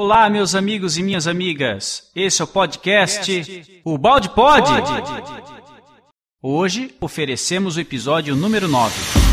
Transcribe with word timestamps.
Olá, 0.00 0.30
meus 0.30 0.54
amigos 0.54 0.96
e 0.96 1.02
minhas 1.02 1.26
amigas. 1.26 2.12
Esse 2.14 2.40
é 2.40 2.44
o 2.44 2.46
podcast 2.46 3.80
O 3.84 3.98
Balde 3.98 4.30
Pode. 4.30 4.70
Hoje 6.40 6.94
oferecemos 7.00 7.76
o 7.76 7.80
episódio 7.80 8.36
número 8.36 8.68
9. 8.68 9.27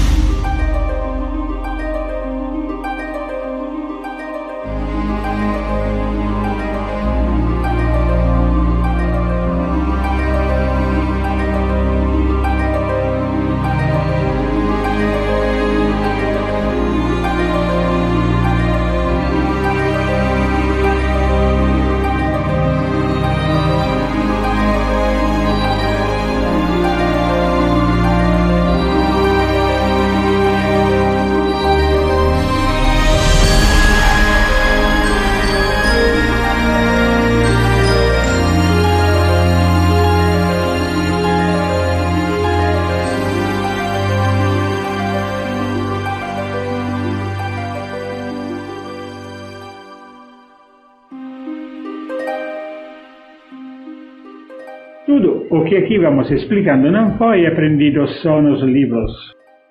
Aqui 55.78 56.00
vamos 56.00 56.32
explicando 56.32 56.90
não 56.90 57.18
foi 57.18 57.46
aprendido 57.46 58.08
só 58.22 58.42
nos 58.42 58.62
livros. 58.64 59.12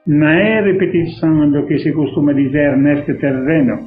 Não 0.07 0.29
é 0.29 0.61
repetição 0.61 1.51
do 1.51 1.67
que 1.67 1.79
se 1.79 1.93
costuma 1.93 2.35
dizer 2.35 2.77
neste 2.77 3.15
terreno, 3.15 3.79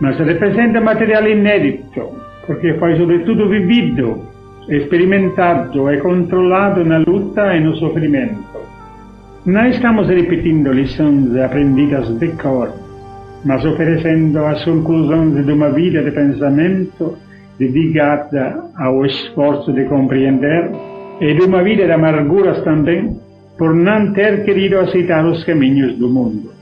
mas 0.00 0.16
representa 0.18 0.80
material 0.80 1.26
inédito, 1.26 2.02
porque 2.46 2.74
foi 2.74 2.96
sobretudo 2.96 3.48
vivido, 3.48 4.22
experimentado 4.68 5.90
e 5.90 5.98
controlado 5.98 6.84
na 6.84 6.98
luta 6.98 7.56
e 7.56 7.60
no 7.60 7.74
sofrimento. 7.76 8.60
Não 9.44 9.66
estamos 9.66 10.08
repetindo 10.08 10.72
lições 10.72 11.36
aprendidas 11.36 12.08
de 12.18 12.28
cor, 12.40 12.70
mas 13.44 13.64
oferecendo 13.64 14.38
as 14.46 14.64
conclusões 14.64 15.44
de 15.44 15.52
uma 15.52 15.70
vida 15.70 16.00
de 16.00 16.12
pensamento 16.12 17.18
dedicada 17.58 18.70
ao 18.78 19.04
esforço 19.04 19.72
de 19.72 19.84
compreender 19.86 20.93
e 21.20 21.34
de 21.34 21.42
uma 21.42 21.62
vida 21.62 21.86
de 21.86 21.92
amarguras 21.92 22.62
também 22.64 23.18
por 23.56 23.74
não 23.74 24.12
ter 24.12 24.44
querido 24.44 24.78
aceitar 24.78 25.24
os 25.24 25.44
caminhos 25.44 25.96
do 25.96 26.08
mundo. 26.08 26.54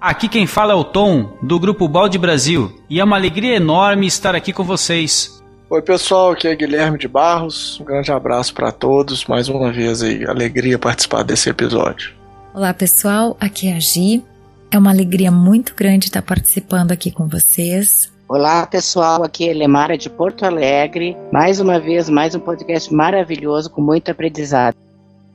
Aqui 0.00 0.28
quem 0.28 0.46
fala 0.46 0.72
é 0.72 0.76
o 0.76 0.84
Tom, 0.84 1.36
do 1.42 1.58
Grupo 1.58 1.88
Balde 1.88 2.16
Brasil, 2.16 2.70
e 2.88 3.00
é 3.00 3.04
uma 3.04 3.16
alegria 3.16 3.56
enorme 3.56 4.06
estar 4.06 4.36
aqui 4.36 4.52
com 4.52 4.62
vocês. 4.62 5.35
Oi 5.68 5.82
pessoal, 5.82 6.30
aqui 6.30 6.46
é 6.46 6.54
Guilherme 6.54 6.96
de 6.96 7.08
Barros. 7.08 7.80
Um 7.80 7.84
grande 7.84 8.12
abraço 8.12 8.54
para 8.54 8.70
todos. 8.70 9.26
Mais 9.26 9.48
uma 9.48 9.72
vez 9.72 10.00
aí, 10.00 10.24
alegria 10.24 10.78
participar 10.78 11.24
desse 11.24 11.50
episódio. 11.50 12.14
Olá 12.54 12.72
pessoal, 12.72 13.36
aqui 13.40 13.66
é 13.66 13.74
a 13.74 13.80
Gi. 13.80 14.22
É 14.70 14.78
uma 14.78 14.90
alegria 14.90 15.32
muito 15.32 15.74
grande 15.74 16.06
estar 16.06 16.22
participando 16.22 16.92
aqui 16.92 17.10
com 17.10 17.26
vocês. 17.26 18.12
Olá 18.28 18.64
pessoal, 18.64 19.24
aqui 19.24 19.48
é 19.48 19.52
Lemara 19.52 19.98
de 19.98 20.08
Porto 20.08 20.44
Alegre. 20.44 21.16
Mais 21.32 21.58
uma 21.58 21.80
vez, 21.80 22.08
mais 22.08 22.36
um 22.36 22.40
podcast 22.40 22.94
maravilhoso 22.94 23.68
com 23.68 23.80
muito 23.80 24.08
aprendizado. 24.08 24.76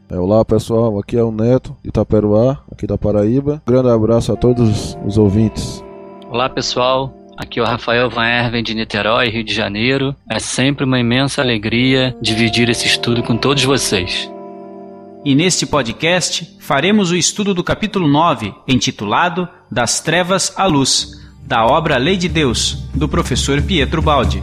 É, 0.10 0.18
olá 0.18 0.46
pessoal, 0.46 0.98
aqui 0.98 1.18
é 1.18 1.24
o 1.24 1.32
Neto 1.32 1.76
de 1.84 1.90
Itaperuá, 1.90 2.60
aqui 2.72 2.88
da 2.88 2.98
Paraíba. 2.98 3.62
Um 3.68 3.72
grande 3.72 3.90
abraço 3.90 4.32
a 4.32 4.38
todos 4.38 4.98
os 5.06 5.18
ouvintes. 5.18 5.84
Olá 6.30 6.50
pessoal, 6.50 7.14
Aqui 7.42 7.60
é 7.60 7.64
o 7.64 7.66
Rafael 7.66 8.08
Van 8.08 8.28
Erven 8.28 8.62
de 8.62 8.76
Niterói, 8.76 9.28
Rio 9.28 9.44
de 9.44 9.52
Janeiro. 9.52 10.16
É 10.30 10.38
sempre 10.38 10.86
uma 10.86 11.00
imensa 11.00 11.42
alegria 11.42 12.16
dividir 12.22 12.70
esse 12.70 12.86
estudo 12.86 13.24
com 13.24 13.36
todos 13.36 13.64
vocês. 13.64 14.30
E 15.26 15.34
neste 15.34 15.66
podcast 15.66 16.56
faremos 16.60 17.10
o 17.10 17.16
estudo 17.16 17.56
do 17.56 17.64
capítulo 17.64 18.08
9, 18.08 18.54
intitulado 18.68 19.50
Das 19.72 20.00
Trevas 20.02 20.54
à 20.56 20.68
Luz, 20.68 21.20
da 21.42 21.66
obra 21.66 21.98
Lei 21.98 22.16
de 22.16 22.30
Deus, 22.30 22.88
do 22.94 23.10
professor 23.10 23.60
Pietro 23.60 24.04
Baldi. 24.04 24.40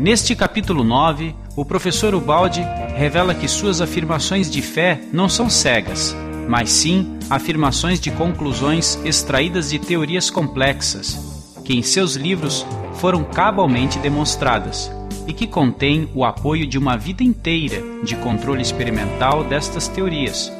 Neste 0.00 0.34
capítulo 0.34 0.82
9, 0.82 1.36
o 1.54 1.62
professor 1.62 2.14
Ubaldi 2.14 2.62
revela 2.96 3.34
que 3.34 3.46
suas 3.46 3.82
afirmações 3.82 4.50
de 4.50 4.62
fé 4.62 4.98
não 5.12 5.28
são 5.28 5.50
cegas, 5.50 6.16
mas 6.48 6.70
sim 6.70 7.18
afirmações 7.28 8.00
de 8.00 8.10
conclusões 8.10 8.98
extraídas 9.04 9.68
de 9.68 9.78
teorias 9.78 10.30
complexas, 10.30 11.52
que 11.66 11.74
em 11.74 11.82
seus 11.82 12.16
livros 12.16 12.64
foram 12.94 13.22
cabalmente 13.24 13.98
demonstradas 13.98 14.90
e 15.26 15.34
que 15.34 15.46
contém 15.46 16.08
o 16.14 16.24
apoio 16.24 16.66
de 16.66 16.78
uma 16.78 16.96
vida 16.96 17.22
inteira 17.22 17.82
de 18.02 18.16
controle 18.16 18.62
experimental 18.62 19.44
destas 19.44 19.86
teorias, 19.86 20.50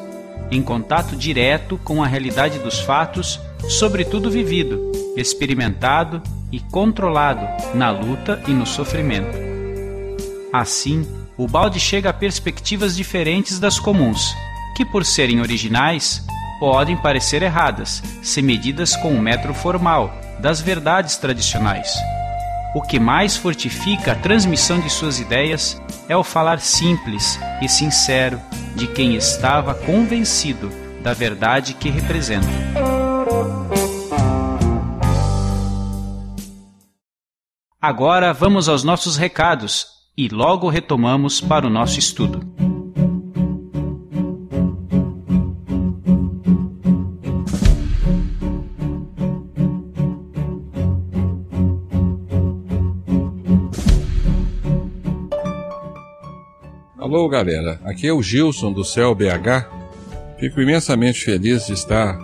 em 0.51 0.61
contato 0.61 1.15
direto 1.15 1.79
com 1.83 2.03
a 2.03 2.07
realidade 2.07 2.59
dos 2.59 2.79
fatos, 2.79 3.39
sobretudo 3.67 4.29
vivido, 4.29 4.91
experimentado 5.15 6.21
e 6.51 6.59
controlado 6.59 7.47
na 7.75 7.89
luta 7.89 8.41
e 8.47 8.51
no 8.51 8.65
sofrimento. 8.65 9.37
Assim, 10.51 11.07
o 11.37 11.47
balde 11.47 11.79
chega 11.79 12.09
a 12.09 12.13
perspectivas 12.13 12.95
diferentes 12.95 13.59
das 13.59 13.79
comuns, 13.79 14.35
que 14.75 14.85
por 14.85 15.05
serem 15.05 15.41
originais, 15.41 16.25
podem 16.59 16.95
parecer 16.95 17.41
erradas, 17.41 18.03
se 18.21 18.41
medidas 18.41 18.95
com 18.95 19.13
o 19.13 19.21
metro 19.21 19.53
formal 19.53 20.13
das 20.39 20.61
verdades 20.61 21.17
tradicionais. 21.17 21.91
O 22.73 22.81
que 22.81 22.99
mais 22.99 23.35
fortifica 23.35 24.13
a 24.13 24.15
transmissão 24.15 24.79
de 24.79 24.89
suas 24.89 25.19
ideias 25.19 25.81
é 26.07 26.15
o 26.15 26.23
falar 26.23 26.59
simples 26.59 27.39
e 27.61 27.67
sincero 27.67 28.39
de 28.75 28.87
quem 28.87 29.15
estava 29.15 29.73
convencido 29.73 30.71
da 31.01 31.13
verdade 31.13 31.73
que 31.73 31.89
representa. 31.89 32.47
Agora 37.81 38.31
vamos 38.31 38.69
aos 38.69 38.83
nossos 38.83 39.17
recados 39.17 39.87
e 40.15 40.27
logo 40.27 40.69
retomamos 40.69 41.41
para 41.41 41.65
o 41.65 41.69
nosso 41.69 41.97
estudo. 41.97 42.39
Alô, 56.99 57.27
galera. 57.27 57.81
Aqui 57.83 58.05
é 58.05 58.13
o 58.13 58.21
Gilson 58.21 58.71
do 58.71 58.85
Céu 58.85 59.15
BH. 59.15 59.65
Fico 60.39 60.61
imensamente 60.61 61.25
feliz 61.25 61.65
de 61.65 61.73
estar 61.73 62.15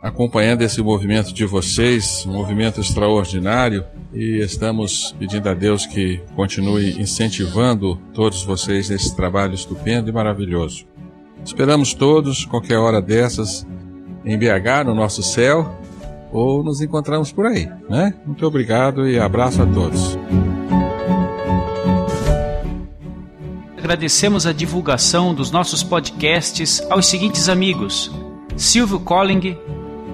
acompanhando 0.00 0.62
esse 0.62 0.80
movimento 0.80 1.34
de 1.34 1.44
vocês, 1.44 2.24
um 2.24 2.34
movimento 2.34 2.80
extraordinário, 2.80 3.84
e 4.12 4.38
estamos 4.40 5.14
pedindo 5.18 5.48
a 5.48 5.54
Deus 5.54 5.86
que 5.86 6.20
continue 6.36 7.00
incentivando 7.00 7.98
todos 8.12 8.44
vocês 8.44 8.90
nesse 8.90 9.16
trabalho 9.16 9.54
estupendo 9.54 10.10
e 10.10 10.12
maravilhoso. 10.12 10.86
Esperamos 11.44 11.94
todos, 11.94 12.44
qualquer 12.44 12.78
hora 12.78 13.00
dessas, 13.00 13.66
em 14.24 14.38
BH, 14.38 14.84
no 14.86 14.94
nosso 14.94 15.22
céu, 15.22 15.76
ou 16.30 16.62
nos 16.62 16.80
encontramos 16.80 17.32
por 17.32 17.46
aí, 17.46 17.68
né? 17.88 18.14
Muito 18.24 18.46
obrigado 18.46 19.08
e 19.08 19.18
abraço 19.18 19.62
a 19.62 19.66
todos. 19.66 20.16
Agradecemos 23.76 24.46
a 24.46 24.52
divulgação 24.52 25.34
dos 25.34 25.50
nossos 25.50 25.82
podcasts 25.82 26.80
aos 26.88 27.06
seguintes 27.06 27.48
amigos: 27.48 28.10
Silvio 28.56 29.00
Colling, 29.00 29.58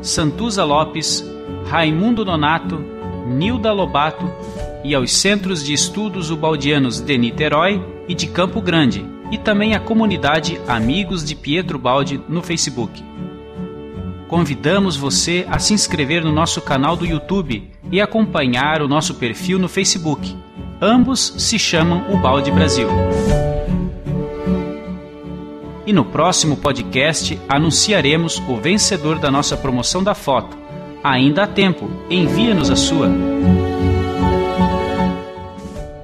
Santuza 0.00 0.64
Lopes, 0.64 1.22
Raimundo 1.66 2.24
Nonato, 2.24 2.97
Nilda 3.28 3.72
Lobato 3.72 4.28
e 4.82 4.94
aos 4.94 5.12
Centros 5.12 5.62
de 5.62 5.72
Estudos 5.72 6.30
Ubaldianos 6.30 7.00
de 7.00 7.18
Niterói 7.18 7.82
e 8.08 8.14
de 8.14 8.26
Campo 8.26 8.60
Grande, 8.60 9.04
e 9.30 9.36
também 9.36 9.74
à 9.74 9.80
comunidade 9.80 10.58
Amigos 10.66 11.22
de 11.22 11.34
Pietro 11.34 11.78
Baldi 11.78 12.20
no 12.28 12.42
Facebook. 12.42 13.04
Convidamos 14.26 14.96
você 14.96 15.46
a 15.50 15.58
se 15.58 15.74
inscrever 15.74 16.24
no 16.24 16.32
nosso 16.32 16.60
canal 16.60 16.96
do 16.96 17.06
YouTube 17.06 17.70
e 17.90 18.00
acompanhar 18.00 18.82
o 18.82 18.88
nosso 18.88 19.14
perfil 19.14 19.58
no 19.58 19.68
Facebook. 19.68 20.34
Ambos 20.80 21.34
se 21.38 21.58
chamam 21.58 22.04
o 22.10 22.16
Balde 22.16 22.50
Brasil. 22.50 22.88
E 25.86 25.92
no 25.92 26.04
próximo 26.04 26.56
podcast 26.56 27.38
anunciaremos 27.48 28.38
o 28.46 28.56
vencedor 28.56 29.18
da 29.18 29.30
nossa 29.30 29.56
promoção 29.56 30.02
da 30.02 30.14
foto. 30.14 30.67
Ainda 31.02 31.44
há 31.44 31.46
tempo, 31.46 31.88
envia-nos 32.10 32.70
a 32.70 32.76
sua. 32.76 33.08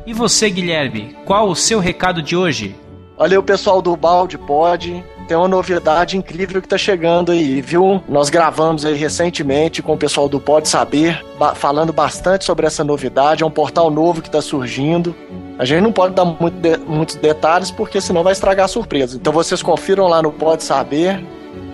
E 0.06 0.12
você, 0.12 0.48
Guilherme, 0.48 1.16
qual 1.24 1.48
o 1.48 1.56
seu 1.56 1.80
recado 1.80 2.22
de 2.22 2.36
hoje? 2.36 2.76
Olha 3.16 3.38
o 3.38 3.42
pessoal 3.42 3.82
do 3.82 3.96
Balde 3.96 4.38
Pod, 4.38 5.04
tem 5.26 5.36
uma 5.36 5.48
novidade 5.48 6.16
incrível 6.16 6.60
que 6.60 6.68
tá 6.68 6.76
chegando 6.76 7.32
aí, 7.32 7.60
viu? 7.60 8.02
Nós 8.08 8.28
gravamos 8.28 8.84
aí 8.84 8.94
recentemente 8.94 9.82
com 9.82 9.94
o 9.94 9.96
pessoal 9.96 10.28
do 10.28 10.38
Pode 10.38 10.68
Saber, 10.68 11.24
ba 11.38 11.54
falando 11.54 11.92
bastante 11.92 12.44
sobre 12.44 12.66
essa 12.66 12.84
novidade. 12.84 13.42
É 13.42 13.46
um 13.46 13.50
portal 13.50 13.90
novo 13.90 14.20
que 14.20 14.30
tá 14.30 14.42
surgindo. 14.42 15.14
A 15.58 15.64
gente 15.64 15.80
não 15.80 15.92
pode 15.92 16.14
dar 16.14 16.24
muito 16.24 16.56
de 16.58 16.76
muitos 16.78 17.16
detalhes 17.16 17.70
porque 17.70 18.00
senão 18.00 18.22
vai 18.22 18.32
estragar 18.32 18.66
a 18.66 18.68
surpresa. 18.68 19.16
Então 19.16 19.32
vocês 19.32 19.62
confiram 19.62 20.06
lá 20.08 20.20
no 20.20 20.30
Pode 20.30 20.62
Saber. 20.62 21.24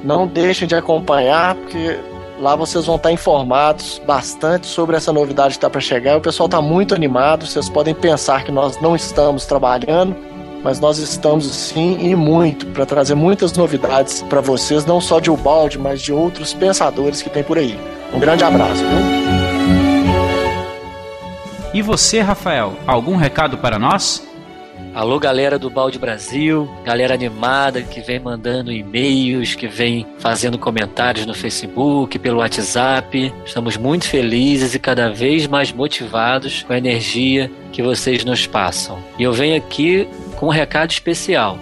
Não 0.05 0.27
deixem 0.27 0.69
de 0.69 0.75
acompanhar, 0.75 1.55
porque 1.57 1.99
lá 2.41 2.57
vocês 2.57 2.87
vão 2.87 2.97
estar 2.97 3.13
informados 3.13 4.01
bastante 4.07 4.67
sobre 4.67 4.97
essa 4.97 5.13
novidade 5.13 5.51
que 5.51 5.59
está 5.59 5.69
para 5.69 5.81
chegar. 5.81 6.17
O 6.17 6.21
pessoal 6.21 6.47
está 6.47 6.61
muito 6.61 6.95
animado. 6.95 7.47
Vocês 7.47 7.69
podem 7.69 7.95
pensar 7.95 8.45
que 8.45 8.51
nós 8.51 8.81
não 8.81 8.97
estamos 8.97 9.45
trabalhando, 9.45 10.17
mas 10.65 10.81
nós 10.81 10.99
estamos 10.99 11.45
sim 11.45 11.99
e 12.01 12.17
muito 12.17 12.67
para 12.69 12.87
trazer 12.87 13.15
muitas 13.15 13.53
novidades 13.53 14.23
para 14.23 14.41
vocês, 14.41 14.87
não 14.87 15.01
só 15.01 15.21
de 15.21 15.31
Ubalde, 15.31 15.79
mas 15.79 16.01
de 16.01 16.13
outros 16.13 16.55
pensadores 16.55 17.21
que 17.21 17.29
tem 17.29 17.45
por 17.45 17.59
aí. 17.59 17.79
Um 18.13 18.19
grande 18.19 18.43
abraço, 18.43 18.83
viu? 18.83 19.21
E 21.73 21.83
você, 21.83 22.21
Rafael, 22.21 22.73
algum 22.87 23.15
recado 23.17 23.59
para 23.59 23.79
nós? 23.79 24.30
Alô, 24.93 25.21
galera 25.21 25.57
do 25.57 25.71
Balde 25.71 26.01
Brasil, 26.01 26.69
galera 26.85 27.15
animada 27.15 27.81
que 27.81 28.01
vem 28.01 28.19
mandando 28.19 28.73
e-mails, 28.73 29.55
que 29.55 29.69
vem 29.69 30.05
fazendo 30.19 30.59
comentários 30.59 31.25
no 31.25 31.33
Facebook, 31.33 32.19
pelo 32.19 32.39
WhatsApp. 32.39 33.33
Estamos 33.47 33.77
muito 33.77 34.09
felizes 34.09 34.75
e 34.75 34.81
cada 34.81 35.09
vez 35.09 35.47
mais 35.47 35.73
motivados 35.73 36.65
com 36.65 36.73
a 36.73 36.79
energia 36.79 37.49
que 37.73 37.83
vocês 37.83 38.25
nos 38.25 38.49
passam. 38.49 38.99
E 39.17 39.23
eu 39.23 39.33
venho 39.33 39.57
aqui 39.57 40.09
com 40.35 40.47
um 40.47 40.51
recado 40.51 40.91
especial. 40.91 41.57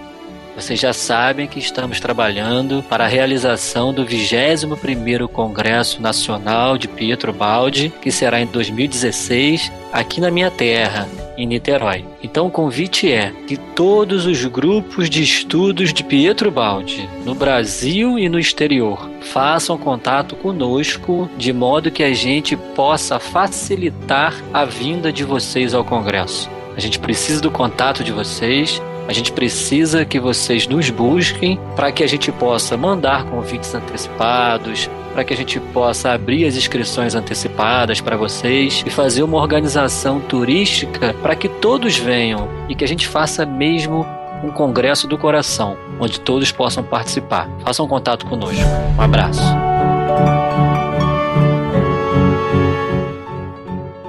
Vocês 0.55 0.79
já 0.79 0.91
sabem 0.91 1.47
que 1.47 1.59
estamos 1.59 1.99
trabalhando 1.99 2.83
para 2.89 3.05
a 3.05 3.07
realização 3.07 3.93
do 3.93 4.03
21º 4.05 5.27
Congresso 5.27 6.01
Nacional 6.01 6.79
de 6.79 6.87
Pietro 6.87 7.31
Baldi, 7.31 7.93
que 8.01 8.11
será 8.11 8.41
em 8.41 8.47
2016, 8.47 9.71
aqui 9.93 10.19
na 10.19 10.31
minha 10.31 10.51
terra, 10.51 11.07
em 11.39 11.47
Niterói. 11.47 12.03
Então 12.21 12.47
o 12.47 12.51
convite 12.51 13.09
é 13.09 13.31
que 13.47 13.55
todos 13.55 14.25
os 14.25 14.43
grupos 14.45 15.09
de 15.09 15.23
estudos 15.23 15.93
de 15.93 16.03
Pietro 16.03 16.51
Baldi, 16.51 17.09
no 17.25 17.33
Brasil 17.33 18.19
e 18.19 18.27
no 18.27 18.37
exterior, 18.37 19.09
façam 19.21 19.77
contato 19.77 20.35
conosco 20.35 21.29
de 21.37 21.53
modo 21.53 21.89
que 21.89 22.03
a 22.03 22.13
gente 22.13 22.57
possa 22.57 23.19
facilitar 23.19 24.35
a 24.53 24.65
vinda 24.65 25.13
de 25.13 25.23
vocês 25.23 25.73
ao 25.73 25.85
congresso. 25.85 26.49
A 26.75 26.79
gente 26.79 26.99
precisa 26.99 27.41
do 27.41 27.49
contato 27.49 28.03
de 28.03 28.11
vocês 28.11 28.81
a 29.09 29.11
gente 29.11 29.31
precisa 29.31 30.05
que 30.05 30.19
vocês 30.19 30.67
nos 30.67 30.87
busquem 30.91 31.59
para 31.75 31.91
que 31.91 32.03
a 32.03 32.07
gente 32.07 32.31
possa 32.31 32.77
mandar 32.77 33.25
convites 33.25 33.73
antecipados, 33.73 34.87
para 35.13 35.23
que 35.23 35.33
a 35.33 35.35
gente 35.35 35.59
possa 35.59 36.11
abrir 36.11 36.45
as 36.45 36.55
inscrições 36.55 37.15
antecipadas 37.15 37.99
para 37.99 38.15
vocês 38.15 38.83
e 38.85 38.89
fazer 38.91 39.23
uma 39.23 39.39
organização 39.39 40.19
turística 40.19 41.11
para 41.23 41.35
que 41.35 41.49
todos 41.49 41.97
venham 41.97 42.47
e 42.69 42.75
que 42.75 42.83
a 42.83 42.87
gente 42.87 43.07
faça 43.07 43.47
mesmo 43.47 44.05
um 44.43 44.51
congresso 44.51 45.07
do 45.07 45.17
coração, 45.17 45.75
onde 45.99 46.19
todos 46.19 46.51
possam 46.51 46.83
participar. 46.83 47.49
Façam 47.65 47.87
contato 47.87 48.27
conosco. 48.27 48.61
Um 48.95 49.01
abraço. 49.01 49.41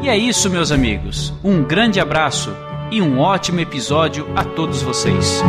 E 0.02 0.10
é 0.10 0.16
isso, 0.18 0.50
meus 0.50 0.70
amigos. 0.70 1.32
Um 1.42 1.62
grande 1.62 1.98
abraço 1.98 2.54
e 2.90 3.00
um 3.00 3.18
ótimo 3.18 3.60
episódio 3.60 4.26
a 4.34 4.44
todos 4.44 4.82
vocês. 4.82 5.42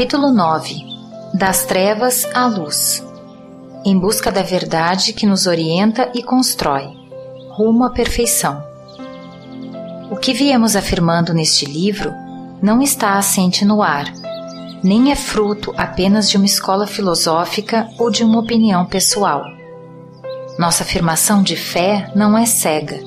Capítulo 0.00 0.32
9 0.32 0.82
Das 1.34 1.66
trevas 1.66 2.26
à 2.32 2.46
luz 2.46 3.04
Em 3.84 3.98
busca 3.98 4.32
da 4.32 4.40
verdade 4.40 5.12
que 5.12 5.26
nos 5.26 5.46
orienta 5.46 6.10
e 6.14 6.22
constrói, 6.22 6.88
rumo 7.50 7.84
à 7.84 7.90
perfeição. 7.90 8.64
O 10.10 10.16
que 10.16 10.32
viemos 10.32 10.74
afirmando 10.74 11.34
neste 11.34 11.66
livro 11.66 12.14
não 12.62 12.80
está 12.80 13.18
assente 13.18 13.62
no 13.62 13.82
ar, 13.82 14.10
nem 14.82 15.12
é 15.12 15.14
fruto 15.14 15.74
apenas 15.76 16.30
de 16.30 16.38
uma 16.38 16.46
escola 16.46 16.86
filosófica 16.86 17.86
ou 17.98 18.10
de 18.10 18.24
uma 18.24 18.40
opinião 18.40 18.86
pessoal. 18.86 19.44
Nossa 20.58 20.82
afirmação 20.82 21.42
de 21.42 21.56
fé 21.56 22.10
não 22.16 22.38
é 22.38 22.46
cega. 22.46 22.98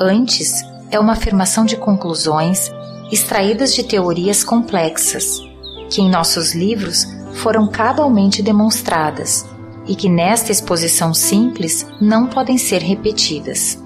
Antes, 0.00 0.64
é 0.90 0.98
uma 0.98 1.12
afirmação 1.12 1.66
de 1.66 1.76
conclusões 1.76 2.70
extraídas 3.12 3.74
de 3.74 3.84
teorias 3.84 4.42
complexas 4.42 5.45
que 5.90 6.00
em 6.00 6.10
nossos 6.10 6.54
livros 6.54 7.06
foram 7.34 7.68
cabalmente 7.68 8.42
demonstradas 8.42 9.46
e 9.86 9.94
que 9.94 10.08
nesta 10.08 10.50
exposição 10.50 11.14
simples 11.14 11.86
não 12.00 12.26
podem 12.26 12.58
ser 12.58 12.82
repetidas. 12.82 13.78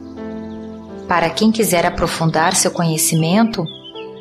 Para 1.06 1.28
quem 1.28 1.50
quiser 1.50 1.84
aprofundar 1.84 2.54
seu 2.54 2.70
conhecimento, 2.70 3.64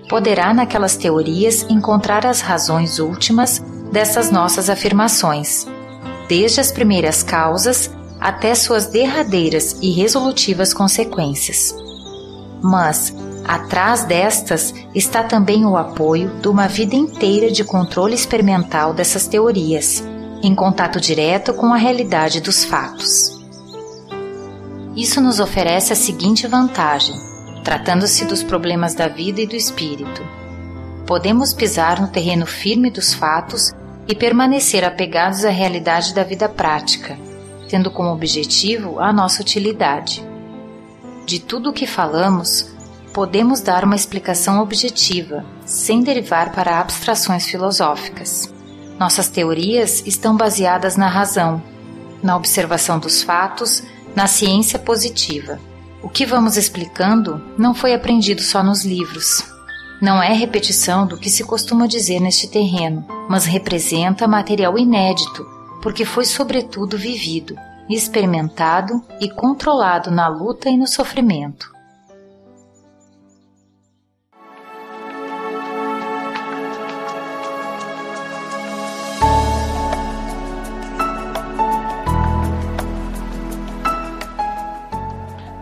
poderá 0.10 0.54
naquelas 0.54 0.98
teorias 0.98 1.66
encontrar 1.70 2.26
as 2.26 2.42
razões 2.42 3.00
últimas 3.00 3.64
dessas 3.92 4.32
nossas 4.32 4.70
afirmações, 4.70 5.68
desde 6.28 6.60
as 6.60 6.72
primeiras 6.72 7.24
causas 7.24 7.92
até 8.20 8.54
suas 8.54 8.88
derradeiras 8.88 9.78
e 9.82 9.92
resolutivas 9.92 10.74
consequências. 10.74 11.74
Mas, 12.62 13.14
Atrás 13.50 14.04
destas 14.04 14.76
está 14.94 15.24
também 15.24 15.66
o 15.66 15.76
apoio 15.76 16.30
de 16.40 16.48
uma 16.48 16.68
vida 16.68 16.96
inteira 16.96 17.52
de 17.52 17.64
controle 17.64 18.14
experimental 18.14 18.94
dessas 18.94 19.26
teorias, 19.26 20.04
em 20.44 20.54
contato 20.54 21.02
direto 21.02 21.52
com 21.56 21.74
a 21.74 21.76
realidade 21.76 22.42
dos 22.42 22.64
fatos. 22.64 23.42
Isso 24.96 25.20
nos 25.20 25.40
oferece 25.40 25.92
a 25.92 25.96
seguinte 25.96 26.46
vantagem, 26.46 27.16
tratando-se 27.64 28.24
dos 28.24 28.44
problemas 28.44 28.94
da 28.94 29.08
vida 29.08 29.42
e 29.42 29.48
do 29.48 29.56
espírito. 29.56 30.22
Podemos 31.08 31.52
pisar 31.52 32.00
no 32.00 32.08
terreno 32.08 32.46
firme 32.46 32.92
dos 32.92 33.16
fatos 33.16 33.72
e 34.08 34.14
permanecer 34.14 34.86
apegados 34.86 35.44
à 35.44 35.50
realidade 35.50 36.14
da 36.14 36.24
vida 36.24 36.48
prática, 36.48 37.18
tendo 37.68 37.90
como 37.90 38.12
objetivo 38.12 39.00
a 39.00 39.12
nossa 39.12 39.42
utilidade. 39.42 40.24
De 41.26 41.40
tudo 41.40 41.72
o 41.72 41.74
que 41.74 41.88
falamos, 41.88 42.78
podemos 43.14 43.62
dar 43.62 43.84
uma 43.84 43.96
explicação 43.96 44.62
objetiva, 44.62 45.46
sem 45.66 46.02
derivar 46.02 46.52
para 46.52 46.80
abstrações 46.80 47.46
filosóficas. 47.46 48.54
Nossas 49.00 49.30
teorias 49.30 50.04
estão 50.06 50.36
baseadas 50.36 50.96
na 50.96 51.08
razão, 51.08 51.62
na 52.22 52.36
observação 52.36 53.00
dos 53.00 53.24
fatos, 53.24 53.84
na 54.16 54.28
ciência 54.28 54.78
positiva. 54.78 55.60
O 56.04 56.10
que 56.10 56.26
vamos 56.26 56.58
explicando 56.58 57.42
não 57.58 57.74
foi 57.74 57.94
aprendido 57.94 58.42
só 58.42 58.64
nos 58.64 58.86
livros. 58.86 59.44
Não 60.02 60.22
é 60.22 60.34
repetição 60.34 61.06
do 61.06 61.18
que 61.18 61.30
se 61.30 61.44
costuma 61.44 61.88
dizer 61.88 62.20
neste 62.20 62.48
terreno, 62.48 63.06
mas 63.30 63.46
representa 63.46 64.28
material 64.28 64.78
inédito, 64.78 65.46
porque 65.82 66.06
foi 66.06 66.24
sobretudo 66.24 66.98
vivido, 66.98 67.56
experimentado 67.90 69.04
e 69.20 69.30
controlado 69.30 70.10
na 70.10 70.28
luta 70.28 70.70
e 70.70 70.78
no 70.78 70.88
sofrimento. 70.88 71.79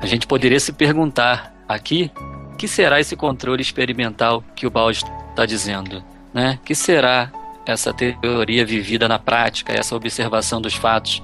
A 0.07 0.09
gente 0.09 0.25
poderia 0.25 0.57
se 0.57 0.71
perguntar 0.71 1.53
aqui, 1.67 2.09
que 2.57 2.65
será 2.65 2.97
esse 2.97 3.13
controle 3.13 3.61
experimental 3.61 4.41
que 4.55 4.65
o 4.65 4.69
Balde 4.69 5.03
está 5.31 5.45
dizendo? 5.45 6.01
Né? 6.33 6.57
que 6.63 6.73
será 6.73 7.29
essa 7.65 7.91
teoria 7.91 8.65
vivida 8.65 9.05
na 9.09 9.19
prática, 9.19 9.73
essa 9.73 9.97
observação 9.97 10.61
dos 10.61 10.75
fatos, 10.75 11.21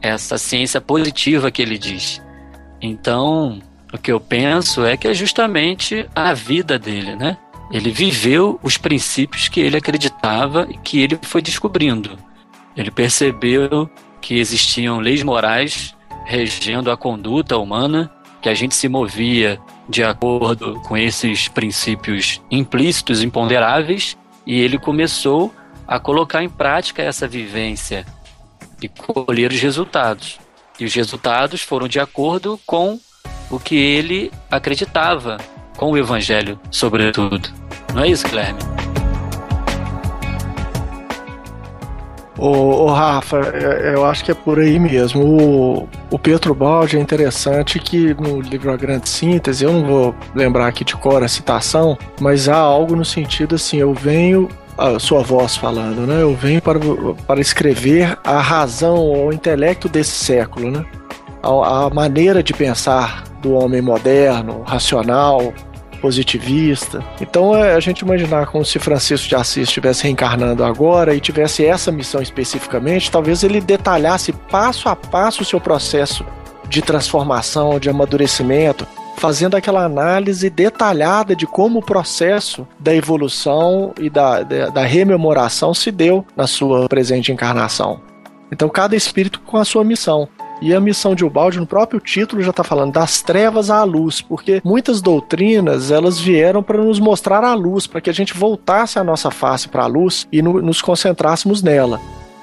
essa 0.00 0.38
ciência 0.38 0.80
positiva 0.80 1.50
que 1.50 1.60
ele 1.60 1.76
diz? 1.76 2.22
Então, 2.80 3.60
o 3.92 3.98
que 3.98 4.12
eu 4.12 4.20
penso 4.20 4.84
é 4.84 4.96
que 4.96 5.08
é 5.08 5.14
justamente 5.14 6.08
a 6.14 6.32
vida 6.32 6.78
dele, 6.78 7.16
né? 7.16 7.36
Ele 7.72 7.90
viveu 7.90 8.60
os 8.62 8.76
princípios 8.76 9.48
que 9.48 9.58
ele 9.58 9.76
acreditava 9.76 10.68
e 10.70 10.78
que 10.78 11.00
ele 11.00 11.18
foi 11.20 11.42
descobrindo. 11.42 12.16
Ele 12.76 12.92
percebeu 12.92 13.90
que 14.20 14.38
existiam 14.38 15.00
leis 15.00 15.24
morais 15.24 15.96
regendo 16.24 16.92
a 16.92 16.96
conduta 16.96 17.58
humana 17.58 18.08
que 18.40 18.48
a 18.48 18.54
gente 18.54 18.74
se 18.74 18.88
movia 18.88 19.58
de 19.88 20.02
acordo 20.02 20.80
com 20.86 20.96
esses 20.96 21.48
princípios 21.48 22.40
implícitos, 22.50 23.22
imponderáveis, 23.22 24.16
e 24.46 24.58
ele 24.60 24.78
começou 24.78 25.52
a 25.86 25.98
colocar 25.98 26.42
em 26.42 26.48
prática 26.48 27.02
essa 27.02 27.26
vivência 27.26 28.06
e 28.80 28.88
colher 28.88 29.50
os 29.50 29.60
resultados. 29.60 30.38
E 30.78 30.84
os 30.84 30.94
resultados 30.94 31.60
foram 31.62 31.86
de 31.86 32.00
acordo 32.00 32.58
com 32.64 32.98
o 33.50 33.58
que 33.58 33.76
ele 33.76 34.32
acreditava, 34.50 35.36
com 35.76 35.90
o 35.90 35.98
Evangelho, 35.98 36.58
sobretudo. 36.70 37.50
Não 37.92 38.04
é 38.04 38.08
isso, 38.08 38.26
Guilherme? 38.26 38.89
Ô, 42.42 42.86
Rafa, 42.86 43.36
é, 43.52 43.94
eu 43.94 44.06
acho 44.06 44.24
que 44.24 44.30
é 44.30 44.34
por 44.34 44.58
aí 44.58 44.78
mesmo. 44.78 45.22
O, 45.22 45.88
o 46.10 46.18
Pietro 46.18 46.54
Baldi 46.54 46.96
é 46.96 47.00
interessante 47.00 47.78
que 47.78 48.14
no 48.14 48.40
livro 48.40 48.72
A 48.72 48.78
Grande 48.78 49.10
Síntese, 49.10 49.64
eu 49.64 49.72
não 49.74 49.84
vou 49.84 50.14
lembrar 50.34 50.66
aqui 50.66 50.82
de 50.82 50.96
cor 50.96 51.22
a 51.22 51.28
citação, 51.28 51.98
mas 52.18 52.48
há 52.48 52.56
algo 52.56 52.96
no 52.96 53.04
sentido 53.04 53.56
assim: 53.56 53.76
eu 53.76 53.92
venho 53.92 54.48
a 54.78 54.98
sua 54.98 55.22
voz 55.22 55.54
falando, 55.54 56.06
né? 56.06 56.22
Eu 56.22 56.34
venho 56.34 56.62
para, 56.62 56.78
para 57.26 57.42
escrever 57.42 58.18
a 58.24 58.40
razão, 58.40 59.26
o 59.26 59.30
intelecto 59.30 59.86
desse 59.86 60.12
século, 60.12 60.70
né? 60.70 60.86
A, 61.42 61.84
a 61.84 61.90
maneira 61.90 62.42
de 62.42 62.54
pensar 62.54 63.24
do 63.42 63.52
homem 63.52 63.82
moderno, 63.82 64.62
racional, 64.66 65.52
positivista. 66.00 67.04
Então 67.20 67.54
é 67.54 67.74
a 67.74 67.80
gente 67.80 68.00
imaginar 68.00 68.46
como 68.46 68.64
se 68.64 68.78
Francisco 68.78 69.28
de 69.28 69.34
Assis 69.34 69.68
estivesse 69.68 70.04
reencarnando 70.04 70.64
agora 70.64 71.14
e 71.14 71.20
tivesse 71.20 71.64
essa 71.64 71.92
missão 71.92 72.20
especificamente, 72.20 73.10
talvez 73.10 73.42
ele 73.42 73.60
detalhasse 73.60 74.32
passo 74.32 74.88
a 74.88 74.96
passo 74.96 75.42
o 75.42 75.44
seu 75.44 75.60
processo 75.60 76.24
de 76.68 76.80
transformação, 76.80 77.78
de 77.80 77.90
amadurecimento, 77.90 78.86
fazendo 79.16 79.56
aquela 79.56 79.84
análise 79.84 80.48
detalhada 80.48 81.36
de 81.36 81.46
como 81.46 81.80
o 81.80 81.84
processo 81.84 82.66
da 82.78 82.94
evolução 82.94 83.92
e 83.98 84.08
da, 84.08 84.42
da, 84.42 84.68
da 84.68 84.82
rememoração 84.82 85.74
se 85.74 85.90
deu 85.90 86.24
na 86.34 86.46
sua 86.46 86.88
presente 86.88 87.30
encarnação. 87.30 88.00
Então, 88.50 88.68
cada 88.68 88.96
espírito 88.96 89.40
com 89.40 89.58
a 89.58 89.64
sua 89.64 89.84
missão. 89.84 90.28
E 90.60 90.74
a 90.74 90.80
missão 90.80 91.14
de 91.14 91.24
Ubaldi, 91.24 91.58
no 91.58 91.66
próprio 91.66 91.98
título, 91.98 92.42
já 92.42 92.50
está 92.50 92.62
falando 92.62 92.92
das 92.92 93.22
trevas 93.22 93.70
à 93.70 93.82
luz, 93.82 94.20
porque 94.20 94.60
muitas 94.62 95.00
doutrinas 95.00 95.90
elas 95.90 96.20
vieram 96.20 96.62
para 96.62 96.76
nos 96.76 97.00
mostrar 97.00 97.42
a 97.42 97.54
luz, 97.54 97.86
para 97.86 98.00
que 98.00 98.10
a 98.10 98.12
gente 98.12 98.34
voltasse 98.34 98.98
a 98.98 99.04
nossa 99.04 99.30
face 99.30 99.68
para 99.68 99.84
a 99.84 99.86
luz 99.86 100.28
e 100.30 100.42
no, 100.42 100.60
nos 100.60 100.82
concentrássemos 100.82 101.62
nela. 101.62 101.98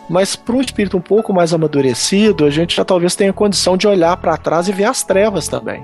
Mas 0.10 0.36
para 0.36 0.56
um 0.56 0.62
espírito 0.62 0.98
um 0.98 1.02
pouco 1.02 1.32
mais 1.32 1.54
amadurecido, 1.54 2.46
a 2.46 2.50
gente 2.50 2.76
já 2.76 2.84
talvez 2.84 3.16
tenha 3.16 3.32
condição 3.32 3.78
de 3.78 3.88
olhar 3.88 4.18
para 4.18 4.38
trás 4.38 4.68
e 4.68 4.72
ver 4.72 4.86
as 4.86 5.04
trevas 5.04 5.48
também, 5.48 5.84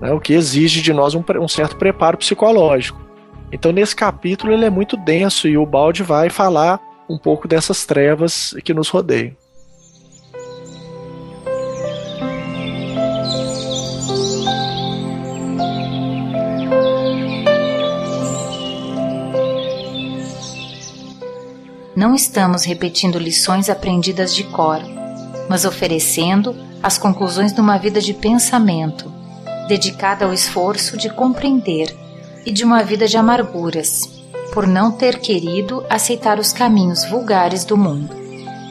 né? 0.00 0.12
o 0.12 0.20
que 0.20 0.32
exige 0.32 0.80
de 0.80 0.94
nós 0.94 1.14
um, 1.14 1.22
um 1.40 1.48
certo 1.48 1.76
preparo 1.76 2.16
psicológico. 2.16 3.04
Então, 3.52 3.70
nesse 3.70 3.94
capítulo, 3.94 4.52
ele 4.52 4.64
é 4.64 4.70
muito 4.70 4.96
denso 4.96 5.46
e 5.46 5.58
o 5.58 5.66
Balde 5.66 6.02
vai 6.02 6.30
falar 6.30 6.80
um 7.08 7.18
pouco 7.18 7.46
dessas 7.46 7.84
trevas 7.84 8.54
que 8.64 8.72
nos 8.72 8.88
rodeiam. 8.88 9.34
Não 21.96 22.14
estamos 22.14 22.64
repetindo 22.64 23.18
lições 23.18 23.70
aprendidas 23.70 24.34
de 24.34 24.44
cor, 24.44 24.80
mas 25.48 25.64
oferecendo 25.64 26.54
as 26.82 26.98
conclusões 26.98 27.54
de 27.54 27.60
uma 27.60 27.78
vida 27.78 28.02
de 28.02 28.12
pensamento, 28.12 29.10
dedicada 29.66 30.26
ao 30.26 30.32
esforço 30.34 30.98
de 30.98 31.08
compreender 31.08 31.96
e 32.44 32.52
de 32.52 32.64
uma 32.64 32.82
vida 32.82 33.08
de 33.08 33.16
amarguras, 33.16 34.02
por 34.52 34.66
não 34.66 34.92
ter 34.92 35.20
querido 35.20 35.82
aceitar 35.88 36.38
os 36.38 36.52
caminhos 36.52 37.02
vulgares 37.06 37.64
do 37.64 37.78
mundo. 37.78 38.14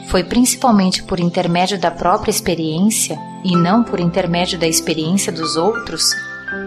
Foi 0.08 0.22
principalmente 0.22 1.02
por 1.02 1.18
intermédio 1.18 1.80
da 1.80 1.90
própria 1.90 2.30
experiência 2.30 3.18
e 3.44 3.56
não 3.56 3.82
por 3.82 3.98
intermédio 3.98 4.56
da 4.56 4.68
experiência 4.68 5.32
dos 5.32 5.56
outros 5.56 6.14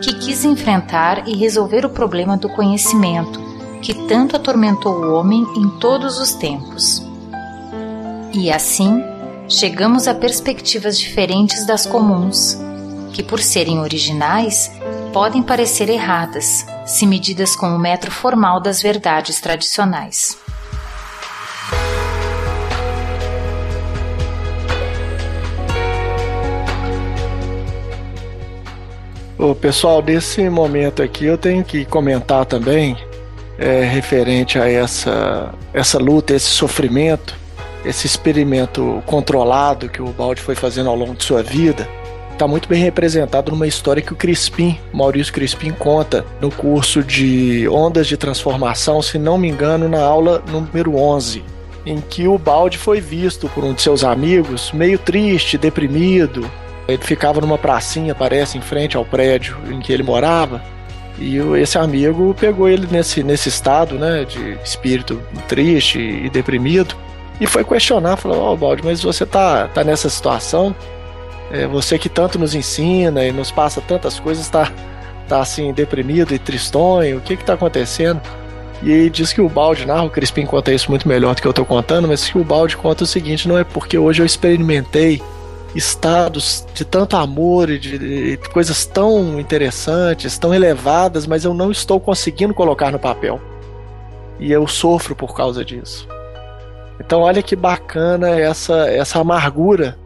que 0.03 0.13
quis 0.19 0.43
enfrentar 0.43 1.25
e 1.25 1.37
resolver 1.37 1.85
o 1.85 1.89
problema 1.89 2.35
do 2.35 2.49
conhecimento 2.49 3.48
que 3.81 3.93
tanto 4.07 4.35
atormentou 4.35 4.93
o 4.93 5.13
homem 5.13 5.45
em 5.55 5.69
todos 5.79 6.19
os 6.19 6.33
tempos. 6.33 7.03
E 8.33 8.51
assim, 8.51 9.03
chegamos 9.47 10.07
a 10.07 10.13
perspectivas 10.13 10.97
diferentes 10.99 11.65
das 11.65 11.85
comuns, 11.85 12.57
que 13.13 13.23
por 13.23 13.39
serem 13.39 13.79
originais, 13.79 14.71
podem 15.11 15.41
parecer 15.41 15.89
erradas, 15.89 16.65
se 16.85 17.05
medidas 17.05 17.55
com 17.55 17.75
o 17.75 17.79
metro 17.79 18.11
formal 18.11 18.61
das 18.61 18.81
verdades 18.81 19.41
tradicionais. 19.41 20.37
Pessoal, 29.61 30.01
desse 30.01 30.49
momento 30.49 31.03
aqui 31.03 31.25
eu 31.25 31.37
tenho 31.37 31.63
que 31.63 31.85
comentar 31.85 32.45
também 32.45 32.97
é, 33.59 33.83
referente 33.83 34.57
a 34.57 34.69
essa, 34.69 35.53
essa 35.73 35.99
luta, 35.99 36.33
esse 36.33 36.47
sofrimento, 36.47 37.35
esse 37.83 38.07
experimento 38.07 39.03
controlado 39.05 39.89
que 39.89 40.01
o 40.01 40.07
Balde 40.07 40.41
foi 40.41 40.55
fazendo 40.55 40.89
ao 40.89 40.95
longo 40.95 41.13
de 41.13 41.23
sua 41.23 41.43
vida, 41.43 41.87
está 42.31 42.47
muito 42.47 42.69
bem 42.69 42.81
representado 42.81 43.51
numa 43.51 43.67
história 43.67 44.01
que 44.01 44.13
o 44.13 44.15
Crispim, 44.15 44.79
Maurício 44.93 45.33
Crispim, 45.33 45.71
conta 45.71 46.25
no 46.39 46.49
curso 46.49 47.03
de 47.03 47.67
Ondas 47.67 48.07
de 48.07 48.15
Transformação, 48.15 49.01
se 49.01 49.19
não 49.19 49.37
me 49.37 49.49
engano, 49.49 49.89
na 49.89 50.01
aula 50.01 50.41
número 50.49 50.95
11, 50.95 51.43
em 51.85 51.99
que 51.99 52.29
o 52.29 52.37
Balde 52.37 52.77
foi 52.77 53.01
visto 53.01 53.49
por 53.49 53.65
um 53.65 53.73
de 53.73 53.81
seus 53.81 54.05
amigos 54.05 54.71
meio 54.71 54.97
triste, 54.97 55.57
deprimido. 55.57 56.49
Ele 56.87 57.03
ficava 57.03 57.41
numa 57.41 57.57
pracinha, 57.57 58.15
parece, 58.15 58.57
em 58.57 58.61
frente 58.61 58.95
ao 58.95 59.03
prédio 59.03 59.57
em 59.69 59.79
que 59.79 59.91
ele 59.91 60.01
morava 60.01 60.61
E 61.17 61.37
esse 61.59 61.77
amigo 61.77 62.35
pegou 62.39 62.69
ele 62.69 62.87
nesse, 62.89 63.23
nesse 63.23 63.49
estado, 63.49 63.95
né, 63.95 64.23
de 64.23 64.57
espírito 64.63 65.21
triste 65.47 65.99
e 65.99 66.29
deprimido, 66.29 66.95
e 67.41 67.47
foi 67.47 67.63
questionar, 67.63 68.17
falou, 68.17 68.39
ó, 68.39 68.53
oh, 68.53 68.57
Balde, 68.57 68.81
mas 68.83 69.01
você 69.01 69.25
tá, 69.25 69.67
tá 69.67 69.83
nessa 69.83 70.09
situação, 70.09 70.75
é, 71.51 71.67
você 71.67 71.97
que 71.97 72.09
tanto 72.09 72.37
nos 72.37 72.53
ensina 72.53 73.25
e 73.25 73.31
nos 73.31 73.51
passa 73.51 73.81
tantas 73.81 74.19
coisas, 74.19 74.49
tá, 74.49 74.71
tá 75.27 75.41
assim, 75.41 75.73
deprimido 75.73 76.33
e 76.33 76.39
tristonho, 76.39 77.17
o 77.17 77.21
que 77.21 77.35
que 77.35 77.43
tá 77.43 77.53
acontecendo? 77.53 78.21
E 78.81 79.09
diz 79.09 79.33
que 79.33 79.41
o 79.41 79.49
Balde 79.49 79.85
narra, 79.85 80.03
o 80.03 80.09
Crispim 80.09 80.45
conta 80.45 80.71
isso 80.71 80.89
muito 80.89 81.07
melhor 81.07 81.35
do 81.35 81.41
que 81.41 81.47
eu 81.47 81.53
tô 81.53 81.65
contando, 81.65 82.07
mas 82.07 82.27
que 82.27 82.37
o 82.37 82.43
Balde 82.43 82.77
conta 82.77 83.03
o 83.03 83.07
seguinte, 83.07 83.47
não 83.47 83.57
é 83.57 83.63
porque 83.63 83.97
hoje 83.97 84.21
eu 84.21 84.25
experimentei 84.25 85.21
estados 85.75 86.65
de 86.73 86.83
tanto 86.83 87.15
amor 87.15 87.69
e 87.69 87.77
de, 87.77 88.37
de 88.37 88.49
coisas 88.49 88.85
tão 88.85 89.39
interessantes, 89.39 90.37
tão 90.37 90.53
elevadas, 90.53 91.27
mas 91.27 91.45
eu 91.45 91.53
não 91.53 91.71
estou 91.71 91.99
conseguindo 91.99 92.53
colocar 92.53 92.91
no 92.91 92.99
papel. 92.99 93.39
E 94.39 94.51
eu 94.51 94.65
sofro 94.67 95.15
por 95.15 95.35
causa 95.35 95.63
disso. 95.63 96.07
Então 96.99 97.21
olha 97.21 97.41
que 97.41 97.55
bacana 97.55 98.29
essa 98.29 98.89
essa 98.89 99.19
amargura 99.19 99.97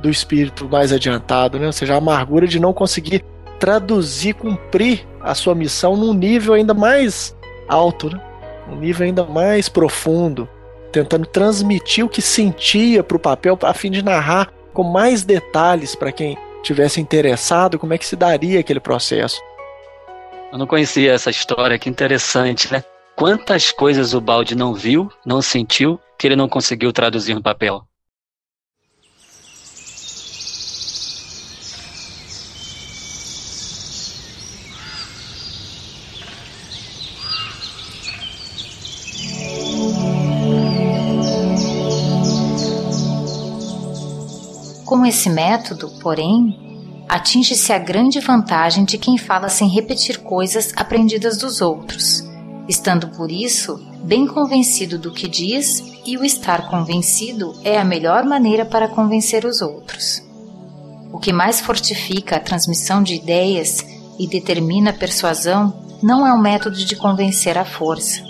do 0.00 0.10
espírito 0.10 0.68
mais 0.68 0.92
adiantado, 0.92 1.58
né? 1.58 1.66
Ou 1.66 1.72
seja, 1.72 1.94
a 1.94 1.98
amargura 1.98 2.46
de 2.46 2.58
não 2.58 2.72
conseguir 2.72 3.24
traduzir, 3.60 4.34
cumprir 4.34 5.06
a 5.20 5.34
sua 5.34 5.54
missão 5.54 5.96
num 5.96 6.12
nível 6.12 6.54
ainda 6.54 6.74
mais 6.74 7.36
alto, 7.68 8.10
né? 8.10 8.20
um 8.68 8.76
nível 8.76 9.06
ainda 9.06 9.24
mais 9.24 9.68
profundo, 9.68 10.48
tentando 10.90 11.26
transmitir 11.26 12.04
o 12.04 12.08
que 12.08 12.20
sentia 12.20 13.02
para 13.04 13.16
o 13.16 13.20
papel 13.20 13.56
a 13.62 13.72
fim 13.72 13.90
de 13.90 14.02
narrar 14.02 14.52
com 14.72 14.82
mais 14.82 15.22
detalhes 15.22 15.94
para 15.94 16.12
quem 16.12 16.36
tivesse 16.62 17.00
interessado 17.00 17.78
como 17.78 17.92
é 17.92 17.98
que 17.98 18.06
se 18.06 18.16
daria 18.16 18.60
aquele 18.60 18.80
processo. 18.80 19.40
Eu 20.52 20.58
não 20.58 20.66
conhecia 20.66 21.12
essa 21.12 21.30
história, 21.30 21.78
que 21.78 21.88
interessante, 21.88 22.72
né? 22.72 22.84
Quantas 23.16 23.70
coisas 23.70 24.14
o 24.14 24.20
Balde 24.20 24.54
não 24.54 24.74
viu, 24.74 25.10
não 25.24 25.42
sentiu, 25.42 25.98
que 26.18 26.26
ele 26.26 26.36
não 26.36 26.48
conseguiu 26.48 26.92
traduzir 26.92 27.34
no 27.34 27.42
papel. 27.42 27.82
Com 45.02 45.06
esse 45.06 45.28
método, 45.28 45.88
porém, 46.00 46.56
atinge-se 47.08 47.72
a 47.72 47.78
grande 47.80 48.20
vantagem 48.20 48.84
de 48.84 48.96
quem 48.96 49.18
fala 49.18 49.48
sem 49.48 49.68
repetir 49.68 50.20
coisas 50.20 50.72
aprendidas 50.76 51.38
dos 51.38 51.60
outros, 51.60 52.22
estando 52.68 53.08
por 53.08 53.28
isso 53.28 53.84
bem 54.04 54.28
convencido 54.28 54.96
do 54.96 55.12
que 55.12 55.26
diz, 55.26 55.82
e 56.06 56.16
o 56.16 56.24
estar 56.24 56.70
convencido 56.70 57.52
é 57.64 57.80
a 57.80 57.84
melhor 57.84 58.24
maneira 58.24 58.64
para 58.64 58.86
convencer 58.86 59.44
os 59.44 59.60
outros. 59.60 60.22
O 61.12 61.18
que 61.18 61.32
mais 61.32 61.60
fortifica 61.60 62.36
a 62.36 62.40
transmissão 62.40 63.02
de 63.02 63.16
ideias 63.16 63.78
e 64.20 64.28
determina 64.28 64.90
a 64.90 64.96
persuasão 64.96 65.84
não 66.00 66.24
é 66.24 66.32
o 66.32 66.40
método 66.40 66.76
de 66.76 66.94
convencer 66.94 67.58
à 67.58 67.64
força, 67.64 68.22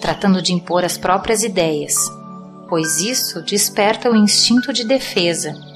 tratando 0.00 0.42
de 0.42 0.52
impor 0.52 0.84
as 0.84 0.98
próprias 0.98 1.44
ideias, 1.44 1.94
pois 2.68 2.98
isso 3.00 3.40
desperta 3.40 4.10
o 4.10 4.16
instinto 4.16 4.72
de 4.72 4.82
defesa 4.82 5.67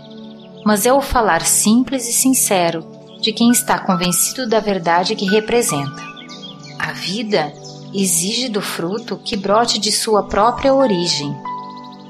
mas 0.64 0.86
é 0.86 0.92
o 0.92 1.00
falar 1.00 1.42
simples 1.44 2.08
e 2.08 2.12
sincero 2.12 2.86
de 3.20 3.32
quem 3.32 3.50
está 3.50 3.78
convencido 3.78 4.48
da 4.48 4.60
verdade 4.60 5.14
que 5.14 5.26
representa. 5.26 6.02
A 6.78 6.92
vida 6.92 7.52
exige 7.94 8.48
do 8.48 8.60
fruto 8.60 9.16
que 9.16 9.36
brote 9.36 9.78
de 9.78 9.92
sua 9.92 10.24
própria 10.24 10.74
origem. 10.74 11.32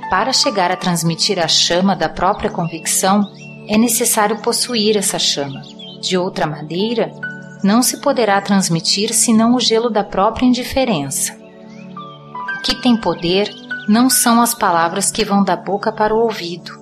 Para 0.08 0.32
chegar 0.32 0.70
a 0.70 0.76
transmitir 0.76 1.38
a 1.38 1.48
chama 1.48 1.94
da 1.94 2.08
própria 2.08 2.50
convicção, 2.50 3.22
é 3.68 3.76
necessário 3.76 4.40
possuir 4.40 4.96
essa 4.96 5.18
chama. 5.18 5.60
De 6.00 6.16
outra 6.16 6.46
maneira, 6.46 7.12
não 7.62 7.82
se 7.82 8.00
poderá 8.00 8.40
transmitir 8.40 9.12
senão 9.14 9.54
o 9.54 9.60
gelo 9.60 9.88
da 9.88 10.02
própria 10.02 10.46
indiferença. 10.46 11.36
O 12.58 12.62
que 12.62 12.80
tem 12.80 12.96
poder 12.96 13.50
não 13.88 14.08
são 14.08 14.40
as 14.40 14.54
palavras 14.54 15.10
que 15.10 15.24
vão 15.24 15.44
da 15.44 15.56
boca 15.56 15.92
para 15.92 16.14
o 16.14 16.18
ouvido, 16.18 16.81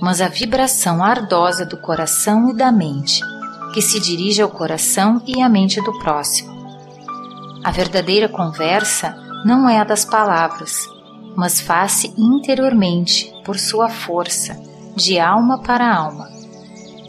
mas 0.00 0.20
a 0.20 0.28
vibração 0.28 1.02
ardosa 1.02 1.66
do 1.66 1.76
coração 1.76 2.50
e 2.50 2.54
da 2.54 2.70
mente, 2.70 3.20
que 3.72 3.82
se 3.82 4.00
dirige 4.00 4.42
ao 4.42 4.48
coração 4.48 5.20
e 5.26 5.42
à 5.42 5.48
mente 5.48 5.80
do 5.80 5.98
próximo. 5.98 6.56
A 7.64 7.70
verdadeira 7.70 8.28
conversa 8.28 9.16
não 9.44 9.68
é 9.68 9.78
a 9.78 9.84
das 9.84 10.04
palavras, 10.04 10.86
mas 11.36 11.60
faz-se 11.60 12.12
interiormente 12.16 13.32
por 13.44 13.58
sua 13.58 13.88
força, 13.88 14.56
de 14.96 15.18
alma 15.18 15.58
para 15.62 15.94
alma. 15.94 16.28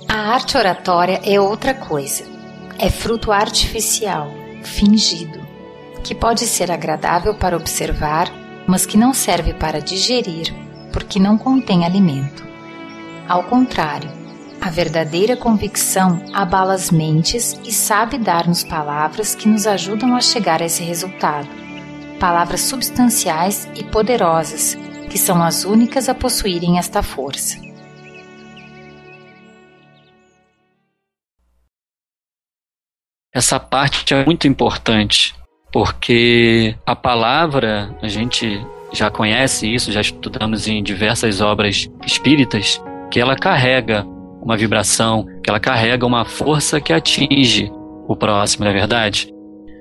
A 0.07 0.33
arte 0.33 0.57
oratória 0.57 1.21
é 1.23 1.39
outra 1.39 1.73
coisa. 1.73 2.23
É 2.77 2.89
fruto 2.89 3.31
artificial, 3.31 4.27
fingido, 4.63 5.39
que 6.03 6.15
pode 6.15 6.47
ser 6.47 6.71
agradável 6.71 7.35
para 7.35 7.57
observar, 7.57 8.31
mas 8.67 8.85
que 8.85 8.97
não 8.97 9.13
serve 9.13 9.53
para 9.53 9.81
digerir, 9.81 10.53
porque 10.91 11.19
não 11.19 11.37
contém 11.37 11.85
alimento. 11.85 12.48
Ao 13.29 13.43
contrário, 13.43 14.09
a 14.59 14.71
verdadeira 14.71 15.37
convicção 15.37 16.19
abala 16.33 16.73
as 16.73 16.89
mentes 16.89 17.61
e 17.63 17.71
sabe 17.71 18.17
dar-nos 18.17 18.63
palavras 18.63 19.35
que 19.35 19.47
nos 19.47 19.67
ajudam 19.67 20.15
a 20.15 20.19
chegar 20.19 20.63
a 20.63 20.65
esse 20.65 20.81
resultado. 20.81 21.47
Palavras 22.19 22.61
substanciais 22.61 23.69
e 23.75 23.83
poderosas, 23.83 24.75
que 25.11 25.17
são 25.19 25.43
as 25.43 25.63
únicas 25.63 26.09
a 26.09 26.15
possuírem 26.15 26.79
esta 26.79 27.03
força. 27.03 27.55
Essa 33.31 33.59
parte 33.59 34.11
é 34.11 34.25
muito 34.25 34.47
importante, 34.47 35.35
porque 35.71 36.75
a 36.83 36.95
palavra, 36.95 37.95
a 38.01 38.07
gente 38.07 38.59
já 38.91 39.11
conhece 39.11 39.71
isso, 39.71 39.91
já 39.91 40.01
estudamos 40.01 40.67
em 40.67 40.81
diversas 40.81 41.41
obras 41.41 41.87
espíritas, 42.03 42.81
que 43.09 43.19
ela 43.19 43.35
carrega 43.35 44.05
uma 44.41 44.55
vibração, 44.55 45.25
que 45.43 45.49
ela 45.49 45.59
carrega 45.59 46.05
uma 46.05 46.25
força 46.25 46.79
que 46.79 46.93
atinge 46.93 47.71
o 48.07 48.15
próximo, 48.15 48.63
não 48.63 48.71
é 48.71 48.73
verdade? 48.73 49.33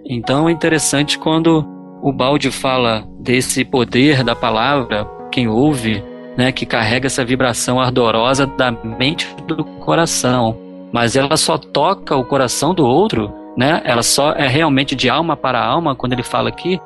Então 0.06 0.48
é 0.48 0.52
interessante 0.52 1.18
quando 1.18 1.64
o 2.02 2.12
balde 2.12 2.50
fala 2.50 3.04
desse 3.20 3.64
poder 3.64 4.24
da 4.24 4.34
palavra, 4.34 5.08
quem 5.30 5.48
ouve, 5.48 6.02
né, 6.36 6.52
que 6.52 6.64
carrega 6.64 7.06
essa 7.06 7.24
vibração 7.24 7.80
ardorosa 7.80 8.46
da 8.46 8.70
mente 8.70 9.26
do 9.46 9.64
coração, 9.64 10.56
mas 10.92 11.16
ela 11.16 11.36
só 11.36 11.58
toca 11.58 12.16
o 12.16 12.24
coração 12.24 12.72
do 12.72 12.86
outro, 12.86 13.32
né? 13.56 13.82
Ela 13.84 14.02
só 14.02 14.32
é 14.32 14.46
realmente 14.46 14.94
de 14.94 15.10
alma 15.10 15.36
para 15.36 15.62
alma 15.62 15.94
quando 15.94 16.12
ele 16.12 16.22
fala 16.22 16.48
aqui, 16.48 16.80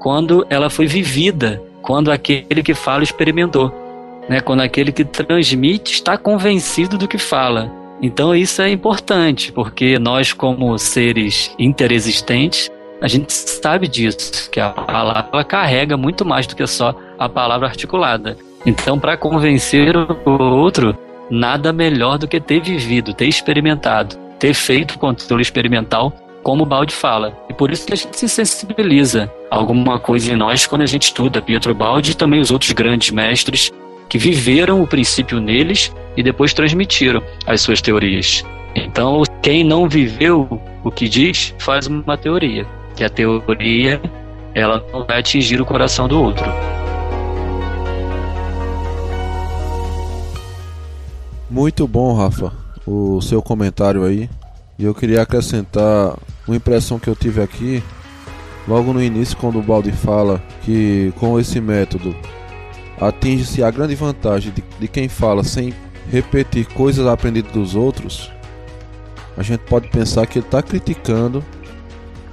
quando 0.00 0.46
ela 0.48 0.70
foi 0.70 0.86
vivida, 0.86 1.62
quando 1.82 2.10
aquele 2.10 2.62
que 2.62 2.74
fala 2.74 3.02
experimentou 3.02 3.83
né? 4.28 4.40
Quando 4.40 4.60
aquele 4.60 4.92
que 4.92 5.04
transmite 5.04 5.94
está 5.94 6.16
convencido 6.16 6.96
do 6.96 7.08
que 7.08 7.18
fala. 7.18 7.70
Então 8.02 8.34
isso 8.34 8.60
é 8.60 8.70
importante, 8.70 9.52
porque 9.52 9.98
nós 9.98 10.32
como 10.32 10.76
seres 10.78 11.54
interexistentes, 11.58 12.70
a 13.00 13.08
gente 13.08 13.32
sabe 13.32 13.86
disso, 13.88 14.50
que 14.50 14.60
a 14.60 14.70
palavra 14.70 15.44
carrega 15.44 15.96
muito 15.96 16.24
mais 16.24 16.46
do 16.46 16.56
que 16.56 16.66
só 16.66 16.94
a 17.18 17.28
palavra 17.28 17.68
articulada. 17.68 18.36
Então, 18.66 18.98
para 18.98 19.16
convencer 19.16 19.94
o 19.96 20.30
outro, 20.30 20.96
nada 21.30 21.72
melhor 21.72 22.18
do 22.18 22.26
que 22.26 22.40
ter 22.40 22.60
vivido, 22.60 23.12
ter 23.12 23.26
experimentado, 23.26 24.16
ter 24.38 24.54
feito 24.54 24.98
controle 24.98 25.42
experimental, 25.42 26.12
como 26.42 26.62
o 26.62 26.66
Balde 26.66 26.94
fala. 26.94 27.36
E 27.48 27.54
por 27.54 27.70
isso 27.70 27.86
que 27.86 27.92
a 27.92 27.96
gente 27.96 28.16
se 28.16 28.28
sensibiliza 28.28 29.30
a 29.50 29.56
alguma 29.56 29.98
coisa 29.98 30.32
em 30.32 30.36
nós 30.36 30.66
quando 30.66 30.82
a 30.82 30.86
gente 30.86 31.04
estuda 31.04 31.42
Pietro 31.42 31.74
Baldi 31.74 32.12
e 32.12 32.14
também 32.14 32.40
os 32.40 32.50
outros 32.50 32.72
grandes 32.72 33.10
mestres 33.10 33.70
que 34.08 34.18
viveram 34.18 34.82
o 34.82 34.86
princípio 34.86 35.40
neles 35.40 35.92
e 36.16 36.22
depois 36.22 36.54
transmitiram 36.54 37.22
as 37.46 37.60
suas 37.60 37.80
teorias. 37.80 38.44
Então, 38.74 39.22
quem 39.42 39.64
não 39.64 39.88
viveu 39.88 40.60
o 40.82 40.90
que 40.90 41.08
diz, 41.08 41.54
faz 41.58 41.86
uma 41.86 42.16
teoria, 42.16 42.66
que 42.96 43.04
a 43.04 43.08
teoria 43.08 44.00
ela 44.54 44.84
não 44.92 45.04
vai 45.04 45.18
atingir 45.18 45.60
o 45.60 45.66
coração 45.66 46.06
do 46.06 46.20
outro. 46.20 46.44
Muito 51.50 51.86
bom, 51.86 52.14
Rafa, 52.14 52.52
o 52.86 53.20
seu 53.20 53.40
comentário 53.42 54.04
aí. 54.04 54.28
E 54.78 54.84
eu 54.84 54.94
queria 54.94 55.22
acrescentar 55.22 56.16
uma 56.46 56.56
impressão 56.56 56.98
que 56.98 57.08
eu 57.08 57.14
tive 57.14 57.40
aqui, 57.40 57.82
logo 58.66 58.92
no 58.92 59.02
início, 59.02 59.36
quando 59.36 59.58
o 59.58 59.62
Baldi 59.62 59.92
fala 59.92 60.42
que 60.62 61.12
com 61.16 61.38
esse 61.38 61.60
método 61.60 62.14
atinge-se 63.00 63.62
a 63.62 63.70
grande 63.70 63.94
vantagem 63.94 64.52
de, 64.52 64.62
de 64.78 64.88
quem 64.88 65.08
fala 65.08 65.42
sem 65.42 65.72
repetir 66.10 66.66
coisas 66.66 67.06
aprendidas 67.06 67.52
dos 67.52 67.74
outros, 67.74 68.30
a 69.36 69.42
gente 69.42 69.60
pode 69.60 69.88
pensar 69.88 70.26
que 70.26 70.38
ele 70.38 70.46
está 70.46 70.62
criticando 70.62 71.44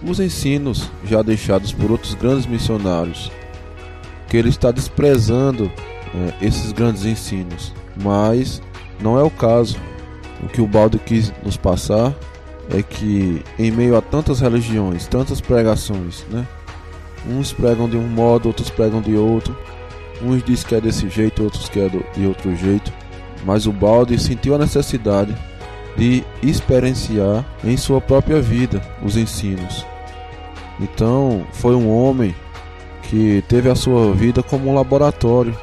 os 0.03 0.19
ensinos 0.19 0.89
já 1.05 1.21
deixados 1.21 1.71
por 1.71 1.91
outros 1.91 2.13
grandes 2.13 2.45
missionários, 2.45 3.31
que 4.27 4.37
ele 4.37 4.49
está 4.49 4.71
desprezando 4.71 5.71
é, 6.13 6.45
esses 6.45 6.71
grandes 6.71 7.05
ensinos, 7.05 7.73
mas 8.01 8.61
não 8.99 9.19
é 9.19 9.23
o 9.23 9.29
caso. 9.29 9.77
O 10.43 10.47
que 10.47 10.61
o 10.61 10.67
Balde 10.67 10.97
quis 10.97 11.31
nos 11.43 11.55
passar 11.55 12.15
é 12.73 12.81
que 12.81 13.43
em 13.59 13.69
meio 13.69 13.95
a 13.95 14.01
tantas 14.01 14.39
religiões, 14.39 15.05
tantas 15.05 15.39
pregações, 15.39 16.25
né? 16.31 16.47
Uns 17.27 17.53
pregam 17.53 17.87
de 17.87 17.95
um 17.95 18.07
modo, 18.07 18.47
outros 18.47 18.71
pregam 18.71 19.01
de 19.01 19.15
outro. 19.15 19.55
Uns 20.23 20.43
dizem 20.43 20.67
que 20.67 20.75
é 20.75 20.81
desse 20.81 21.09
jeito, 21.09 21.43
outros 21.43 21.69
que 21.69 21.79
é 21.79 21.89
de 21.89 22.25
outro 22.25 22.55
jeito. 22.55 22.91
Mas 23.43 23.65
o 23.65 23.71
Balde 23.71 24.19
sentiu 24.19 24.55
a 24.55 24.59
necessidade 24.59 25.35
de 25.97 26.23
experienciar 26.43 27.45
em 27.63 27.75
sua 27.75 27.99
própria 27.99 28.41
vida 28.41 28.81
os 29.03 29.17
ensinos. 29.17 29.85
Então, 30.79 31.45
foi 31.51 31.75
um 31.75 31.89
homem 31.89 32.35
que 33.03 33.43
teve 33.47 33.69
a 33.69 33.75
sua 33.75 34.13
vida 34.13 34.41
como 34.41 34.69
um 34.69 34.75
laboratório. 34.75 35.55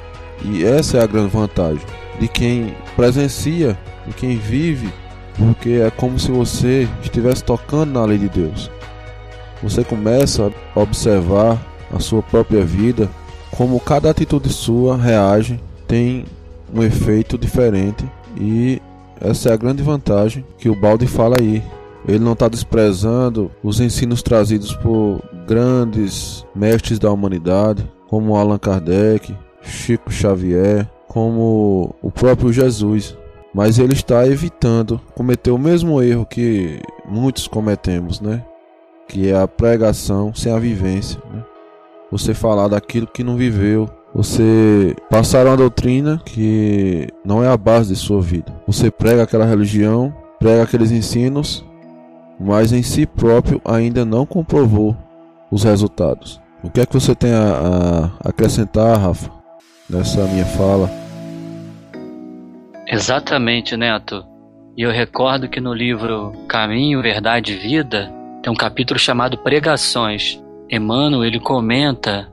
E 0.44 0.64
essa 0.64 0.98
é 0.98 1.02
a 1.02 1.06
grande 1.06 1.30
vantagem 1.30 1.82
de 2.18 2.28
quem 2.28 2.74
presencia, 2.96 3.78
de 4.06 4.12
quem 4.12 4.36
vive, 4.36 4.92
porque 5.36 5.70
é 5.84 5.90
como 5.90 6.18
se 6.18 6.30
você 6.30 6.88
estivesse 7.02 7.44
tocando 7.44 7.92
na 7.92 8.04
lei 8.04 8.18
de 8.18 8.28
Deus. 8.28 8.70
Você 9.62 9.82
começa 9.82 10.52
a 10.74 10.80
observar 10.80 11.58
a 11.92 11.98
sua 11.98 12.22
própria 12.22 12.64
vida, 12.64 13.08
como 13.58 13.80
cada 13.80 14.08
atitude 14.08 14.50
sua 14.50 14.96
reage, 14.96 15.58
tem 15.88 16.24
um 16.72 16.80
efeito 16.80 17.36
diferente 17.36 18.08
e 18.40 18.80
essa 19.20 19.48
é 19.48 19.52
a 19.52 19.56
grande 19.56 19.82
vantagem 19.82 20.44
que 20.56 20.68
o 20.68 20.76
Balde 20.76 21.08
fala 21.08 21.34
aí. 21.40 21.60
Ele 22.06 22.20
não 22.20 22.34
está 22.34 22.46
desprezando 22.46 23.50
os 23.60 23.80
ensinos 23.80 24.22
trazidos 24.22 24.72
por 24.76 25.20
grandes 25.44 26.46
mestres 26.54 27.00
da 27.00 27.10
humanidade, 27.10 27.84
como 28.06 28.36
Allan 28.36 28.58
Kardec, 28.58 29.36
Chico 29.60 30.08
Xavier, 30.08 30.88
como 31.08 31.96
o 32.00 32.12
próprio 32.12 32.52
Jesus. 32.52 33.18
Mas 33.52 33.80
ele 33.80 33.92
está 33.92 34.24
evitando 34.24 35.00
cometer 35.16 35.50
o 35.50 35.58
mesmo 35.58 36.00
erro 36.00 36.24
que 36.24 36.80
muitos 37.04 37.48
cometemos, 37.48 38.20
né? 38.20 38.44
Que 39.08 39.30
é 39.30 39.36
a 39.36 39.48
pregação 39.48 40.32
sem 40.32 40.52
a 40.52 40.60
vivência. 40.60 41.20
Né? 41.34 41.42
Você 42.10 42.32
falar 42.32 42.68
daquilo 42.68 43.06
que 43.06 43.22
não 43.22 43.36
viveu, 43.36 43.88
você 44.14 44.96
passar 45.10 45.46
uma 45.46 45.56
doutrina 45.56 46.20
que 46.24 47.08
não 47.24 47.44
é 47.44 47.48
a 47.48 47.56
base 47.56 47.92
de 47.92 47.98
sua 47.98 48.20
vida. 48.20 48.52
Você 48.66 48.90
prega 48.90 49.22
aquela 49.22 49.44
religião, 49.44 50.14
prega 50.38 50.62
aqueles 50.62 50.90
ensinos, 50.90 51.64
mas 52.40 52.72
em 52.72 52.82
si 52.82 53.06
próprio 53.06 53.60
ainda 53.64 54.04
não 54.04 54.24
comprovou 54.24 54.96
os 55.50 55.64
resultados. 55.64 56.40
O 56.62 56.70
que 56.70 56.80
é 56.80 56.86
que 56.86 56.94
você 56.94 57.14
tem 57.14 57.32
a, 57.32 58.10
a 58.24 58.28
acrescentar, 58.30 58.98
Rafa, 58.98 59.30
nessa 59.88 60.24
minha 60.24 60.46
fala? 60.46 60.90
Exatamente, 62.86 63.76
Neto. 63.76 64.24
E 64.76 64.82
eu 64.82 64.90
recordo 64.90 65.48
que 65.48 65.60
no 65.60 65.74
livro 65.74 66.32
Caminho, 66.48 67.02
Verdade 67.02 67.52
e 67.52 67.56
Vida 67.56 68.12
tem 68.42 68.52
um 68.52 68.56
capítulo 68.56 68.98
chamado 68.98 69.36
Pregações. 69.38 70.42
Emmanuel 70.70 71.24
ele 71.24 71.40
comenta 71.40 72.30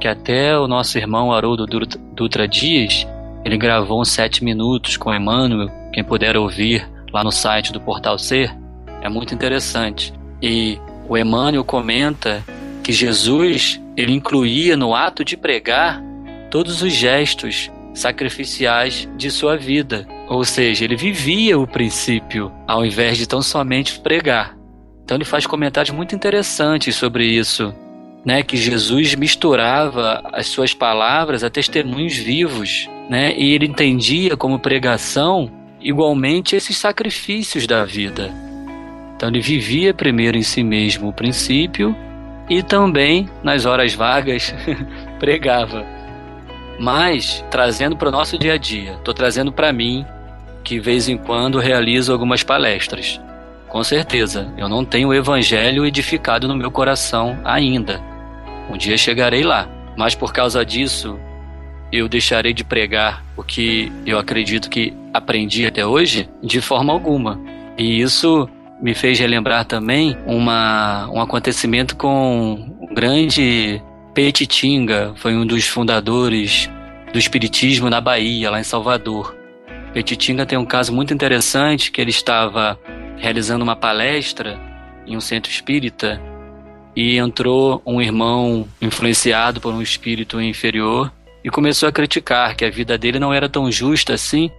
que 0.00 0.08
até 0.08 0.58
o 0.58 0.66
nosso 0.66 0.98
irmão 0.98 1.32
Haroldo 1.32 1.64
Dutra 2.12 2.48
Dias 2.48 3.06
ele 3.44 3.56
gravou 3.56 4.00
uns 4.00 4.10
sete 4.10 4.42
minutos 4.42 4.96
com 4.96 5.14
Emmanuel. 5.14 5.68
Quem 5.92 6.02
puder 6.02 6.36
ouvir 6.36 6.88
lá 7.12 7.22
no 7.22 7.30
site 7.30 7.72
do 7.72 7.80
Portal 7.80 8.18
Ser 8.18 8.52
é 9.00 9.08
muito 9.08 9.34
interessante. 9.34 10.12
E 10.40 10.78
o 11.08 11.16
Emmanuel 11.16 11.64
comenta 11.64 12.44
que 12.82 12.92
Jesus 12.92 13.80
ele 13.96 14.12
incluía 14.12 14.76
no 14.76 14.94
ato 14.94 15.24
de 15.24 15.36
pregar 15.36 16.02
todos 16.50 16.82
os 16.82 16.92
gestos 16.92 17.70
sacrificiais 17.94 19.08
de 19.16 19.30
sua 19.30 19.56
vida. 19.56 20.06
Ou 20.28 20.44
seja, 20.44 20.84
ele 20.84 20.96
vivia 20.96 21.58
o 21.58 21.66
princípio 21.66 22.50
ao 22.66 22.84
invés 22.84 23.18
de 23.18 23.26
tão 23.26 23.42
somente 23.42 24.00
pregar. 24.00 24.56
Então 25.04 25.16
ele 25.16 25.24
faz 25.24 25.46
comentários 25.46 25.94
muito 25.94 26.14
interessantes 26.14 26.94
sobre 26.96 27.26
isso, 27.26 27.74
né, 28.24 28.42
que 28.42 28.56
Jesus 28.56 29.14
misturava 29.14 30.22
as 30.32 30.46
suas 30.46 30.72
palavras 30.72 31.42
a 31.42 31.50
testemunhos 31.50 32.16
vivos, 32.16 32.88
né, 33.10 33.34
e 33.36 33.52
ele 33.52 33.66
entendia 33.66 34.36
como 34.36 34.58
pregação 34.58 35.50
igualmente 35.80 36.54
esses 36.54 36.76
sacrifícios 36.76 37.66
da 37.66 37.84
vida. 37.84 38.30
Então 39.16 39.28
ele 39.28 39.40
vivia 39.40 39.92
primeiro 39.92 40.38
em 40.38 40.42
si 40.42 40.62
mesmo 40.62 41.08
o 41.08 41.12
princípio 41.12 41.96
e 42.48 42.62
também 42.62 43.28
nas 43.42 43.66
horas 43.66 43.94
vagas 43.94 44.54
pregava 45.18 45.84
mas 46.82 47.44
trazendo 47.48 47.96
para 47.96 48.08
o 48.08 48.12
nosso 48.12 48.36
dia 48.36 48.54
a 48.54 48.58
dia. 48.58 48.94
Estou 48.94 49.14
trazendo 49.14 49.52
para 49.52 49.72
mim, 49.72 50.04
que 50.64 50.74
de 50.74 50.80
vez 50.80 51.08
em 51.08 51.16
quando 51.16 51.58
realizo 51.58 52.12
algumas 52.12 52.42
palestras. 52.42 53.20
Com 53.72 53.82
certeza, 53.82 54.52
eu 54.58 54.68
não 54.68 54.84
tenho 54.84 55.08
o 55.08 55.14
evangelho 55.14 55.86
edificado 55.86 56.46
no 56.46 56.54
meu 56.54 56.70
coração 56.70 57.38
ainda. 57.42 58.02
Um 58.68 58.76
dia 58.76 58.98
chegarei 58.98 59.42
lá, 59.42 59.66
mas 59.96 60.14
por 60.14 60.30
causa 60.30 60.62
disso, 60.62 61.18
eu 61.90 62.06
deixarei 62.06 62.52
de 62.52 62.64
pregar 62.64 63.24
o 63.34 63.42
que 63.42 63.90
eu 64.04 64.18
acredito 64.18 64.68
que 64.68 64.92
aprendi 65.14 65.64
até 65.64 65.86
hoje 65.86 66.28
de 66.42 66.60
forma 66.60 66.92
alguma. 66.92 67.40
E 67.78 68.02
isso 68.02 68.46
me 68.78 68.92
fez 68.92 69.18
relembrar 69.18 69.64
também 69.64 70.18
uma, 70.26 71.08
um 71.08 71.22
acontecimento 71.22 71.96
com 71.96 72.76
um 72.78 72.94
grande 72.94 73.82
Petitinga 74.12 75.14
foi 75.16 75.34
um 75.34 75.46
dos 75.46 75.66
fundadores 75.66 76.68
do 77.10 77.18
Espiritismo 77.18 77.88
na 77.88 78.02
Bahia, 78.02 78.50
lá 78.50 78.60
em 78.60 78.64
Salvador. 78.64 79.34
Petitinga 79.92 80.46
tem 80.46 80.58
um 80.58 80.64
caso 80.64 80.92
muito 80.92 81.12
interessante 81.12 81.90
que 81.90 82.00
ele 82.00 82.10
estava 82.10 82.78
realizando 83.18 83.62
uma 83.62 83.76
palestra 83.76 84.58
em 85.06 85.16
um 85.16 85.20
centro 85.20 85.50
espírita 85.50 86.20
e 86.96 87.18
entrou 87.18 87.82
um 87.84 88.00
irmão 88.00 88.66
influenciado 88.80 89.60
por 89.60 89.72
um 89.72 89.82
espírito 89.82 90.40
inferior 90.40 91.12
e 91.44 91.50
começou 91.50 91.88
a 91.88 91.92
criticar 91.92 92.56
que 92.56 92.64
a 92.64 92.70
vida 92.70 92.96
dele 92.96 93.18
não 93.18 93.32
era 93.32 93.48
tão 93.48 93.70
justa 93.70 94.14
assim 94.14 94.50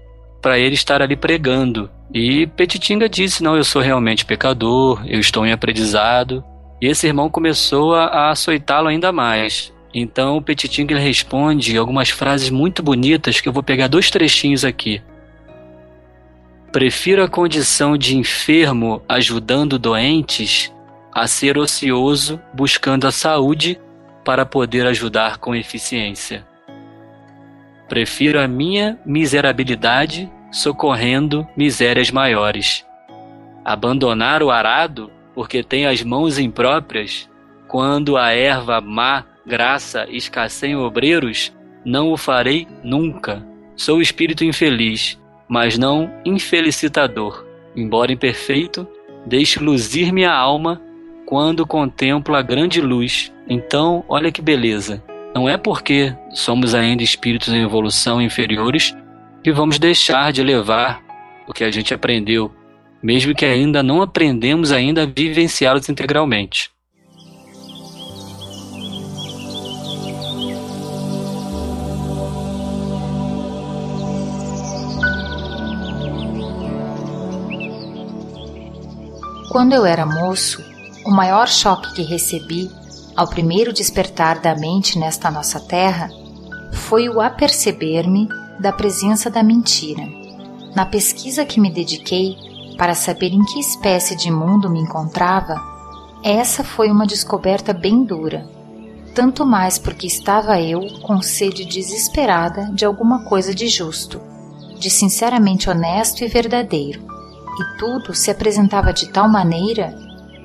para 0.42 0.60
ele 0.60 0.76
estar 0.76 1.02
ali 1.02 1.16
pregando. 1.16 1.90
E 2.14 2.46
Petitinga 2.48 3.08
disse: 3.10 3.42
Não, 3.42 3.56
eu 3.56 3.64
sou 3.64 3.82
realmente 3.82 4.26
pecador, 4.26 5.02
eu 5.08 5.20
estou 5.20 5.46
em 5.46 5.52
aprendizado 5.52 6.44
e 6.82 6.88
esse 6.88 7.08
irmão 7.08 7.30
começou 7.30 7.96
a, 7.96 8.06
a 8.06 8.30
açoitá-lo 8.32 8.88
ainda 8.88 9.12
mais. 9.12 9.74
Então 9.94 10.44
ele 10.48 11.00
responde 11.00 11.78
algumas 11.78 12.10
frases 12.10 12.50
muito 12.50 12.84
bonitas 12.84 13.40
que 13.40 13.48
eu 13.48 13.54
vou 13.54 13.64
pegar 13.64 13.88
dois 13.88 14.10
trechinhos 14.10 14.66
aqui. 14.66 15.02
Prefiro 16.74 17.24
a 17.24 17.30
condição 17.30 17.96
de 17.96 18.18
enfermo 18.18 19.00
ajudando 19.08 19.78
doentes 19.78 20.74
a 21.14 21.28
ser 21.28 21.56
ocioso 21.56 22.42
buscando 22.52 23.06
a 23.06 23.12
saúde 23.12 23.80
para 24.26 24.44
poder 24.44 24.88
ajudar 24.88 25.38
com 25.38 25.54
eficiência. 25.54 26.48
Prefiro 27.88 28.42
a 28.42 28.48
minha 28.48 28.98
miserabilidade 29.06 30.28
socorrendo 30.52 31.48
misérias 31.56 32.10
maiores. 32.10 32.84
Abandonar 33.64 34.42
o 34.42 34.50
arado 34.50 35.12
porque 35.36 35.62
tem 35.62 35.86
as 35.86 36.02
mãos 36.02 36.40
impróprias, 36.40 37.30
quando 37.68 38.18
a 38.18 38.32
erva 38.32 38.82
má 38.82 39.24
graça 39.46 40.08
escasseia 40.10 40.80
obreiros, 40.80 41.56
não 41.86 42.12
o 42.12 42.18
farei 42.18 42.68
nunca. 42.84 43.46
Sou 43.76 44.02
espírito 44.02 44.44
infeliz, 44.44 45.20
mas 45.48 45.78
não 45.78 46.12
infelicitador. 46.26 47.46
Embora 47.76 48.12
imperfeito, 48.12 48.88
deixo 49.26 49.64
luzir 49.64 50.12
minha 50.12 50.32
alma 50.32 50.82
quando 51.26 51.66
contemplo 51.66 52.36
a 52.36 52.42
grande 52.42 52.82
luz. 52.82 53.34
Então, 53.48 54.04
olha 54.08 54.32
que 54.32 54.42
beleza. 54.42 55.04
Não 55.34 55.50
é 55.50 55.58
porque 55.58 56.16
somos 56.32 56.76
ainda 56.76 57.02
espíritos 57.04 57.54
em 57.54 57.64
evolução 57.64 58.22
inferiores 58.22 58.96
que 59.44 59.52
vamos 59.52 59.80
deixar 59.80 60.32
de 60.32 60.44
levar 60.44 61.02
o 61.48 61.54
que 61.54 61.64
a 61.64 61.72
gente 61.72 61.94
aprendeu 61.94 62.52
mesmo 63.04 63.36
que 63.36 63.44
ainda 63.44 63.84
não 63.84 64.02
aprendemos 64.02 64.72
ainda 64.72 65.04
a 65.04 65.06
vivenciá-los 65.06 65.90
integralmente. 65.90 66.72
Quando 79.54 79.74
eu 79.74 79.86
era 79.86 80.04
moço, 80.04 80.64
o 81.06 81.12
maior 81.12 81.48
choque 81.48 81.94
que 81.94 82.02
recebi 82.02 82.72
ao 83.16 83.28
primeiro 83.28 83.72
despertar 83.72 84.40
da 84.40 84.56
mente 84.56 84.98
nesta 84.98 85.30
nossa 85.30 85.60
terra 85.60 86.10
foi 86.72 87.08
o 87.08 87.22
aperceber-me 87.22 88.28
da 88.60 88.74
presença 88.74 89.30
da 89.30 89.44
mentira. 89.44 90.08
Na 90.76 90.88
pesquisa 90.88 91.46
que 91.46 91.62
me 91.62 91.72
dediquei, 91.72 92.36
para 92.80 92.96
saber 92.96 93.28
em 93.28 93.46
que 93.46 93.60
espécie 93.60 94.16
de 94.16 94.32
mundo 94.32 94.72
me 94.72 94.80
encontrava, 94.80 95.62
Essa 96.24 96.64
foi 96.64 96.90
uma 96.90 97.06
descoberta 97.06 97.74
bem 97.74 98.04
dura, 98.04 98.50
tanto 99.14 99.46
mais 99.46 99.78
porque 99.78 100.08
estava 100.08 100.60
eu 100.60 100.82
com 101.04 101.22
sede 101.22 101.64
desesperada 101.64 102.72
de 102.74 102.86
alguma 102.86 103.24
coisa 103.26 103.54
de 103.54 103.68
justo, 103.68 104.20
de 104.80 104.90
sinceramente 104.90 105.70
honesto 105.70 106.24
e 106.24 106.28
verdadeiro, 106.28 107.13
e 107.60 107.78
tudo 107.78 108.14
se 108.14 108.32
apresentava 108.32 108.92
de 108.92 109.10
tal 109.10 109.30
maneira 109.30 109.96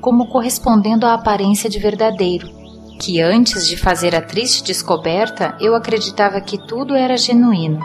como 0.00 0.28
correspondendo 0.28 1.06
à 1.06 1.14
aparência 1.14 1.68
de 1.68 1.78
verdadeiro, 1.78 2.48
que 3.00 3.20
antes 3.20 3.66
de 3.66 3.76
fazer 3.76 4.14
a 4.14 4.22
triste 4.22 4.62
descoberta 4.62 5.56
eu 5.60 5.74
acreditava 5.74 6.40
que 6.40 6.58
tudo 6.58 6.94
era 6.94 7.16
genuíno, 7.16 7.80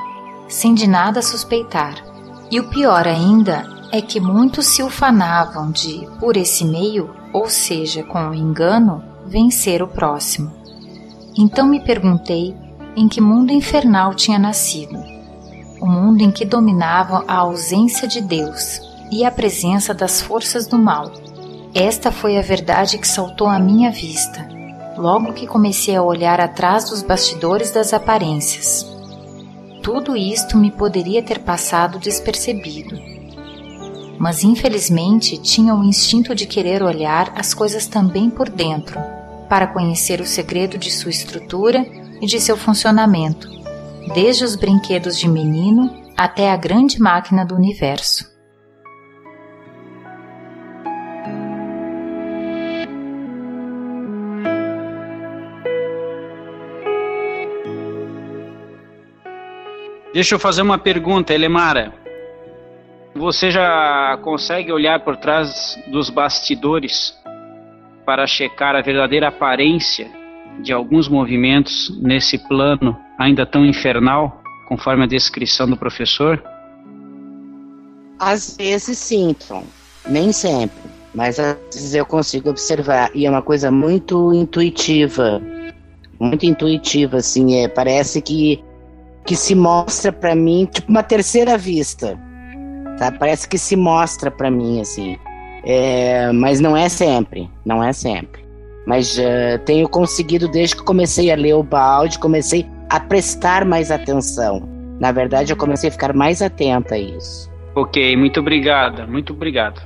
sem 0.47 0.73
de 0.73 0.88
nada 0.88 1.21
suspeitar. 1.21 1.95
E 2.51 2.59
o 2.59 2.69
pior 2.69 3.07
ainda 3.07 3.65
é 3.91 4.01
que 4.01 4.19
muitos 4.19 4.67
se 4.67 4.83
ufanavam 4.83 5.71
de, 5.71 6.07
por 6.19 6.38
esse 6.38 6.65
meio, 6.65 7.09
ou 7.31 7.49
seja, 7.49 8.03
com 8.03 8.29
o 8.29 8.33
engano, 8.33 9.03
vencer 9.25 9.81
o 9.81 9.88
próximo. 9.88 10.51
Então 11.38 11.67
me 11.67 11.79
perguntei 11.79 12.55
em 12.95 13.07
que 13.07 13.21
mundo 13.21 13.51
infernal 13.51 14.13
tinha 14.13 14.38
nascido. 14.38 14.97
O 15.81 15.88
mundo 15.88 16.21
em 16.21 16.31
que 16.31 16.45
dominava 16.45 17.23
a 17.27 17.38
ausência 17.38 18.07
de 18.07 18.21
Deus 18.21 18.92
e 19.13 19.23
a 19.23 19.32
presença 19.32 19.93
das 19.93 20.21
forças 20.21 20.67
do 20.67 20.78
mal. 20.78 21.12
Esta 21.73 22.12
foi 22.12 22.38
a 22.38 22.41
verdade 22.41 22.97
que 22.97 23.08
saltou 23.08 23.47
à 23.47 23.60
minha 23.60 23.91
vista, 23.91 24.47
logo 24.97 25.34
que 25.34 25.47
comecei 25.47 25.95
a 25.95 26.04
olhar 26.04 26.39
atrás 26.39 26.89
dos 26.89 27.02
bastidores 27.02 27.71
das 27.71 27.93
aparências. 27.93 28.86
Tudo 29.82 30.15
isto 30.15 30.58
me 30.58 30.71
poderia 30.71 31.21
ter 31.21 31.39
passado 31.39 31.99
despercebido 31.99 33.13
mas 34.23 34.41
infelizmente 34.41 35.38
tinha 35.38 35.76
o 35.76 35.84
instinto 35.84 36.34
de 36.34 36.45
querer 36.45 36.82
olhar 36.82 37.34
as 37.36 37.54
coisas 37.54 37.88
também 37.88 38.30
por 38.30 38.49
dentro, 38.49 38.97
para 39.49 39.67
conhecer 39.67 40.21
o 40.21 40.26
segredo 40.26 40.78
de 40.78 40.89
sua 40.89 41.12
estrutura 41.12 41.86
e 42.21 42.26
de 42.26 42.39
seu 42.39 42.56
funcionamento, 42.56 43.49
desde 44.13 44.45
os 44.45 44.56
brinquedos 44.56 45.19
de 45.19 45.28
menino 45.28 45.93
até 46.15 46.52
a 46.52 46.56
grande 46.56 47.02
máquina 47.02 47.45
do 47.45 47.54
universo. 47.54 48.33
Deixa 60.13 60.36
eu 60.36 60.39
fazer 60.39 60.62
uma 60.62 60.78
pergunta, 60.78 61.34
Elemara. 61.34 61.93
Você 63.15 63.52
já 63.52 64.17
consegue 64.21 64.71
olhar 64.71 64.99
por 64.99 65.17
trás 65.17 65.78
dos 65.88 66.10
bastidores 66.10 67.17
para 68.06 68.28
checar 68.28 68.76
a 68.76 68.82
verdadeira 68.82 69.30
aparência 69.30 70.10
de 70.62 70.71
alguns 70.71 71.08
movimentos 71.08 71.95
nesse 72.02 72.38
plano 72.38 72.97
ainda 73.17 73.45
tão 73.45 73.65
infernal, 73.65 74.41
conforme 74.67 75.04
a 75.04 75.08
descrição 75.08 75.67
do 75.67 75.78
professor? 75.78 76.43
Às 78.19 78.56
vezes 78.56 78.97
sim, 78.97 79.36
Tom. 79.47 79.63
Nem 80.08 80.32
sempre. 80.32 80.78
Mas 81.13 81.39
às 81.39 81.58
vezes 81.73 81.93
eu 81.95 82.06
consigo 82.06 82.49
observar. 82.49 83.10
E 83.13 83.26
é 83.26 83.30
uma 83.30 83.41
coisa 83.41 83.71
muito 83.71 84.34
intuitiva. 84.34 85.41
Muito 86.19 86.45
intuitiva, 86.45 87.17
assim. 87.17 87.63
É, 87.63 87.67
parece 87.67 88.21
que, 88.21 88.63
que 89.25 89.36
se 89.36 89.55
mostra 89.55 90.12
para 90.12 90.36
mim, 90.36 90.67
tipo 90.71 90.89
uma 90.89 91.03
terceira 91.03 91.57
vista 91.57 92.19
Tá? 92.97 93.12
Parece 93.12 93.47
que 93.47 93.57
se 93.57 93.75
mostra 93.75 94.29
para 94.29 94.49
mim, 94.51 94.81
assim. 94.81 95.17
É, 95.65 96.31
mas 96.31 96.59
não 96.59 96.75
é 96.75 96.89
sempre, 96.89 97.49
não 97.65 97.83
é 97.83 97.93
sempre. 97.93 98.43
Mas 98.86 99.17
uh, 99.17 99.59
tenho 99.65 99.88
conseguido, 99.88 100.47
desde 100.47 100.75
que 100.75 100.83
comecei 100.83 101.31
a 101.31 101.36
ler 101.36 101.53
o 101.53 101.63
balde, 101.63 102.19
comecei 102.19 102.65
a 102.89 102.99
prestar 102.99 103.65
mais 103.65 103.89
atenção. 103.89 104.67
Na 104.99 105.12
verdade, 105.12 105.51
eu 105.51 105.57
comecei 105.57 105.89
a 105.89 105.91
ficar 105.91 106.13
mais 106.13 106.41
atenta 106.41 106.95
a 106.95 106.97
isso. 106.97 107.49
Ok, 107.75 108.15
muito 108.17 108.39
obrigada, 108.39 109.07
muito 109.07 109.33
obrigado. 109.33 109.81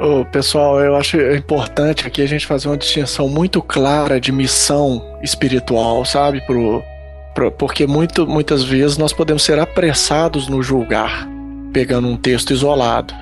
Oh, 0.00 0.24
pessoal, 0.24 0.80
eu 0.80 0.94
acho 0.94 1.20
importante 1.32 2.06
aqui 2.06 2.22
a 2.22 2.26
gente 2.26 2.46
fazer 2.46 2.68
uma 2.68 2.76
distinção 2.76 3.28
muito 3.28 3.60
clara 3.60 4.20
de 4.20 4.30
missão 4.30 5.18
espiritual, 5.20 6.04
sabe? 6.04 6.40
Pro, 6.46 6.82
pro, 6.86 6.89
porque 7.56 7.86
muito, 7.86 8.26
muitas 8.26 8.64
vezes 8.64 8.98
nós 8.98 9.12
podemos 9.12 9.42
ser 9.42 9.58
apressados 9.58 10.48
no 10.48 10.62
julgar 10.62 11.28
pegando 11.72 12.08
um 12.08 12.16
texto 12.16 12.52
isolado. 12.52 13.14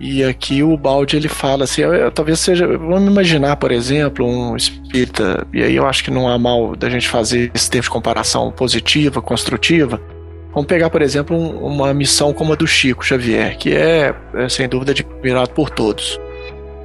E 0.00 0.22
aqui 0.22 0.62
o 0.62 0.76
Balde 0.76 1.16
ele 1.16 1.28
fala 1.28 1.64
assim, 1.64 1.82
talvez 2.14 2.38
seja, 2.38 2.66
vamos 2.66 3.10
imaginar, 3.10 3.56
por 3.56 3.72
exemplo, 3.72 4.24
um 4.24 4.56
espírita, 4.56 5.44
e 5.52 5.62
aí 5.62 5.74
eu 5.74 5.86
acho 5.86 6.04
que 6.04 6.10
não 6.10 6.28
há 6.28 6.38
mal 6.38 6.76
da 6.76 6.88
gente 6.88 7.08
fazer 7.08 7.50
esse 7.52 7.68
tipo 7.68 7.82
de 7.82 7.90
comparação 7.90 8.52
positiva, 8.52 9.20
construtiva. 9.20 10.00
Vamos 10.54 10.68
pegar, 10.68 10.88
por 10.88 11.02
exemplo, 11.02 11.36
um, 11.36 11.66
uma 11.66 11.92
missão 11.92 12.32
como 12.32 12.52
a 12.52 12.56
do 12.56 12.66
Chico 12.66 13.04
Xavier, 13.04 13.58
que 13.58 13.74
é, 13.74 14.14
é 14.34 14.48
sem 14.48 14.68
dúvida 14.68 14.92
admirado 14.92 15.50
por 15.50 15.68
todos. 15.68 16.18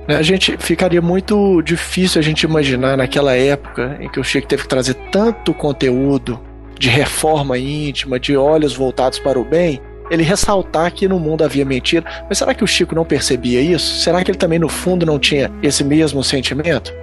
Né, 0.07 0.15
a 0.15 0.23
gente 0.23 0.57
ficaria 0.57 1.01
muito 1.01 1.61
difícil 1.61 2.19
a 2.19 2.23
gente 2.23 2.43
imaginar 2.43 2.97
naquela 2.97 3.35
época 3.35 3.95
em 4.01 4.09
que 4.09 4.19
o 4.19 4.23
Chico 4.23 4.47
teve 4.47 4.63
que 4.63 4.67
trazer 4.69 4.95
tanto 5.11 5.53
conteúdo 5.53 6.39
de 6.79 6.89
reforma 6.89 7.57
íntima, 7.57 8.19
de 8.19 8.35
olhos 8.35 8.75
voltados 8.75 9.19
para 9.19 9.39
o 9.39 9.43
bem, 9.43 9.81
ele 10.09 10.23
ressaltar 10.23 10.91
que 10.91 11.07
no 11.07 11.19
mundo 11.19 11.43
havia 11.43 11.65
mentira. 11.65 12.05
Mas 12.27 12.37
será 12.37 12.53
que 12.53 12.63
o 12.63 12.67
Chico 12.67 12.95
não 12.95 13.05
percebia 13.05 13.61
isso? 13.61 14.01
Será 14.01 14.23
que 14.23 14.31
ele 14.31 14.37
também 14.37 14.59
no 14.59 14.69
fundo 14.69 15.05
não 15.05 15.17
tinha 15.17 15.51
esse 15.61 15.83
mesmo 15.83 16.23
sentimento? 16.23 16.93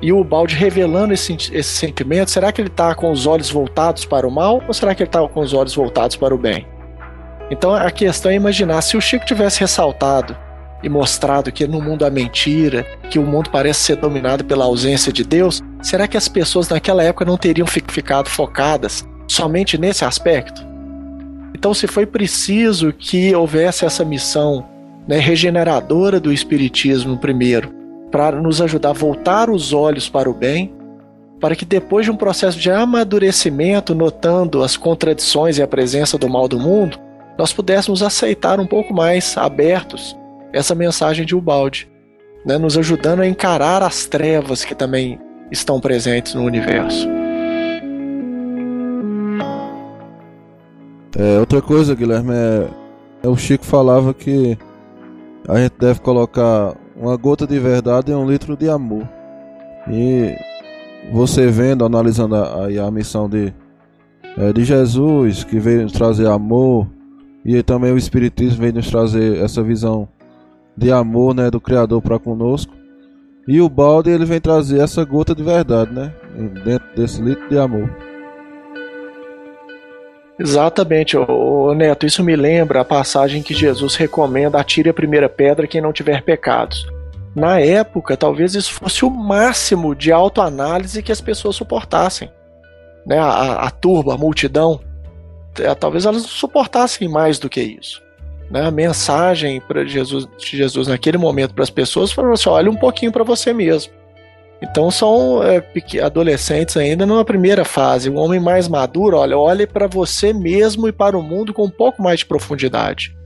E 0.00 0.12
o 0.12 0.22
Balde 0.22 0.54
revelando 0.54 1.12
esse, 1.12 1.32
esse 1.32 1.70
sentimento, 1.70 2.30
será 2.30 2.52
que 2.52 2.60
ele 2.60 2.68
está 2.68 2.94
com 2.94 3.10
os 3.10 3.26
olhos 3.26 3.50
voltados 3.50 4.04
para 4.04 4.26
o 4.26 4.30
mal 4.30 4.62
ou 4.66 4.74
será 4.74 4.94
que 4.94 5.02
ele 5.02 5.08
está 5.08 5.26
com 5.26 5.40
os 5.40 5.52
olhos 5.52 5.74
voltados 5.74 6.16
para 6.16 6.34
o 6.34 6.38
bem? 6.38 6.66
Então 7.50 7.74
a 7.74 7.90
questão 7.90 8.30
é 8.30 8.34
imaginar 8.34 8.80
se 8.82 8.96
o 8.96 9.00
Chico 9.00 9.26
tivesse 9.26 9.60
ressaltado 9.60 10.36
e 10.82 10.88
mostrado 10.88 11.50
que 11.50 11.66
no 11.66 11.80
mundo 11.80 12.04
há 12.04 12.10
mentira, 12.10 12.84
que 13.10 13.18
o 13.18 13.26
mundo 13.26 13.50
parece 13.50 13.80
ser 13.80 13.96
dominado 13.96 14.44
pela 14.44 14.66
ausência 14.66 15.12
de 15.12 15.24
Deus, 15.24 15.60
será 15.82 16.06
que 16.06 16.16
as 16.16 16.28
pessoas 16.28 16.68
naquela 16.68 17.02
época 17.02 17.24
não 17.24 17.36
teriam 17.36 17.66
ficado 17.66 18.28
focadas 18.28 19.04
somente 19.28 19.78
nesse 19.78 20.04
aspecto? 20.04 20.66
Então, 21.54 21.74
se 21.74 21.86
foi 21.86 22.06
preciso 22.06 22.92
que 22.92 23.34
houvesse 23.34 23.84
essa 23.84 24.04
missão 24.04 24.66
né, 25.06 25.18
regeneradora 25.18 26.18
do 26.20 26.32
Espiritismo 26.32 27.18
primeiro, 27.18 27.72
para 28.10 28.40
nos 28.40 28.60
ajudar 28.60 28.90
a 28.90 28.94
voltar 28.94 29.50
os 29.50 29.72
olhos 29.72 30.08
para 30.08 30.30
o 30.30 30.34
bem, 30.34 30.72
para 31.40 31.54
que 31.54 31.64
depois 31.64 32.04
de 32.04 32.10
um 32.10 32.16
processo 32.16 32.58
de 32.58 32.70
amadurecimento, 32.70 33.94
notando 33.94 34.62
as 34.62 34.76
contradições 34.76 35.58
e 35.58 35.62
a 35.62 35.66
presença 35.66 36.18
do 36.18 36.28
mal 36.28 36.48
do 36.48 36.58
mundo, 36.58 36.98
nós 37.38 37.52
pudéssemos 37.52 38.02
aceitar 38.02 38.58
um 38.58 38.66
pouco 38.66 38.92
mais 38.92 39.36
abertos 39.36 40.16
essa 40.52 40.74
mensagem 40.74 41.24
de 41.24 41.36
Ubaldi, 41.36 41.88
né, 42.44 42.58
nos 42.58 42.76
ajudando 42.76 43.20
a 43.20 43.26
encarar 43.26 43.82
as 43.82 44.06
trevas 44.06 44.64
que 44.64 44.74
também 44.74 45.20
estão 45.50 45.80
presentes 45.80 46.34
no 46.34 46.42
universo. 46.42 47.17
É, 51.18 51.36
outra 51.40 51.60
coisa, 51.60 51.96
Guilherme, 51.96 52.32
é, 52.32 52.68
é, 53.24 53.28
o 53.28 53.36
Chico 53.36 53.64
falava 53.64 54.14
que 54.14 54.56
a 55.48 55.58
gente 55.58 55.74
deve 55.76 55.98
colocar 55.98 56.76
uma 56.94 57.16
gota 57.16 57.44
de 57.44 57.58
verdade 57.58 58.12
em 58.12 58.14
um 58.14 58.30
litro 58.30 58.56
de 58.56 58.70
amor. 58.70 59.02
E 59.90 60.32
você 61.12 61.48
vendo, 61.48 61.84
analisando 61.84 62.36
a, 62.36 62.66
a, 62.66 62.86
a 62.86 62.90
missão 62.92 63.28
de, 63.28 63.52
é, 64.36 64.52
de 64.52 64.62
Jesus, 64.62 65.42
que 65.42 65.58
veio 65.58 65.82
nos 65.82 65.92
trazer 65.92 66.28
amor, 66.28 66.86
e 67.44 67.64
também 67.64 67.90
o 67.90 67.98
Espiritismo 67.98 68.60
veio 68.60 68.74
nos 68.74 68.88
trazer 68.88 69.42
essa 69.42 69.60
visão 69.60 70.08
de 70.76 70.92
amor 70.92 71.34
né, 71.34 71.50
do 71.50 71.60
Criador 71.60 72.00
para 72.00 72.20
conosco. 72.20 72.72
E 73.48 73.60
o 73.60 73.68
balde 73.68 74.10
ele 74.10 74.24
vem 74.24 74.40
trazer 74.40 74.78
essa 74.78 75.04
gota 75.04 75.34
de 75.34 75.42
verdade, 75.42 75.92
né? 75.92 76.12
Dentro 76.64 76.86
desse 76.94 77.20
litro 77.20 77.48
de 77.48 77.58
amor. 77.58 77.90
Exatamente, 80.38 81.16
ô, 81.16 81.74
Neto. 81.74 82.06
Isso 82.06 82.22
me 82.22 82.36
lembra 82.36 82.80
a 82.80 82.84
passagem 82.84 83.42
que 83.42 83.52
Jesus 83.52 83.96
recomenda: 83.96 84.58
atire 84.58 84.88
a 84.88 84.94
primeira 84.94 85.28
pedra 85.28 85.66
quem 85.66 85.80
não 85.80 85.92
tiver 85.92 86.22
pecados. 86.22 86.86
Na 87.34 87.60
época, 87.60 88.16
talvez 88.16 88.54
isso 88.54 88.72
fosse 88.72 89.04
o 89.04 89.10
máximo 89.10 89.94
de 89.94 90.12
autoanálise 90.12 91.02
que 91.02 91.12
as 91.12 91.20
pessoas 91.20 91.56
suportassem. 91.56 92.30
Né? 93.06 93.18
A, 93.18 93.66
a 93.66 93.70
turba, 93.70 94.14
a 94.14 94.18
multidão, 94.18 94.80
é, 95.58 95.74
talvez 95.74 96.06
elas 96.06 96.22
suportassem 96.22 97.08
mais 97.08 97.38
do 97.38 97.48
que 97.48 97.60
isso. 97.60 98.02
Né? 98.50 98.64
A 98.64 98.70
mensagem 98.70 99.60
para 99.60 99.84
Jesus, 99.84 100.26
de 100.38 100.56
Jesus 100.56 100.88
naquele 100.88 101.18
momento 101.18 101.54
para 101.54 101.64
as 101.64 101.70
pessoas 101.70 102.12
foi 102.12 102.32
assim: 102.32 102.48
olha 102.48 102.70
um 102.70 102.76
pouquinho 102.76 103.12
para 103.12 103.24
você 103.24 103.52
mesmo. 103.52 103.92
Então 104.60 104.90
são 104.90 105.40
é, 105.42 105.62
adolescentes 106.02 106.76
ainda 106.76 107.06
numa 107.06 107.24
primeira 107.24 107.64
fase. 107.64 108.10
O 108.10 108.16
homem 108.16 108.40
mais 108.40 108.66
maduro, 108.66 109.16
olha, 109.16 109.38
olhe 109.38 109.66
para 109.66 109.86
você 109.86 110.32
mesmo 110.32 110.88
e 110.88 110.92
para 110.92 111.16
o 111.16 111.22
mundo 111.22 111.54
com 111.54 111.64
um 111.64 111.70
pouco 111.70 112.02
mais 112.02 112.20
de 112.20 112.26
profundidade. 112.26 113.16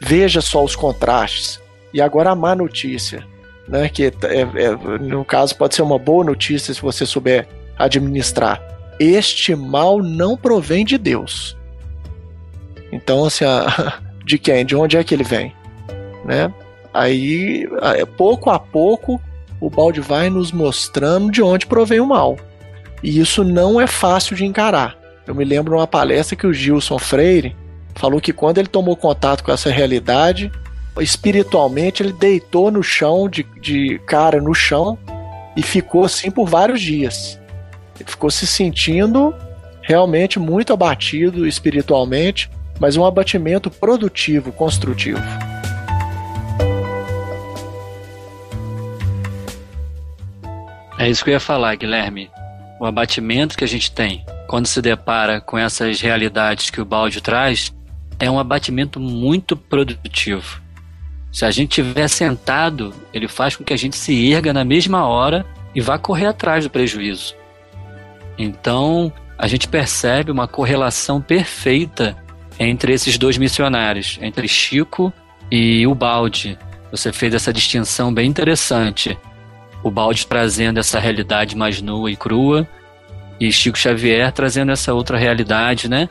Veja 0.00 0.40
só 0.40 0.62
os 0.62 0.76
contrastes. 0.76 1.60
E 1.92 2.00
agora 2.00 2.30
a 2.30 2.36
má 2.36 2.54
notícia. 2.54 3.26
né? 3.68 3.88
Que 3.88 4.04
é, 4.04 4.40
é, 4.40 4.98
no 4.98 5.24
caso 5.24 5.56
pode 5.56 5.74
ser 5.74 5.82
uma 5.82 5.98
boa 5.98 6.24
notícia 6.24 6.72
se 6.72 6.80
você 6.80 7.04
souber 7.04 7.48
administrar. 7.76 8.62
Este 8.98 9.54
mal 9.54 10.02
não 10.02 10.36
provém 10.36 10.84
de 10.84 10.96
Deus. 10.96 11.56
Então, 12.92 13.24
assim, 13.24 13.44
a, 13.44 14.00
de 14.24 14.38
quem? 14.38 14.64
De 14.64 14.76
onde 14.76 14.96
é 14.96 15.04
que 15.04 15.14
ele 15.14 15.24
vem? 15.24 15.52
Né? 16.24 16.52
Aí, 16.94 17.68
pouco 18.16 18.50
a 18.50 18.58
pouco, 18.58 19.20
o 19.60 19.70
balde 19.70 20.00
vai 20.00 20.28
nos 20.30 20.52
mostrando 20.52 21.30
de 21.30 21.42
onde 21.42 21.66
provém 21.66 22.00
o 22.00 22.06
mal. 22.06 22.36
E 23.02 23.18
isso 23.18 23.44
não 23.44 23.80
é 23.80 23.86
fácil 23.86 24.36
de 24.36 24.44
encarar. 24.44 24.96
Eu 25.26 25.34
me 25.34 25.44
lembro 25.44 25.72
de 25.72 25.78
uma 25.78 25.86
palestra 25.86 26.36
que 26.36 26.46
o 26.46 26.52
Gilson 26.52 26.98
Freire 26.98 27.56
falou 27.94 28.20
que 28.20 28.32
quando 28.32 28.58
ele 28.58 28.68
tomou 28.68 28.96
contato 28.96 29.42
com 29.42 29.50
essa 29.50 29.70
realidade, 29.70 30.52
espiritualmente 31.00 32.02
ele 32.02 32.12
deitou 32.12 32.70
no 32.70 32.82
chão, 32.82 33.28
de, 33.28 33.44
de 33.60 33.98
cara 34.06 34.40
no 34.40 34.54
chão, 34.54 34.98
e 35.56 35.62
ficou 35.62 36.04
assim 36.04 36.30
por 36.30 36.46
vários 36.46 36.80
dias. 36.80 37.40
Ele 37.98 38.08
ficou 38.08 38.30
se 38.30 38.46
sentindo 38.46 39.34
realmente 39.82 40.38
muito 40.38 40.72
abatido 40.72 41.46
espiritualmente, 41.46 42.50
mas 42.78 42.96
um 42.96 43.04
abatimento 43.04 43.70
produtivo, 43.70 44.52
construtivo. 44.52 45.22
É 50.98 51.08
isso 51.08 51.22
que 51.22 51.30
eu 51.30 51.34
ia 51.34 51.40
falar, 51.40 51.74
Guilherme. 51.76 52.30
O 52.80 52.86
abatimento 52.86 53.56
que 53.56 53.64
a 53.64 53.68
gente 53.68 53.90
tem 53.90 54.24
quando 54.46 54.66
se 54.66 54.80
depara 54.80 55.40
com 55.40 55.58
essas 55.58 56.00
realidades 56.00 56.70
que 56.70 56.80
o 56.80 56.84
balde 56.84 57.20
traz 57.20 57.74
é 58.18 58.30
um 58.30 58.38
abatimento 58.38 58.98
muito 58.98 59.56
produtivo. 59.56 60.60
Se 61.30 61.44
a 61.44 61.50
gente 61.50 61.80
estiver 61.80 62.08
sentado, 62.08 62.94
ele 63.12 63.28
faz 63.28 63.56
com 63.56 63.64
que 63.64 63.74
a 63.74 63.76
gente 63.76 63.96
se 63.96 64.32
erga 64.32 64.52
na 64.54 64.64
mesma 64.64 65.06
hora 65.06 65.44
e 65.74 65.80
vá 65.82 65.98
correr 65.98 66.26
atrás 66.26 66.64
do 66.64 66.70
prejuízo. 66.70 67.34
Então, 68.38 69.12
a 69.36 69.46
gente 69.46 69.68
percebe 69.68 70.30
uma 70.30 70.48
correlação 70.48 71.20
perfeita 71.20 72.16
entre 72.58 72.94
esses 72.94 73.18
dois 73.18 73.36
missionários, 73.36 74.18
entre 74.22 74.48
Chico 74.48 75.12
e 75.50 75.86
o 75.86 75.94
Balde. 75.94 76.58
Você 76.90 77.12
fez 77.12 77.34
essa 77.34 77.52
distinção 77.52 78.14
bem 78.14 78.26
interessante. 78.26 79.18
O 79.82 79.90
Balde 79.90 80.26
trazendo 80.26 80.78
essa 80.78 80.98
realidade 80.98 81.56
mais 81.56 81.80
nua 81.80 82.10
e 82.10 82.16
crua, 82.16 82.66
e 83.38 83.52
Chico 83.52 83.78
Xavier 83.78 84.32
trazendo 84.32 84.72
essa 84.72 84.94
outra 84.94 85.18
realidade, 85.18 85.88
né? 85.88 86.08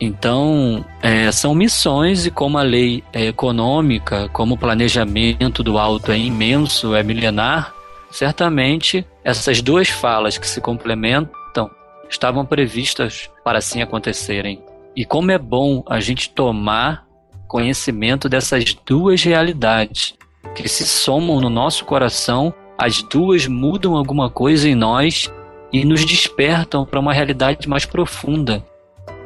Então, 0.00 0.84
é, 1.00 1.30
são 1.30 1.54
missões 1.54 2.26
e 2.26 2.30
como 2.30 2.58
a 2.58 2.62
lei 2.62 3.04
é 3.12 3.26
econômica, 3.26 4.28
como 4.30 4.54
o 4.54 4.58
planejamento 4.58 5.62
do 5.62 5.78
alto 5.78 6.10
é 6.10 6.18
imenso, 6.18 6.94
é 6.94 7.02
milenar, 7.02 7.72
certamente 8.10 9.06
essas 9.22 9.62
duas 9.62 9.88
falas 9.88 10.36
que 10.36 10.46
se 10.46 10.60
complementam 10.60 11.70
estavam 12.12 12.44
previstas 12.44 13.30
para 13.42 13.58
assim 13.58 13.80
acontecerem. 13.80 14.62
E 14.94 15.04
como 15.04 15.30
é 15.30 15.38
bom 15.38 15.82
a 15.88 15.98
gente 15.98 16.30
tomar 16.30 17.06
conhecimento 17.48 18.28
dessas 18.28 18.74
duas 18.86 19.22
realidades 19.22 20.14
que 20.54 20.68
se 20.68 20.84
somam 20.86 21.40
no 21.40 21.48
nosso 21.48 21.84
coração, 21.84 22.52
as 22.76 23.02
duas 23.02 23.46
mudam 23.46 23.96
alguma 23.96 24.30
coisa 24.30 24.68
em 24.68 24.74
nós 24.74 25.32
e 25.72 25.84
nos 25.84 26.04
despertam 26.04 26.84
para 26.84 27.00
uma 27.00 27.12
realidade 27.12 27.68
mais 27.68 27.86
profunda. 27.86 28.64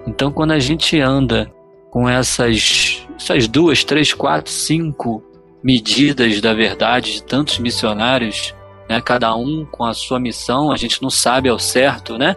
Então, 0.06 0.30
quando 0.30 0.52
a 0.52 0.58
gente 0.58 1.00
anda 1.00 1.50
com 1.90 2.08
essas, 2.08 3.06
essas 3.16 3.48
duas, 3.48 3.82
três, 3.82 4.12
quatro, 4.12 4.52
cinco 4.52 5.22
medidas 5.62 6.40
da 6.40 6.54
verdade 6.54 7.14
de 7.14 7.22
tantos 7.22 7.58
missionários, 7.58 8.54
né, 8.88 9.00
cada 9.00 9.34
um 9.34 9.64
com 9.64 9.84
a 9.84 9.94
sua 9.94 10.20
missão, 10.20 10.70
a 10.70 10.76
gente 10.76 11.02
não 11.02 11.10
sabe 11.10 11.48
ao 11.48 11.58
certo, 11.58 12.16
né? 12.16 12.36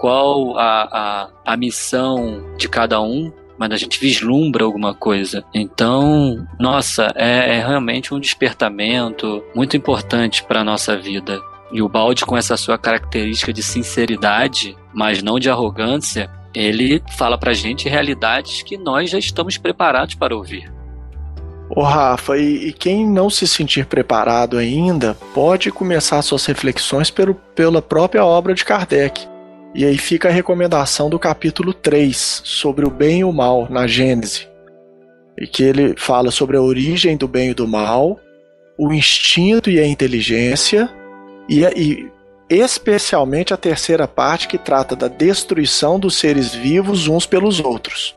Qual 0.00 0.56
a, 0.58 1.28
a, 1.44 1.52
a 1.52 1.56
missão 1.56 2.54
de 2.56 2.68
cada 2.68 3.00
um, 3.02 3.32
mas 3.58 3.70
a 3.70 3.76
gente 3.76 4.00
vislumbra 4.00 4.64
alguma 4.64 4.94
coisa. 4.94 5.44
Então, 5.52 6.46
nossa, 6.58 7.12
é, 7.14 7.56
é 7.56 7.66
realmente 7.66 8.12
um 8.12 8.20
despertamento 8.20 9.42
muito 9.54 9.76
importante 9.76 10.42
para 10.44 10.60
a 10.60 10.64
nossa 10.64 10.96
vida. 10.96 11.40
E 11.72 11.82
o 11.82 11.88
Balde, 11.88 12.24
com 12.24 12.36
essa 12.36 12.56
sua 12.56 12.78
característica 12.78 13.52
de 13.52 13.62
sinceridade, 13.62 14.76
mas 14.92 15.22
não 15.22 15.38
de 15.38 15.50
arrogância, 15.50 16.30
ele 16.54 17.02
fala 17.16 17.36
pra 17.36 17.52
gente 17.52 17.88
realidades 17.88 18.62
que 18.62 18.78
nós 18.78 19.10
já 19.10 19.18
estamos 19.18 19.58
preparados 19.58 20.14
para 20.14 20.36
ouvir. 20.36 20.72
Ô 21.68 21.82
Rafa, 21.82 22.36
e, 22.36 22.68
e, 22.68 22.72
quem 22.72 23.06
não 23.06 23.30
se 23.30 23.48
sentir 23.48 23.86
preparado 23.86 24.58
ainda, 24.58 25.16
pode 25.32 25.72
começar 25.72 26.20
suas 26.22 26.44
reflexões 26.46 27.10
pelo, 27.10 27.34
pela 27.34 27.80
própria 27.80 28.24
obra 28.24 28.54
de 28.54 28.64
Kardec. 28.64 29.26
E 29.74 29.84
aí 29.84 29.98
fica 29.98 30.28
a 30.28 30.32
recomendação 30.32 31.10
do 31.10 31.18
capítulo 31.18 31.74
3, 31.74 32.42
sobre 32.44 32.86
o 32.86 32.90
bem 32.90 33.20
e 33.20 33.24
o 33.24 33.32
mal, 33.32 33.66
na 33.68 33.88
Gênese. 33.88 34.48
E 35.36 35.48
que 35.48 35.64
ele 35.64 35.94
fala 35.96 36.30
sobre 36.30 36.56
a 36.56 36.62
origem 36.62 37.16
do 37.16 37.26
bem 37.26 37.50
e 37.50 37.54
do 37.54 37.66
mal, 37.66 38.20
o 38.78 38.92
instinto 38.92 39.68
e 39.68 39.80
a 39.80 39.86
inteligência, 39.86 40.88
e, 41.48 41.64
e 41.64 42.08
especialmente 42.48 43.52
a 43.52 43.56
terceira 43.56 44.06
parte 44.06 44.46
que 44.46 44.58
trata 44.58 44.94
da 44.94 45.08
destruição 45.08 45.98
dos 45.98 46.16
seres 46.16 46.54
vivos 46.54 47.08
uns 47.08 47.26
pelos 47.26 47.58
outros. 47.58 48.16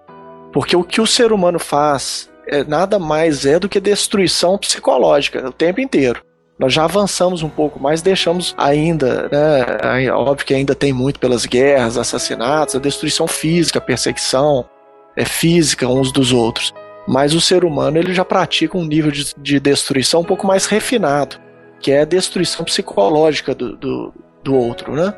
Porque 0.53 0.75
o 0.75 0.83
que 0.83 1.01
o 1.01 1.07
ser 1.07 1.31
humano 1.31 1.57
faz 1.57 2.29
é 2.47 2.63
nada 2.63 2.99
mais 2.99 3.47
é 3.47 3.59
do 3.59 3.67
que 3.67 3.79
destruição 3.79 4.59
psicológica 4.59 5.47
o 5.47 5.51
tempo 5.51 5.81
inteiro. 5.81 6.21
Nós 6.59 6.73
já 6.73 6.85
avançamos 6.85 7.43
um 7.43 7.49
pouco 7.49 7.79
mais, 7.79 8.01
deixamos 8.01 8.55
ainda, 8.57 9.29
né, 9.31 10.11
óbvio 10.11 10.45
que 10.45 10.53
ainda 10.53 10.73
tem 10.73 10.91
muito 10.91 11.19
pelas 11.19 11.45
guerras, 11.45 11.97
assassinatos, 11.97 12.75
a 12.75 12.79
destruição 12.79 13.27
física, 13.27 13.77
a 13.77 13.81
perseguição 13.81 14.65
é 15.15 15.23
física 15.23 15.87
uns 15.87 16.11
dos 16.11 16.31
outros. 16.31 16.73
Mas 17.07 17.33
o 17.33 17.41
ser 17.41 17.63
humano 17.63 17.97
ele 17.97 18.13
já 18.13 18.25
pratica 18.25 18.77
um 18.77 18.85
nível 18.85 19.11
de, 19.11 19.33
de 19.37 19.59
destruição 19.59 20.21
um 20.21 20.25
pouco 20.25 20.47
mais 20.47 20.65
refinado 20.65 21.37
que 21.79 21.91
é 21.91 22.01
a 22.01 22.05
destruição 22.05 22.65
psicológica 22.65 23.53
do, 23.53 23.75
do, 23.75 24.13
do 24.43 24.55
outro, 24.55 24.93
né? 24.93 25.13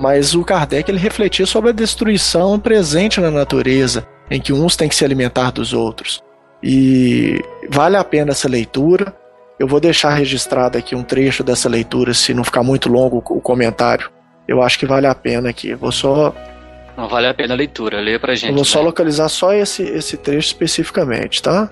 Mas 0.00 0.34
o 0.34 0.44
Kardec 0.44 0.90
ele 0.90 0.98
refletia 0.98 1.46
sobre 1.46 1.70
a 1.70 1.72
destruição 1.72 2.58
presente 2.58 3.20
na 3.20 3.30
natureza, 3.30 4.06
em 4.30 4.40
que 4.40 4.52
uns 4.52 4.74
têm 4.74 4.88
que 4.88 4.94
se 4.94 5.04
alimentar 5.04 5.50
dos 5.50 5.72
outros. 5.72 6.22
E 6.62 7.40
vale 7.68 7.96
a 7.96 8.04
pena 8.04 8.32
essa 8.32 8.48
leitura. 8.48 9.14
Eu 9.58 9.66
vou 9.66 9.78
deixar 9.78 10.14
registrado 10.14 10.78
aqui 10.78 10.94
um 10.94 11.02
trecho 11.02 11.44
dessa 11.44 11.68
leitura, 11.68 12.14
se 12.14 12.34
não 12.34 12.44
ficar 12.44 12.62
muito 12.62 12.88
longo 12.88 13.18
o 13.18 13.40
comentário. 13.40 14.10
Eu 14.46 14.62
acho 14.62 14.78
que 14.78 14.86
vale 14.86 15.06
a 15.06 15.14
pena 15.14 15.50
aqui. 15.50 15.74
Vou 15.74 15.92
só. 15.92 16.34
Não 16.96 17.08
vale 17.08 17.26
a 17.26 17.34
pena 17.34 17.54
a 17.54 17.56
leitura, 17.56 18.00
leia 18.00 18.18
pra 18.18 18.34
gente. 18.34 18.48
Eu 18.48 18.54
vou 18.54 18.64
né? 18.64 18.68
só 18.68 18.82
localizar 18.82 19.28
só 19.28 19.52
esse, 19.52 19.82
esse 19.82 20.16
trecho 20.16 20.48
especificamente, 20.48 21.42
tá? 21.42 21.70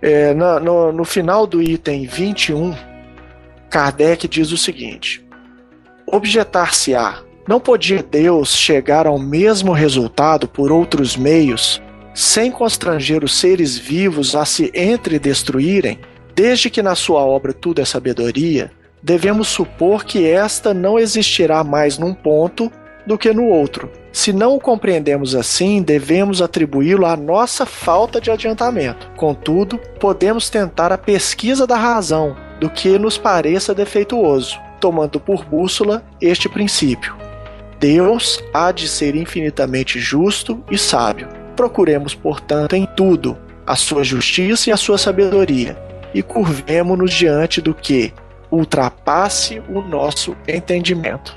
É, 0.00 0.34
na, 0.34 0.60
no, 0.60 0.92
no 0.92 1.04
final 1.04 1.46
do 1.46 1.62
item 1.62 2.06
21, 2.06 2.74
Kardec 3.68 4.28
diz 4.28 4.52
o 4.52 4.56
seguinte: 4.56 5.24
Objetar-se-á, 6.06 7.22
não 7.48 7.58
podia 7.58 8.02
Deus 8.02 8.56
chegar 8.56 9.06
ao 9.06 9.18
mesmo 9.18 9.72
resultado 9.72 10.46
por 10.46 10.70
outros 10.70 11.16
meios, 11.16 11.82
sem 12.14 12.50
constranger 12.50 13.24
os 13.24 13.36
seres 13.36 13.76
vivos 13.76 14.34
a 14.34 14.44
se 14.44 14.70
entredestruírem? 14.74 15.98
Desde 16.34 16.68
que 16.68 16.82
na 16.82 16.94
sua 16.94 17.20
obra 17.20 17.52
tudo 17.52 17.80
é 17.80 17.84
sabedoria, 17.84 18.72
devemos 19.02 19.48
supor 19.48 20.04
que 20.04 20.26
esta 20.26 20.74
não 20.74 20.98
existirá 20.98 21.62
mais 21.62 21.96
num 21.98 22.12
ponto 22.12 22.72
do 23.06 23.16
que 23.16 23.32
no 23.32 23.44
outro. 23.44 23.90
Se 24.12 24.32
não 24.32 24.54
o 24.54 24.60
compreendemos 24.60 25.34
assim, 25.34 25.82
devemos 25.82 26.40
atribuí-lo 26.40 27.06
à 27.06 27.16
nossa 27.16 27.66
falta 27.66 28.20
de 28.20 28.30
adiantamento. 28.30 29.10
Contudo, 29.16 29.78
podemos 30.00 30.48
tentar 30.48 30.90
a 30.90 30.98
pesquisa 30.98 31.66
da 31.66 31.76
razão, 31.76 32.36
do 32.58 32.70
que 32.70 32.98
nos 32.98 33.18
pareça 33.18 33.74
defeituoso, 33.74 34.58
tomando 34.80 35.20
por 35.20 35.44
bússola 35.44 36.02
este 36.20 36.48
princípio. 36.48 37.14
Deus 37.78 38.42
há 38.52 38.72
de 38.72 38.88
ser 38.88 39.14
infinitamente 39.14 40.00
justo 40.00 40.64
e 40.70 40.78
sábio. 40.78 41.28
Procuremos, 41.54 42.14
portanto, 42.14 42.74
em 42.74 42.86
tudo 42.96 43.36
a 43.66 43.76
sua 43.76 44.04
justiça 44.04 44.70
e 44.70 44.72
a 44.72 44.76
sua 44.76 44.98
sabedoria, 44.98 45.76
e 46.14 46.22
curvemo-nos 46.22 47.12
diante 47.12 47.60
do 47.60 47.74
que 47.74 48.14
ultrapasse 48.50 49.60
o 49.68 49.82
nosso 49.82 50.36
entendimento. 50.46 51.36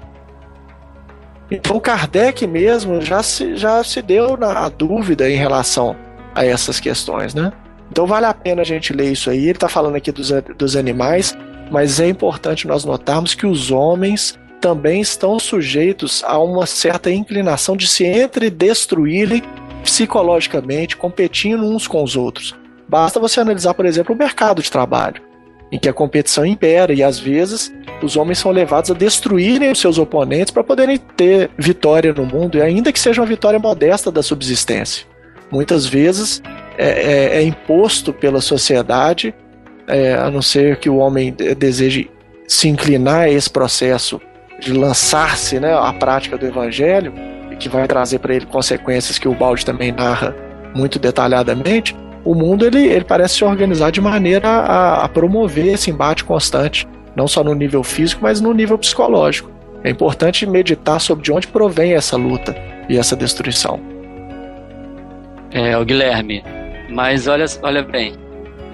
Então 1.50 1.80
Kardec 1.80 2.46
mesmo 2.46 3.02
já 3.02 3.24
se, 3.24 3.56
já 3.56 3.84
se 3.84 4.02
deu 4.02 4.38
na 4.38 4.70
dúvida 4.70 5.30
em 5.30 5.36
relação 5.36 5.96
a 6.36 6.46
essas 6.46 6.80
questões, 6.80 7.34
né? 7.34 7.52
Então 7.90 8.06
vale 8.06 8.26
a 8.26 8.34
pena 8.34 8.62
a 8.62 8.66
gente 8.66 8.94
ler 8.94 9.12
isso 9.12 9.30
aí. 9.30 9.44
Ele 9.44 9.52
está 9.52 9.70
falando 9.70 9.96
aqui 9.96 10.12
dos, 10.12 10.30
dos 10.58 10.76
animais, 10.76 11.36
mas 11.72 12.00
é 12.00 12.08
importante 12.08 12.68
nós 12.68 12.84
notarmos 12.86 13.34
que 13.34 13.48
os 13.48 13.72
homens 13.72 14.38
também 14.60 15.02
estão 15.02 15.40
sujeitos 15.40 16.24
a 16.26 16.38
uma 16.38 16.66
certa 16.66 17.10
inclinação 17.10 17.78
de 17.78 17.88
se 17.88 18.04
entre-destruírem 18.06 19.42
psicologicamente, 19.84 20.98
competindo 20.98 21.64
uns 21.64 21.88
com 21.88 22.04
os 22.04 22.16
outros. 22.16 22.54
Basta 22.88 23.20
você 23.20 23.40
analisar, 23.40 23.74
por 23.74 23.86
exemplo, 23.86 24.16
o 24.16 24.18
mercado 24.18 24.62
de 24.62 24.72
trabalho. 24.72 25.22
em 25.70 25.78
que 25.78 25.90
a 25.90 25.94
competição 25.94 26.46
impera 26.46 26.94
e 26.94 27.04
às 27.04 27.20
vezes 27.20 27.74
os 28.02 28.16
homens 28.16 28.40
são 28.40 28.52
levados 28.52 28.90
a 28.90 28.94
destruírem 28.94 29.70
os 29.70 29.82
seus 29.82 29.98
oponentes 29.98 30.50
para 30.50 30.64
poderem 30.64 30.98
ter 30.98 31.50
vitória 31.58 32.14
no 32.14 32.26
mundo, 32.26 32.58
e 32.58 32.62
ainda 32.62 32.90
que 32.90 32.98
seja 32.98 33.20
uma 33.22 33.28
vitória 33.28 33.60
modesta 33.60 34.10
da 34.10 34.24
subsistência. 34.24 35.06
Muitas 35.52 35.86
vezes 35.86 36.42
é, 36.78 36.88
é, 36.88 37.38
é 37.40 37.44
imposto 37.44 38.14
pela 38.14 38.40
sociedade, 38.40 39.36
é, 39.88 40.14
a 40.14 40.32
não 40.32 40.42
ser 40.42 40.78
que 40.78 40.90
o 40.90 40.96
homem 40.96 41.34
deseje 41.34 42.10
se 42.48 42.70
inclinar 42.70 43.24
a 43.24 43.30
esse 43.30 43.50
processo 43.50 44.22
de 44.62 44.72
lançar-se 44.72 45.60
né, 45.60 45.74
à 45.74 45.92
prática 45.92 46.38
do 46.38 46.46
evangelho, 46.46 47.14
que 47.60 47.68
vai 47.68 47.88
trazer 47.88 48.20
para 48.20 48.34
ele 48.34 48.46
consequências 48.46 49.20
que 49.20 49.28
o 49.28 49.34
Balde 49.34 49.66
também 49.66 49.92
narra 49.92 50.36
muito 50.76 51.00
detalhadamente, 51.00 51.96
o 52.28 52.36
mundo 52.36 52.66
ele, 52.66 52.86
ele 52.88 53.06
parece 53.06 53.36
se 53.36 53.46
organizar 53.46 53.90
de 53.90 54.02
maneira 54.02 54.50
a, 54.50 55.06
a 55.06 55.08
promover 55.08 55.68
esse 55.68 55.90
embate 55.90 56.26
constante, 56.26 56.86
não 57.16 57.26
só 57.26 57.42
no 57.42 57.54
nível 57.54 57.84
físico, 57.84 58.22
mas 58.22 58.42
no 58.42 58.54
nível 58.54 58.78
psicológico. 58.78 59.50
É 59.82 59.90
importante 59.90 60.46
meditar 60.46 61.00
sobre 61.00 61.24
de 61.24 61.32
onde 61.32 61.48
provém 61.48 61.94
essa 61.94 62.18
luta 62.18 62.54
e 62.90 62.98
essa 62.98 63.16
destruição. 63.16 63.80
É, 65.52 65.78
o 65.78 65.86
Guilherme, 65.86 66.44
mas 66.90 67.28
olha, 67.28 67.46
olha 67.64 67.82
bem, 67.82 68.14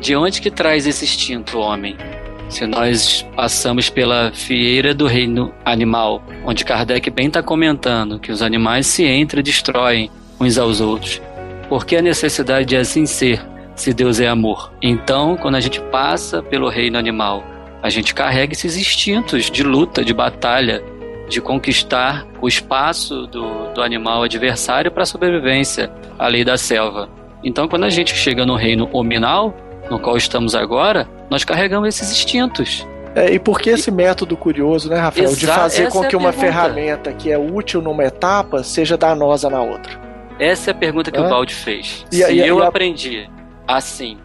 de 0.02 0.16
onde 0.16 0.42
que 0.42 0.50
traz 0.50 0.88
esse 0.88 1.06
instinto, 1.06 1.60
homem? 1.60 1.96
Se 2.50 2.66
nós 2.66 3.24
passamos 3.36 3.88
pela 3.88 4.32
fieira 4.34 4.96
do 4.96 5.06
reino 5.06 5.54
animal, 5.64 6.24
onde 6.44 6.66
Kardec 6.66 7.08
bem 7.12 7.28
está 7.28 7.44
comentando 7.44 8.20
que 8.20 8.32
os 8.32 8.42
animais 8.42 8.88
se 8.88 9.06
entram 9.06 9.42
e 9.42 9.44
destroem 9.44 10.10
uns 10.40 10.58
aos 10.58 10.82
outros. 10.82 11.22
Por 11.74 11.88
que 11.88 11.96
a 11.96 12.04
necessidade 12.04 12.68
de 12.68 12.78
assim 12.78 13.08
ser, 13.08 13.44
se 13.76 13.96
Deus 13.96 14.20
é 14.20 14.28
amor? 14.28 14.72
Então, 14.80 15.36
quando 15.36 15.56
a 15.56 15.60
gente 15.60 15.82
passa 15.82 16.44
pelo 16.44 16.70
reino 16.70 17.00
animal, 17.00 17.44
a 17.82 17.90
gente 17.90 18.14
carrega 18.14 18.54
esses 18.54 18.78
instintos 18.78 19.50
de 19.50 19.64
luta, 19.64 20.06
de 20.06 20.14
batalha, 20.14 20.84
de 21.28 21.42
conquistar 21.42 22.28
o 22.40 22.48
espaço 22.48 23.26
do, 23.26 23.74
do 23.74 23.82
animal 23.82 24.22
adversário 24.22 24.92
para 24.92 25.02
a 25.02 25.06
sobrevivência, 25.08 25.92
a 26.20 26.28
lei 26.28 26.46
da 26.46 26.58
selva. 26.58 27.10
Então, 27.44 27.68
quando 27.68 27.86
a 27.86 27.90
gente 27.90 28.16
chega 28.16 28.46
no 28.46 28.56
reino 28.56 28.88
hominal, 28.94 29.52
no 29.90 29.98
qual 29.98 30.16
estamos 30.16 30.54
agora, 30.54 31.10
nós 31.28 31.44
carregamos 31.44 31.88
esses 31.88 32.12
instintos. 32.12 32.88
É, 33.16 33.34
e 33.34 33.40
por 33.40 33.60
que 33.60 33.72
esse 33.72 33.90
método 33.90 34.38
curioso, 34.38 34.92
né, 34.92 35.00
Rafael, 35.00 35.26
Exa 35.26 35.38
de 35.38 35.48
fazer 35.48 35.90
com 35.90 36.04
é 36.04 36.08
que 36.08 36.16
uma 36.16 36.32
pergunta. 36.32 36.54
ferramenta 36.54 37.12
que 37.12 37.32
é 37.32 37.38
útil 37.40 37.82
numa 37.82 38.04
etapa 38.04 38.62
seja 38.62 38.96
danosa 38.96 39.50
na 39.50 39.64
outra? 39.64 40.03
Essa 40.40 40.72
é 40.72 40.74
a 40.74 40.76
pergunta 40.76 41.12
que 41.12 41.20
o 41.20 41.30
Balde 41.30 41.54
fez. 41.54 42.06
E, 42.12 42.18
Se 42.18 42.34
e, 42.34 42.40
eu 42.40 42.60
e 42.60 42.62
a... 42.62 42.68
aprendi 42.68 43.30
assim, 43.68 44.18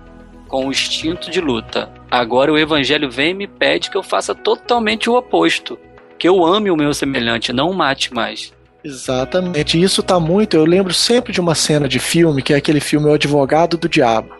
com 0.48 0.66
o 0.66 0.70
instinto 0.70 1.30
de 1.30 1.40
luta, 1.40 1.90
agora 2.10 2.52
o 2.52 2.58
evangelho 2.58 3.10
vem 3.10 3.30
e 3.30 3.34
me 3.34 3.46
pede 3.46 3.90
que 3.90 3.96
eu 3.96 4.02
faça 4.02 4.34
totalmente 4.34 5.08
o 5.08 5.16
oposto. 5.16 5.78
Que 6.18 6.28
eu 6.28 6.44
ame 6.44 6.70
o 6.70 6.76
meu 6.76 6.92
semelhante, 6.92 7.52
não 7.52 7.72
mate 7.72 8.12
mais. 8.12 8.52
Exatamente. 8.82 9.80
Isso 9.80 10.02
tá 10.02 10.18
muito. 10.18 10.56
Eu 10.56 10.64
lembro 10.64 10.92
sempre 10.92 11.32
de 11.32 11.40
uma 11.40 11.54
cena 11.54 11.88
de 11.88 11.98
filme, 11.98 12.42
que 12.42 12.52
é 12.52 12.56
aquele 12.56 12.80
filme 12.80 13.08
O 13.08 13.12
Advogado 13.12 13.76
do 13.76 13.88
Diabo 13.88 14.38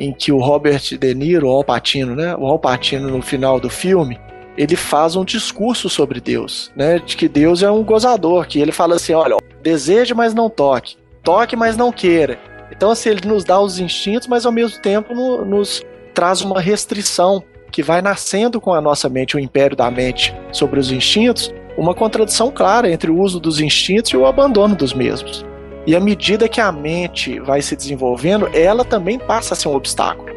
em 0.00 0.14
que 0.14 0.32
o 0.32 0.38
Robert 0.38 0.80
De 0.98 1.14
Niro, 1.14 1.46
o 1.46 1.50
Alpatino, 1.50 2.16
né? 2.16 2.34
O 2.34 2.46
Alpatino 2.46 3.10
no 3.10 3.20
final 3.20 3.60
do 3.60 3.68
filme, 3.68 4.18
ele 4.56 4.74
faz 4.74 5.14
um 5.14 5.24
discurso 5.24 5.90
sobre 5.90 6.20
Deus, 6.20 6.72
né? 6.74 6.98
De 6.98 7.16
que 7.16 7.28
Deus 7.28 7.62
é 7.62 7.70
um 7.70 7.84
gozador, 7.84 8.46
que 8.46 8.58
ele 8.58 8.72
fala 8.72 8.96
assim, 8.96 9.12
olha, 9.12 9.36
deseje, 9.62 10.14
mas 10.14 10.34
não 10.34 10.48
toque, 10.48 10.96
toque, 11.22 11.56
mas 11.56 11.76
não 11.76 11.92
queira. 11.92 12.38
Então, 12.70 12.90
assim, 12.90 13.10
ele 13.10 13.26
nos 13.26 13.44
dá 13.44 13.60
os 13.60 13.78
instintos, 13.78 14.28
mas 14.28 14.46
ao 14.46 14.52
mesmo 14.52 14.80
tempo 14.80 15.14
no, 15.14 15.44
nos 15.44 15.84
traz 16.14 16.40
uma 16.40 16.60
restrição 16.60 17.42
que 17.70 17.82
vai 17.82 18.02
nascendo 18.02 18.60
com 18.60 18.72
a 18.72 18.80
nossa 18.80 19.08
mente, 19.08 19.36
o 19.36 19.40
império 19.40 19.76
da 19.76 19.90
mente 19.90 20.34
sobre 20.52 20.80
os 20.80 20.90
instintos, 20.90 21.52
uma 21.76 21.94
contradição 21.94 22.50
clara 22.50 22.90
entre 22.90 23.10
o 23.10 23.18
uso 23.18 23.38
dos 23.38 23.60
instintos 23.60 24.10
e 24.10 24.16
o 24.16 24.26
abandono 24.26 24.74
dos 24.74 24.92
mesmos. 24.92 25.44
E 25.86 25.96
à 25.96 26.00
medida 26.00 26.48
que 26.48 26.60
a 26.60 26.70
mente 26.70 27.40
vai 27.40 27.62
se 27.62 27.74
desenvolvendo, 27.74 28.48
ela 28.52 28.84
também 28.84 29.18
passa 29.18 29.54
a 29.54 29.56
ser 29.56 29.68
um 29.68 29.74
obstáculo. 29.74 30.30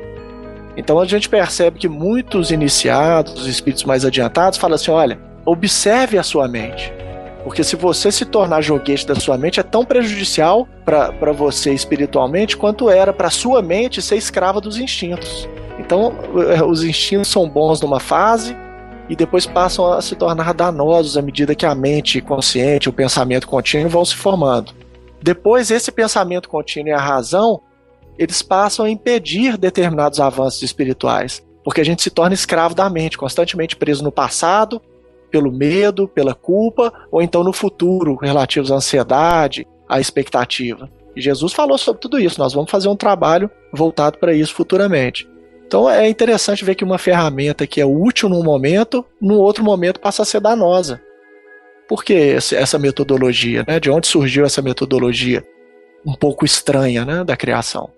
Então 0.77 0.99
a 0.99 1.05
gente 1.05 1.29
percebe 1.29 1.79
que 1.79 1.87
muitos 1.87 2.49
iniciados, 2.51 3.33
os 3.33 3.47
espíritos 3.47 3.83
mais 3.83 4.05
adiantados, 4.05 4.57
falam 4.57 4.75
assim: 4.75 4.91
olha, 4.91 5.19
observe 5.45 6.17
a 6.17 6.23
sua 6.23 6.47
mente. 6.47 6.93
Porque 7.43 7.63
se 7.63 7.75
você 7.75 8.11
se 8.11 8.25
tornar 8.25 8.61
joguete 8.61 9.05
da 9.05 9.15
sua 9.15 9.37
mente, 9.37 9.59
é 9.59 9.63
tão 9.63 9.83
prejudicial 9.83 10.67
para 10.85 11.31
você 11.33 11.73
espiritualmente 11.73 12.55
quanto 12.55 12.89
era 12.89 13.11
para 13.11 13.29
sua 13.29 13.61
mente 13.61 14.01
ser 14.01 14.15
escrava 14.15 14.61
dos 14.61 14.77
instintos. 14.77 15.47
Então, 15.77 16.13
eh, 16.49 16.63
os 16.63 16.83
instintos 16.83 17.27
são 17.27 17.49
bons 17.49 17.81
numa 17.81 17.99
fase 17.99 18.55
e 19.09 19.15
depois 19.15 19.45
passam 19.45 19.91
a 19.91 20.01
se 20.01 20.15
tornar 20.15 20.53
danosos 20.53 21.17
à 21.17 21.21
medida 21.21 21.55
que 21.55 21.65
a 21.65 21.75
mente 21.75 22.21
consciente, 22.21 22.87
o 22.87 22.93
pensamento 22.93 23.47
contínuo 23.47 23.89
vão 23.89 24.05
se 24.05 24.15
formando. 24.15 24.73
Depois, 25.21 25.71
esse 25.71 25.91
pensamento 25.91 26.47
contínuo 26.47 26.89
e 26.89 26.93
a 26.93 26.99
razão, 26.99 27.61
eles 28.17 28.41
passam 28.41 28.85
a 28.85 28.89
impedir 28.89 29.57
determinados 29.57 30.19
avanços 30.19 30.61
espirituais, 30.61 31.43
porque 31.63 31.81
a 31.81 31.85
gente 31.85 32.01
se 32.01 32.09
torna 32.09 32.33
escravo 32.33 32.73
da 32.73 32.89
mente, 32.89 33.17
constantemente 33.17 33.75
preso 33.75 34.03
no 34.03 34.11
passado, 34.11 34.81
pelo 35.33 35.51
medo, 35.51 36.07
pela 36.07 36.35
culpa, 36.35 36.93
ou 37.11 37.19
então 37.19 37.43
no 37.43 37.51
futuro, 37.51 38.15
relativos 38.21 38.71
à 38.71 38.75
ansiedade, 38.75 39.67
à 39.89 39.99
expectativa. 39.99 40.87
E 41.15 41.21
Jesus 41.21 41.53
falou 41.53 41.75
sobre 41.75 41.99
tudo 41.99 42.19
isso. 42.19 42.39
Nós 42.39 42.53
vamos 42.53 42.69
fazer 42.69 42.87
um 42.87 42.95
trabalho 42.95 43.49
voltado 43.73 44.19
para 44.19 44.31
isso 44.31 44.53
futuramente. 44.53 45.27
Então 45.65 45.89
é 45.89 46.07
interessante 46.07 46.63
ver 46.63 46.75
que 46.75 46.83
uma 46.83 46.99
ferramenta 46.99 47.65
que 47.65 47.81
é 47.81 47.85
útil 47.85 48.29
num 48.29 48.43
momento, 48.43 49.03
no 49.19 49.39
outro 49.39 49.63
momento 49.63 49.99
passa 49.99 50.21
a 50.21 50.25
ser 50.25 50.39
danosa. 50.39 51.01
Por 51.87 52.03
que 52.03 52.13
essa 52.13 52.77
metodologia? 52.77 53.65
Né? 53.67 53.79
De 53.79 53.89
onde 53.89 54.05
surgiu 54.05 54.45
essa 54.45 54.61
metodologia 54.61 55.43
um 56.05 56.13
pouco 56.13 56.45
estranha 56.45 57.03
né, 57.03 57.23
da 57.23 57.35
criação? 57.35 57.89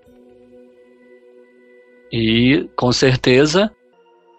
E, 2.09 2.69
com 2.77 2.93
certeza, 2.93 3.69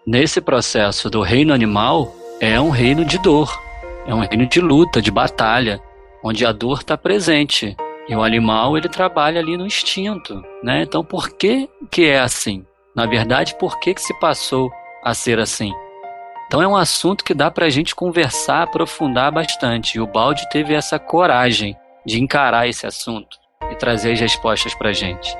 nesse 0.05 0.41
processo 0.41 1.11
do 1.11 1.21
reino 1.21 1.53
animal, 1.53 2.16
é 2.39 2.59
um 2.61 2.69
reino 2.69 3.03
de 3.03 3.17
dor, 3.17 3.59
é 4.05 4.13
um 4.13 4.19
reino 4.19 4.45
de 4.45 4.61
luta, 4.61 5.01
de 5.01 5.11
batalha, 5.11 5.81
onde 6.23 6.45
a 6.45 6.51
dor 6.51 6.79
está 6.79 6.97
presente. 6.97 7.75
E 8.07 8.15
o 8.15 8.23
animal, 8.23 8.77
ele 8.77 8.87
trabalha 8.87 9.39
ali 9.39 9.57
no 9.57 9.65
instinto, 9.65 10.41
né? 10.63 10.83
Então, 10.83 11.03
por 11.03 11.31
que 11.31 11.67
que 11.91 12.05
é 12.05 12.19
assim? 12.19 12.65
Na 12.95 13.05
verdade, 13.05 13.55
por 13.55 13.79
que 13.79 13.93
que 13.93 14.01
se 14.01 14.17
passou 14.19 14.71
a 15.03 15.13
ser 15.13 15.39
assim? 15.39 15.73
Então 16.47 16.61
é 16.61 16.67
um 16.67 16.77
assunto 16.77 17.25
que 17.25 17.33
dá 17.33 17.51
para 17.51 17.65
a 17.65 17.69
gente 17.69 17.93
conversar, 17.93 18.63
aprofundar 18.63 19.31
bastante. 19.31 19.97
E 19.97 19.99
o 19.99 20.07
Balde 20.07 20.47
teve 20.49 20.73
essa 20.73 20.97
coragem 20.97 21.75
de 22.05 22.21
encarar 22.21 22.69
esse 22.69 22.87
assunto 22.87 23.37
e 23.69 23.75
trazer 23.75 24.13
as 24.13 24.19
respostas 24.19 24.73
para 24.73 24.89
a 24.89 24.93
gente. 24.93 25.35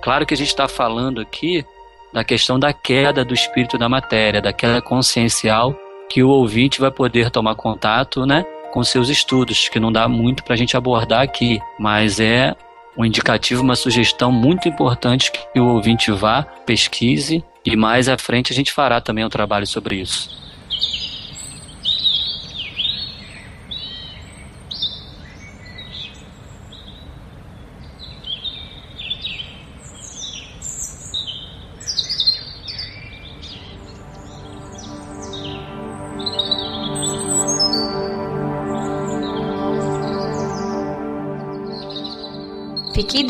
Claro 0.00 0.24
que 0.24 0.34
a 0.34 0.36
gente 0.36 0.48
está 0.48 0.68
falando 0.68 1.20
aqui 1.20 1.64
da 2.12 2.22
questão 2.22 2.60
da 2.60 2.72
queda 2.72 3.24
do 3.24 3.34
espírito 3.34 3.76
da 3.76 3.88
matéria, 3.88 4.40
da 4.40 4.52
queda 4.52 4.80
consciencial 4.80 5.76
que 6.12 6.22
o 6.22 6.28
ouvinte 6.28 6.78
vai 6.78 6.90
poder 6.90 7.30
tomar 7.30 7.54
contato, 7.54 8.26
né, 8.26 8.44
com 8.70 8.84
seus 8.84 9.08
estudos, 9.08 9.70
que 9.70 9.80
não 9.80 9.90
dá 9.90 10.06
muito 10.06 10.44
para 10.44 10.52
a 10.52 10.56
gente 10.58 10.76
abordar 10.76 11.22
aqui, 11.22 11.58
mas 11.78 12.20
é 12.20 12.54
um 12.98 13.02
indicativo, 13.02 13.62
uma 13.62 13.74
sugestão 13.74 14.30
muito 14.30 14.68
importante 14.68 15.32
que 15.32 15.58
o 15.58 15.68
ouvinte 15.68 16.12
vá, 16.12 16.42
pesquise 16.42 17.42
e 17.64 17.74
mais 17.74 18.10
à 18.10 18.18
frente 18.18 18.52
a 18.52 18.54
gente 18.54 18.72
fará 18.72 19.00
também 19.00 19.24
um 19.24 19.30
trabalho 19.30 19.66
sobre 19.66 19.96
isso. 19.96 20.41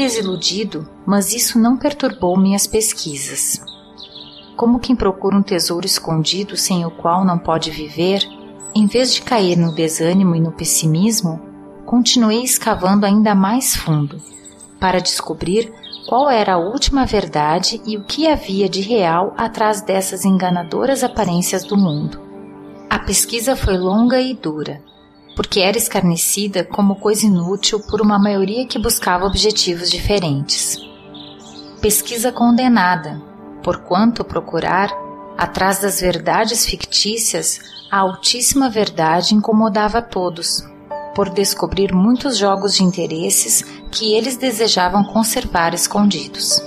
Desiludido, 0.02 0.88
mas 1.06 1.32
isso 1.32 1.60
não 1.60 1.76
perturbou 1.76 2.36
minhas 2.36 2.66
pesquisas. 2.66 3.60
Como 4.56 4.80
quem 4.80 4.96
procura 4.96 5.36
um 5.36 5.42
tesouro 5.42 5.86
escondido 5.86 6.56
sem 6.56 6.84
o 6.84 6.90
qual 6.90 7.24
não 7.24 7.38
pode 7.38 7.70
viver, 7.70 8.20
em 8.74 8.86
vez 8.86 9.14
de 9.14 9.22
cair 9.22 9.56
no 9.56 9.72
desânimo 9.72 10.34
e 10.34 10.40
no 10.40 10.50
pessimismo, 10.50 11.40
continuei 11.86 12.42
escavando 12.42 13.06
ainda 13.06 13.32
mais 13.32 13.76
fundo, 13.76 14.20
para 14.80 15.00
descobrir 15.00 15.72
qual 16.08 16.28
era 16.28 16.54
a 16.54 16.58
última 16.58 17.06
verdade 17.06 17.80
e 17.86 17.96
o 17.96 18.02
que 18.02 18.26
havia 18.26 18.68
de 18.68 18.80
real 18.80 19.32
atrás 19.36 19.82
dessas 19.82 20.24
enganadoras 20.24 21.04
aparências 21.04 21.62
do 21.62 21.76
mundo. 21.76 22.20
A 22.90 22.98
pesquisa 22.98 23.54
foi 23.54 23.78
longa 23.78 24.20
e 24.20 24.34
dura, 24.34 24.82
porque 25.34 25.60
era 25.60 25.78
escarnecida 25.78 26.64
como 26.64 26.96
coisa 26.96 27.26
inútil 27.26 27.80
por 27.80 28.00
uma 28.00 28.18
maioria 28.18 28.66
que 28.66 28.78
buscava 28.78 29.26
objetivos 29.26 29.90
diferentes. 29.90 30.78
Pesquisa 31.80 32.30
condenada, 32.30 33.20
porquanto 33.62 34.24
procurar 34.24 34.90
Atrás 35.36 35.80
das 35.80 36.00
verdades 36.00 36.64
fictícias, 36.64 37.58
a 37.90 37.98
altíssima 37.98 38.68
verdade 38.68 39.34
incomodava 39.34 39.98
a 39.98 40.02
todos, 40.02 40.62
por 41.14 41.30
descobrir 41.30 41.92
muitos 41.92 42.36
jogos 42.36 42.74
de 42.74 42.84
interesses 42.84 43.62
que 43.90 44.14
eles 44.14 44.36
desejavam 44.36 45.02
conservar 45.02 45.74
escondidos. 45.74 46.60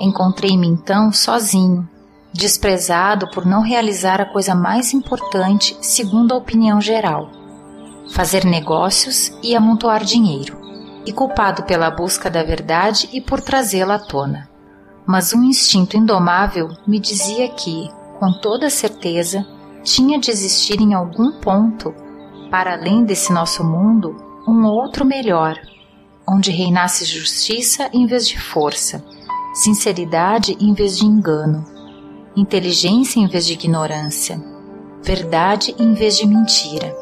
Encontrei-me 0.00 0.66
então 0.66 1.12
sozinho, 1.12 1.88
desprezado 2.32 3.30
por 3.30 3.44
não 3.44 3.62
realizar 3.62 4.20
a 4.20 4.26
coisa 4.26 4.54
mais 4.54 4.92
importante 4.92 5.76
segundo 5.80 6.32
a 6.32 6.36
opinião 6.36 6.80
geral: 6.80 7.30
fazer 8.10 8.44
negócios 8.44 9.32
e 9.42 9.54
amontoar 9.54 10.04
dinheiro, 10.04 10.58
e 11.04 11.12
culpado 11.12 11.62
pela 11.62 11.90
busca 11.90 12.30
da 12.30 12.42
verdade 12.42 13.08
e 13.12 13.20
por 13.20 13.40
trazê-la 13.40 13.94
à 13.94 13.98
tona. 13.98 14.48
Mas 15.06 15.32
um 15.32 15.42
instinto 15.44 15.96
indomável 15.96 16.68
me 16.86 16.98
dizia 16.98 17.48
que, 17.48 17.88
com 18.18 18.32
toda 18.32 18.68
certeza, 18.68 19.46
tinha 19.82 20.18
de 20.18 20.30
existir 20.30 20.80
em 20.80 20.92
algum 20.92 21.32
ponto, 21.32 21.94
para 22.50 22.74
além 22.74 23.04
desse 23.04 23.32
nosso 23.32 23.64
mundo, 23.64 24.16
um 24.46 24.66
outro 24.66 25.04
melhor, 25.04 25.58
onde 26.28 26.50
reinasse 26.50 27.04
justiça 27.04 27.88
em 27.92 28.06
vez 28.06 28.28
de 28.28 28.38
força, 28.38 29.02
sinceridade 29.54 30.56
em 30.60 30.74
vez 30.74 30.98
de 30.98 31.06
engano, 31.06 31.64
inteligência 32.36 33.18
em 33.18 33.26
vez 33.26 33.46
de 33.46 33.54
ignorância, 33.54 34.42
verdade 35.02 35.74
em 35.78 35.94
vez 35.94 36.18
de 36.18 36.26
mentira, 36.26 36.94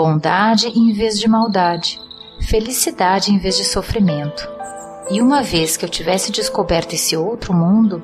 bondade 0.00 0.68
em 0.68 0.94
vez 0.94 1.20
de 1.20 1.28
maldade, 1.28 2.00
felicidade 2.48 3.30
em 3.30 3.38
vez 3.38 3.58
de 3.58 3.64
sofrimento. 3.64 4.48
E 5.10 5.20
uma 5.20 5.42
vez 5.42 5.76
que 5.76 5.84
eu 5.84 5.90
tivesse 5.90 6.32
descoberto 6.32 6.94
esse 6.94 7.18
outro 7.18 7.52
mundo, 7.52 8.02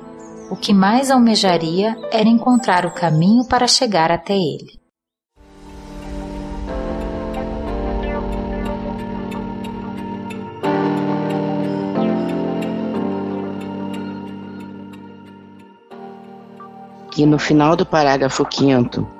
o 0.50 0.56
que 0.56 0.74
mais 0.74 1.10
almejaria 1.10 1.96
era 2.12 2.28
encontrar 2.28 2.84
o 2.84 2.92
caminho 2.92 3.48
para 3.48 3.66
chegar 3.66 4.12
até 4.12 4.34
ele. 4.34 4.78
Que 17.10 17.24
no 17.24 17.38
final 17.38 17.74
do 17.74 17.86
parágrafo 17.86 18.44
quinto, 18.44 19.15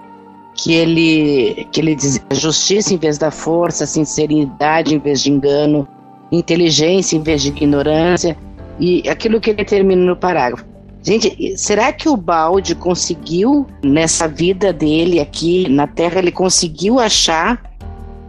que 0.57 0.73
ele, 0.73 1.67
que 1.71 1.81
ele 1.81 1.95
diz 1.95 2.21
justiça 2.33 2.95
em 2.95 2.97
vez 2.97 3.19
da 3.19 3.31
força, 3.31 3.87
sinceridade 3.87 4.95
em 4.95 4.99
vez 4.99 5.23
de 5.23 5.31
engano, 5.31 5.87
inteligência 6.33 7.17
em 7.17 7.23
vez 7.23 7.43
de 7.43 7.49
ignorância, 7.49 8.37
e 8.81 9.09
aquilo 9.09 9.41
que 9.41 9.51
ele 9.51 9.65
termina 9.65 10.03
no 10.03 10.17
parágrafo. 10.17 10.65
Gente, 11.03 11.57
será 11.57 11.93
que 11.93 12.09
o 12.09 12.17
balde 12.17 12.75
conseguiu, 12.75 13.67
nessa 13.85 14.27
vida 14.27 14.73
dele 14.73 15.21
aqui 15.21 15.69
na 15.69 15.87
Terra, 15.87 16.19
ele 16.19 16.33
conseguiu 16.33 16.99
achar 16.99 17.63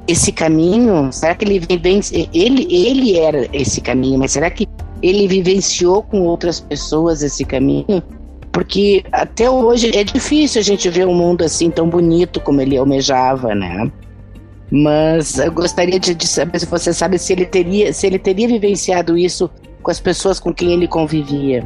esse 0.07 0.31
caminho? 0.31 1.11
Será 1.11 1.33
que 1.33 1.43
ele 1.43 1.59
vivenciou? 1.59 2.29
Ele, 2.33 2.67
ele 2.69 3.17
era 3.17 3.47
esse 3.51 3.81
caminho, 3.81 4.19
mas 4.19 4.31
será 4.31 4.49
que 4.51 4.67
ele 5.01 5.27
vivenciou 5.27 6.03
com 6.03 6.21
outras 6.21 6.59
pessoas 6.59 7.23
esse 7.23 7.43
caminho? 7.43 8.03
Porque 8.51 9.03
até 9.11 9.49
hoje 9.49 9.95
é 9.95 10.03
difícil 10.03 10.61
a 10.61 10.63
gente 10.63 10.89
ver 10.89 11.05
um 11.05 11.13
mundo 11.13 11.43
assim 11.43 11.69
tão 11.69 11.87
bonito 11.89 12.39
como 12.39 12.61
ele 12.61 12.77
almejava, 12.77 13.53
né? 13.53 13.91
Mas 14.71 15.37
eu 15.37 15.51
gostaria 15.51 15.99
de, 15.99 16.13
de 16.13 16.27
saber 16.27 16.59
se 16.59 16.65
você 16.65 16.91
sabe 16.93 17.17
se 17.17 17.33
ele 17.33 17.45
teria, 17.45 17.93
se 17.93 18.05
ele 18.07 18.19
teria 18.19 18.47
vivenciado 18.47 19.17
isso 19.17 19.49
com 19.81 19.91
as 19.91 19.99
pessoas 19.99 20.39
com 20.39 20.53
quem 20.53 20.73
ele 20.73 20.87
convivia. 20.87 21.63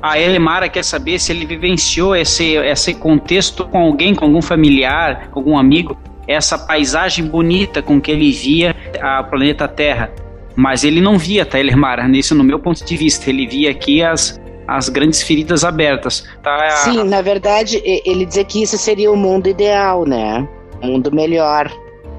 A 0.00 0.18
Elemara 0.18 0.68
quer 0.68 0.84
saber 0.84 1.18
se 1.18 1.32
ele 1.32 1.46
vivenciou 1.46 2.14
esse, 2.14 2.56
esse 2.56 2.94
contexto 2.94 3.66
com 3.66 3.78
alguém, 3.78 4.14
com 4.14 4.26
algum 4.26 4.42
familiar, 4.42 5.28
com 5.30 5.40
algum 5.40 5.56
amigo, 5.56 5.96
essa 6.28 6.58
paisagem 6.58 7.26
bonita 7.26 7.82
com 7.82 8.00
que 8.00 8.10
ele 8.10 8.30
via 8.30 8.76
a 9.00 9.22
planeta 9.22 9.66
Terra. 9.66 10.10
Mas 10.54 10.84
ele 10.84 11.00
não 11.00 11.18
via, 11.18 11.44
tá, 11.44 11.58
Elemara? 11.58 12.06
Nisso, 12.06 12.34
no 12.34 12.44
meu 12.44 12.58
ponto 12.58 12.84
de 12.84 12.96
vista, 12.96 13.28
ele 13.28 13.46
via 13.46 13.70
aqui 13.70 14.02
as, 14.02 14.40
as 14.66 14.88
grandes 14.88 15.22
feridas 15.22 15.64
abertas. 15.64 16.24
Tá? 16.42 16.70
Sim, 16.70 17.04
na 17.04 17.22
verdade, 17.22 17.82
ele 17.84 18.24
dizia 18.26 18.44
que 18.44 18.62
isso 18.62 18.78
seria 18.78 19.10
o 19.10 19.16
mundo 19.16 19.48
ideal, 19.48 20.04
né? 20.06 20.48
mundo 20.84 21.12
melhor. 21.12 21.70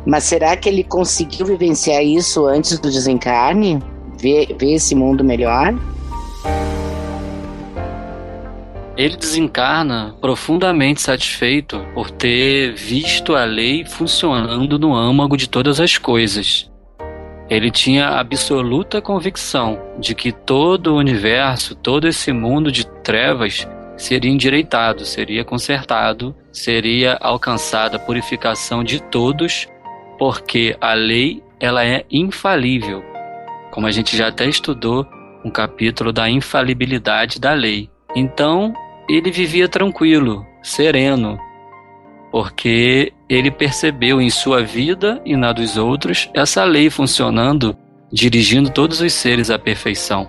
Mas 0.05 0.23
será 0.23 0.55
que 0.55 0.69
ele 0.69 0.83
conseguiu 0.83 1.45
vivenciar 1.45 2.03
isso 2.03 2.45
antes 2.45 2.79
do 2.79 2.91
desencarne? 2.91 3.79
Ver, 4.19 4.55
ver 4.57 4.73
esse 4.73 4.95
mundo 4.95 5.23
melhor? 5.23 5.73
Ele 8.97 9.17
desencarna 9.17 10.15
profundamente 10.21 11.01
satisfeito 11.01 11.85
por 11.93 12.09
ter 12.09 12.73
visto 12.75 13.35
a 13.35 13.43
lei 13.43 13.83
funcionando 13.83 14.79
no 14.79 14.95
âmago 14.95 15.35
de 15.35 15.49
todas 15.49 15.81
as 15.81 15.97
coisas. 15.97 16.71
Ele 17.49 17.69
tinha 17.69 18.07
absoluta 18.07 19.01
convicção 19.01 19.79
de 19.99 20.15
que 20.15 20.31
todo 20.31 20.93
o 20.93 20.97
universo, 20.97 21.75
todo 21.75 22.07
esse 22.07 22.31
mundo 22.31 22.71
de 22.71 22.87
trevas 23.03 23.67
seria 23.95 24.31
endireitado, 24.31 25.05
seria 25.05 25.45
consertado, 25.45 26.35
seria 26.51 27.17
alcançada 27.21 27.97
a 27.97 27.99
purificação 27.99 28.83
de 28.83 29.01
todos, 29.01 29.67
porque 30.17 30.75
a 30.81 30.93
lei 30.93 31.43
ela 31.59 31.85
é 31.85 32.03
infalível. 32.11 33.03
Como 33.71 33.87
a 33.87 33.91
gente 33.91 34.17
já 34.17 34.27
até 34.27 34.45
estudou 34.47 35.07
um 35.43 35.51
capítulo 35.51 36.11
da 36.11 36.27
infalibilidade 36.29 37.39
da 37.39 37.53
lei. 37.53 37.89
Então, 38.15 38.73
ele 39.07 39.29
vivia 39.29 39.69
tranquilo, 39.69 40.45
sereno, 40.63 41.37
porque 42.35 43.13
ele 43.29 43.49
percebeu 43.49 44.19
em 44.19 44.29
sua 44.29 44.61
vida 44.61 45.21
e 45.23 45.37
na 45.37 45.53
dos 45.53 45.77
outros 45.77 46.29
essa 46.33 46.65
lei 46.65 46.89
funcionando, 46.89 47.77
dirigindo 48.11 48.69
todos 48.69 48.99
os 48.99 49.13
seres 49.13 49.49
à 49.49 49.57
perfeição. 49.57 50.27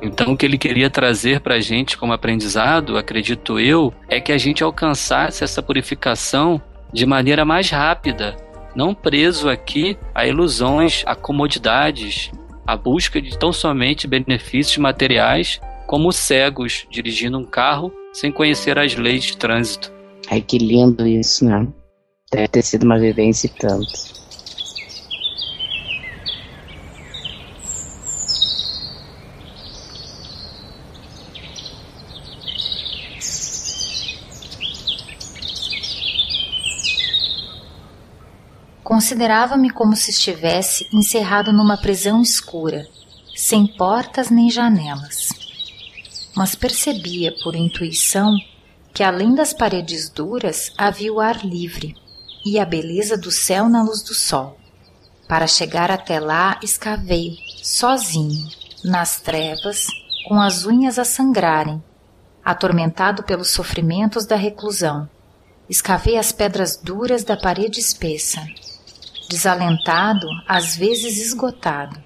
Então, 0.00 0.32
o 0.32 0.36
que 0.36 0.46
ele 0.46 0.56
queria 0.56 0.88
trazer 0.88 1.40
para 1.40 1.56
a 1.56 1.60
gente 1.60 1.98
como 1.98 2.14
aprendizado, 2.14 2.96
acredito 2.96 3.60
eu, 3.60 3.92
é 4.08 4.18
que 4.18 4.32
a 4.32 4.38
gente 4.38 4.64
alcançasse 4.64 5.44
essa 5.44 5.62
purificação 5.62 6.58
de 6.90 7.04
maneira 7.04 7.44
mais 7.44 7.68
rápida, 7.68 8.34
não 8.74 8.94
preso 8.94 9.50
aqui 9.50 9.98
a 10.14 10.26
ilusões, 10.26 11.02
a 11.04 11.14
comodidades, 11.14 12.32
a 12.66 12.74
busca 12.78 13.20
de 13.20 13.38
tão 13.38 13.52
somente 13.52 14.06
benefícios 14.06 14.78
materiais, 14.78 15.60
como 15.86 16.12
cegos 16.12 16.86
dirigindo 16.90 17.36
um 17.36 17.44
carro 17.44 17.92
sem 18.10 18.32
conhecer 18.32 18.78
as 18.78 18.96
leis 18.96 19.24
de 19.24 19.36
trânsito. 19.36 19.99
Ai, 20.30 20.40
que 20.40 20.58
lindo 20.58 21.04
isso, 21.04 21.44
né? 21.44 21.66
Deve 22.30 22.46
ter 22.46 22.62
sido 22.62 22.84
uma 22.84 23.00
vivência 23.00 23.48
e 23.48 23.50
tanto. 23.50 24.20
Considerava-me 38.84 39.70
como 39.70 39.96
se 39.96 40.12
estivesse 40.12 40.86
encerrado 40.92 41.52
numa 41.52 41.76
prisão 41.76 42.22
escura, 42.22 42.86
sem 43.34 43.66
portas 43.66 44.30
nem 44.30 44.48
janelas. 44.48 45.30
Mas 46.36 46.54
percebia 46.54 47.34
por 47.42 47.56
intuição 47.56 48.36
que 48.92 49.02
além 49.02 49.34
das 49.34 49.52
paredes 49.52 50.08
duras 50.08 50.72
havia 50.76 51.12
o 51.12 51.20
ar 51.20 51.44
livre 51.44 51.96
e 52.44 52.58
a 52.58 52.64
beleza 52.64 53.16
do 53.16 53.30
céu 53.30 53.68
na 53.68 53.82
luz 53.82 54.02
do 54.02 54.14
sol. 54.14 54.58
Para 55.28 55.46
chegar 55.46 55.90
até 55.90 56.18
lá, 56.18 56.58
escavei, 56.62 57.36
sozinho, 57.62 58.48
nas 58.84 59.20
trevas, 59.20 59.86
com 60.26 60.40
as 60.40 60.64
unhas 60.64 60.98
a 60.98 61.04
sangrarem, 61.04 61.82
atormentado 62.44 63.22
pelos 63.22 63.50
sofrimentos 63.50 64.26
da 64.26 64.36
reclusão. 64.36 65.08
Escavei 65.68 66.16
as 66.16 66.32
pedras 66.32 66.76
duras 66.76 67.22
da 67.22 67.36
parede 67.36 67.78
espessa 67.78 68.44
desalentado, 69.30 70.26
às 70.44 70.74
vezes 70.74 71.16
esgotado. 71.18 72.02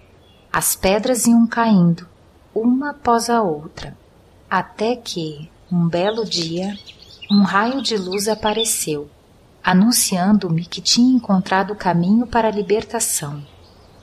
As 0.52 0.76
pedras 0.76 1.26
iam 1.26 1.46
caindo, 1.46 2.06
uma 2.54 2.90
após 2.90 3.30
a 3.30 3.40
outra, 3.40 3.96
até 4.48 4.94
que, 4.94 5.50
um 5.74 5.88
belo 5.88 6.24
dia, 6.24 6.78
um 7.28 7.42
raio 7.42 7.82
de 7.82 7.96
luz 7.96 8.28
apareceu, 8.28 9.10
anunciando-me 9.62 10.64
que 10.64 10.80
tinha 10.80 11.16
encontrado 11.16 11.72
o 11.72 11.76
caminho 11.76 12.28
para 12.28 12.46
a 12.46 12.52
libertação. 12.52 13.44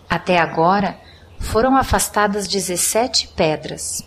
Até 0.10 0.38
agora, 0.38 1.00
foram 1.40 1.78
afastadas 1.78 2.46
17 2.46 3.30
pedras. 3.30 4.04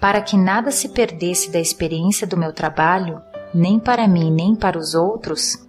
Para 0.00 0.22
que 0.22 0.38
nada 0.38 0.70
se 0.70 0.88
perdesse 0.88 1.50
da 1.50 1.60
experiência 1.60 2.26
do 2.26 2.36
meu 2.36 2.52
trabalho, 2.52 3.20
nem 3.52 3.78
para 3.78 4.08
mim 4.08 4.30
nem 4.30 4.54
para 4.54 4.78
os 4.78 4.94
outros, 4.94 5.62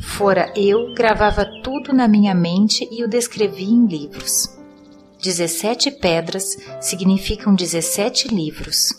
Fora 0.00 0.52
eu, 0.54 0.94
gravava 0.94 1.44
tudo 1.64 1.92
na 1.92 2.06
minha 2.06 2.32
mente 2.32 2.88
e 2.92 3.02
o 3.02 3.08
descrevia 3.08 3.66
em 3.66 3.84
livros. 3.84 4.56
Dezessete 5.20 5.90
pedras 5.90 6.56
significam 6.80 7.52
dezessete 7.52 8.28
livros. 8.28 8.94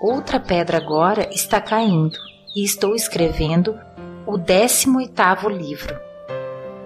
Outra 0.00 0.40
pedra 0.40 0.78
agora 0.78 1.28
está 1.32 1.60
caindo 1.60 2.18
e 2.56 2.64
estou 2.64 2.94
escrevendo 2.94 3.78
o 4.26 4.38
18º 4.38 5.48
livro. 5.50 5.96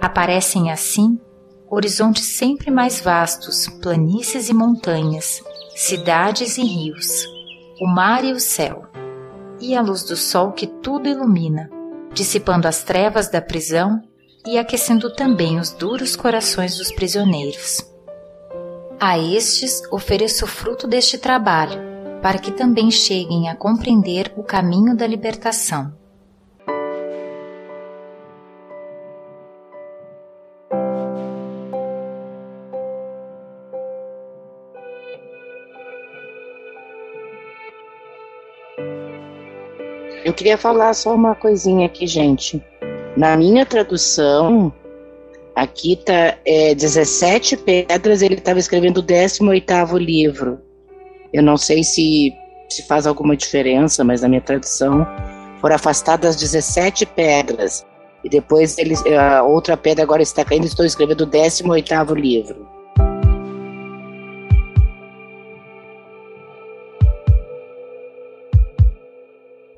Aparecem 0.01 0.71
assim 0.71 1.19
horizontes 1.71 2.37
sempre 2.37 2.71
mais 2.71 3.01
vastos, 3.01 3.67
planícies 3.83 4.49
e 4.49 4.55
montanhas, 4.55 5.43
cidades 5.75 6.57
e 6.57 6.63
rios, 6.63 7.25
o 7.81 7.87
mar 7.87 8.25
e 8.25 8.33
o 8.33 8.39
céu, 8.39 8.87
e 9.61 9.75
a 9.75 9.81
luz 9.81 10.05
do 10.05 10.17
sol 10.17 10.53
que 10.53 10.67
tudo 10.67 11.09
ilumina, 11.09 11.71
dissipando 12.13 12.69
as 12.69 12.85
trevas 12.85 13.29
da 13.29 13.41
prisão 13.41 14.01
e 14.47 14.59
aquecendo 14.59 15.13
também 15.15 15.59
os 15.59 15.73
duros 15.73 16.15
corações 16.15 16.77
dos 16.77 16.93
prisioneiros. 16.93 17.83
A 19.01 19.19
estes 19.19 19.83
ofereço 19.91 20.45
o 20.45 20.49
fruto 20.49 20.87
deste 20.87 21.19
trabalho, 21.19 21.94
para 22.25 22.39
que 22.39 22.51
também 22.51 22.91
cheguem 22.91 23.51
a 23.51 23.55
compreender 23.55 24.33
o 24.35 24.43
caminho 24.43 24.97
da 24.97 25.07
libertação. 25.07 25.93
Eu 40.25 40.33
queria 40.33 40.57
falar 40.57 40.95
só 40.95 41.15
uma 41.15 41.35
coisinha 41.35 41.85
aqui, 41.85 42.07
gente. 42.07 42.65
Na 43.15 43.37
minha 43.37 43.67
tradução, 43.67 44.73
aqui 45.55 45.95
tá 45.95 46.39
é, 46.47 46.75
17 46.75 47.59
pedras, 47.59 48.23
ele 48.23 48.37
estava 48.37 48.59
escrevendo 48.59 49.01
o 49.01 49.03
18 49.03 49.99
livro. 49.99 50.64
Eu 51.35 51.43
não 51.43 51.57
sei 51.57 51.83
se, 51.83 52.33
se 52.69 52.85
faz 52.85 53.09
alguma 53.09 53.37
diferença, 53.37 54.05
mas 54.05 54.23
na 54.23 54.29
minha 54.29 54.41
tradução 54.41 55.05
foram 55.61 55.75
afastadas 55.75 56.37
17 56.37 57.05
pedras. 57.07 57.85
E 58.23 58.29
depois 58.29 58.77
a 59.19 59.43
outra 59.43 59.77
pedra 59.77 60.05
agora 60.05 60.23
está 60.23 60.45
caindo, 60.45 60.65
estou 60.65 60.87
escrevendo 60.87 61.23
o 61.23 61.27
18 61.27 62.15
livro. 62.15 62.69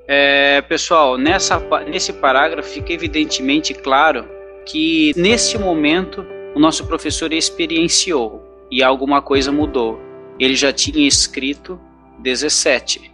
É, 0.06 0.60
pessoal, 0.60 1.16
nessa, 1.16 1.58
nesse 1.88 2.12
parágrafo 2.12 2.68
fica 2.68 2.92
evidentemente 2.92 3.72
claro 3.72 4.28
que 4.66 5.14
neste 5.16 5.56
momento 5.56 6.22
o 6.54 6.60
nosso 6.60 6.86
professor 6.86 7.32
experienciou 7.32 8.42
e 8.70 8.82
alguma 8.82 9.22
coisa 9.22 9.50
mudou. 9.50 10.05
Ele 10.38 10.54
já 10.54 10.72
tinha 10.72 11.06
escrito 11.06 11.80
17. 12.18 13.12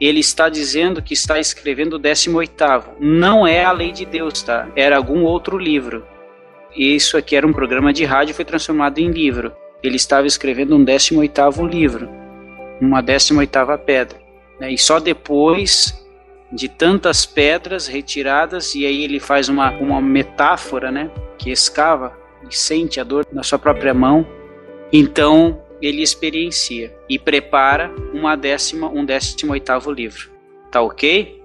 Ele 0.00 0.20
está 0.20 0.48
dizendo 0.48 1.02
que 1.02 1.14
está 1.14 1.38
escrevendo 1.38 1.94
o 1.94 1.98
18. 1.98 2.52
Não 3.00 3.46
é 3.46 3.64
a 3.64 3.72
lei 3.72 3.92
de 3.92 4.04
Deus, 4.04 4.42
tá? 4.42 4.68
Era 4.76 4.96
algum 4.96 5.22
outro 5.24 5.56
livro. 5.58 6.04
Isso 6.76 7.16
aqui 7.16 7.34
era 7.34 7.46
um 7.46 7.52
programa 7.52 7.92
de 7.92 8.04
rádio 8.04 8.34
foi 8.34 8.44
transformado 8.44 8.98
em 8.98 9.10
livro. 9.10 9.52
Ele 9.82 9.96
estava 9.96 10.26
escrevendo 10.26 10.76
um 10.76 10.84
18 10.84 11.66
livro, 11.66 12.08
uma 12.80 13.00
18 13.00 13.78
pedra. 13.84 14.18
Né? 14.60 14.72
E 14.72 14.78
só 14.78 15.00
depois 15.00 16.06
de 16.52 16.68
tantas 16.68 17.24
pedras 17.26 17.86
retiradas 17.86 18.74
e 18.74 18.86
aí 18.86 19.04
ele 19.04 19.18
faz 19.18 19.48
uma, 19.48 19.70
uma 19.72 20.00
metáfora, 20.00 20.90
né, 20.90 21.10
que 21.38 21.50
escava 21.50 22.16
e 22.48 22.54
sente 22.54 23.00
a 23.00 23.04
dor 23.04 23.26
na 23.32 23.42
sua 23.42 23.58
própria 23.58 23.92
mão. 23.92 24.26
Então 24.92 25.60
ele 25.80 26.02
experiencia 26.02 26.94
e 27.08 27.18
prepara 27.18 27.94
uma 28.12 28.36
décima, 28.36 28.88
um 28.88 29.04
décimo 29.04 29.52
oitavo 29.52 29.90
livro. 29.90 30.30
Tá 30.70 30.80
ok? 30.80 31.42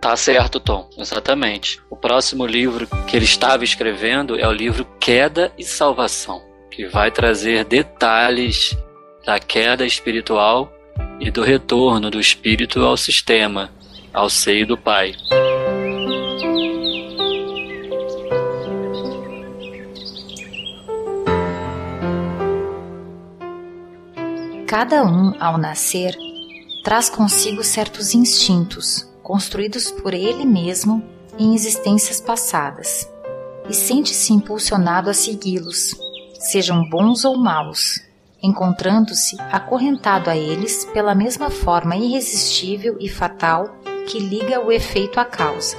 Tá 0.00 0.16
certo, 0.16 0.58
Tom, 0.58 0.88
exatamente. 0.96 1.80
O 1.90 1.96
próximo 1.96 2.46
livro 2.46 2.88
que 3.06 3.16
ele 3.16 3.26
estava 3.26 3.64
escrevendo 3.64 4.38
é 4.38 4.48
o 4.48 4.52
livro 4.52 4.86
Queda 4.98 5.52
e 5.58 5.64
Salvação, 5.64 6.42
que 6.70 6.86
vai 6.86 7.10
trazer 7.10 7.64
detalhes 7.64 8.76
da 9.26 9.38
queda 9.38 9.84
espiritual 9.84 10.72
e 11.20 11.30
do 11.30 11.42
retorno 11.42 12.10
do 12.10 12.18
espírito 12.18 12.80
ao 12.80 12.96
sistema, 12.96 13.70
ao 14.12 14.30
seio 14.30 14.66
do 14.66 14.76
Pai. 14.76 15.12
Cada 24.70 25.02
um, 25.02 25.34
ao 25.40 25.58
nascer, 25.58 26.16
traz 26.84 27.10
consigo 27.10 27.64
certos 27.64 28.14
instintos 28.14 29.04
construídos 29.20 29.90
por 29.90 30.14
ele 30.14 30.44
mesmo 30.44 31.02
em 31.36 31.56
existências 31.56 32.20
passadas 32.20 33.10
e 33.68 33.74
sente-se 33.74 34.32
impulsionado 34.32 35.10
a 35.10 35.12
segui-los, 35.12 35.96
sejam 36.38 36.88
bons 36.88 37.24
ou 37.24 37.36
maus, 37.36 38.00
encontrando-se 38.40 39.36
acorrentado 39.50 40.30
a 40.30 40.36
eles 40.36 40.84
pela 40.92 41.16
mesma 41.16 41.50
forma 41.50 41.96
irresistível 41.96 42.96
e 43.00 43.08
fatal 43.08 43.74
que 44.06 44.20
liga 44.20 44.64
o 44.64 44.70
efeito 44.70 45.18
à 45.18 45.24
causa. 45.24 45.76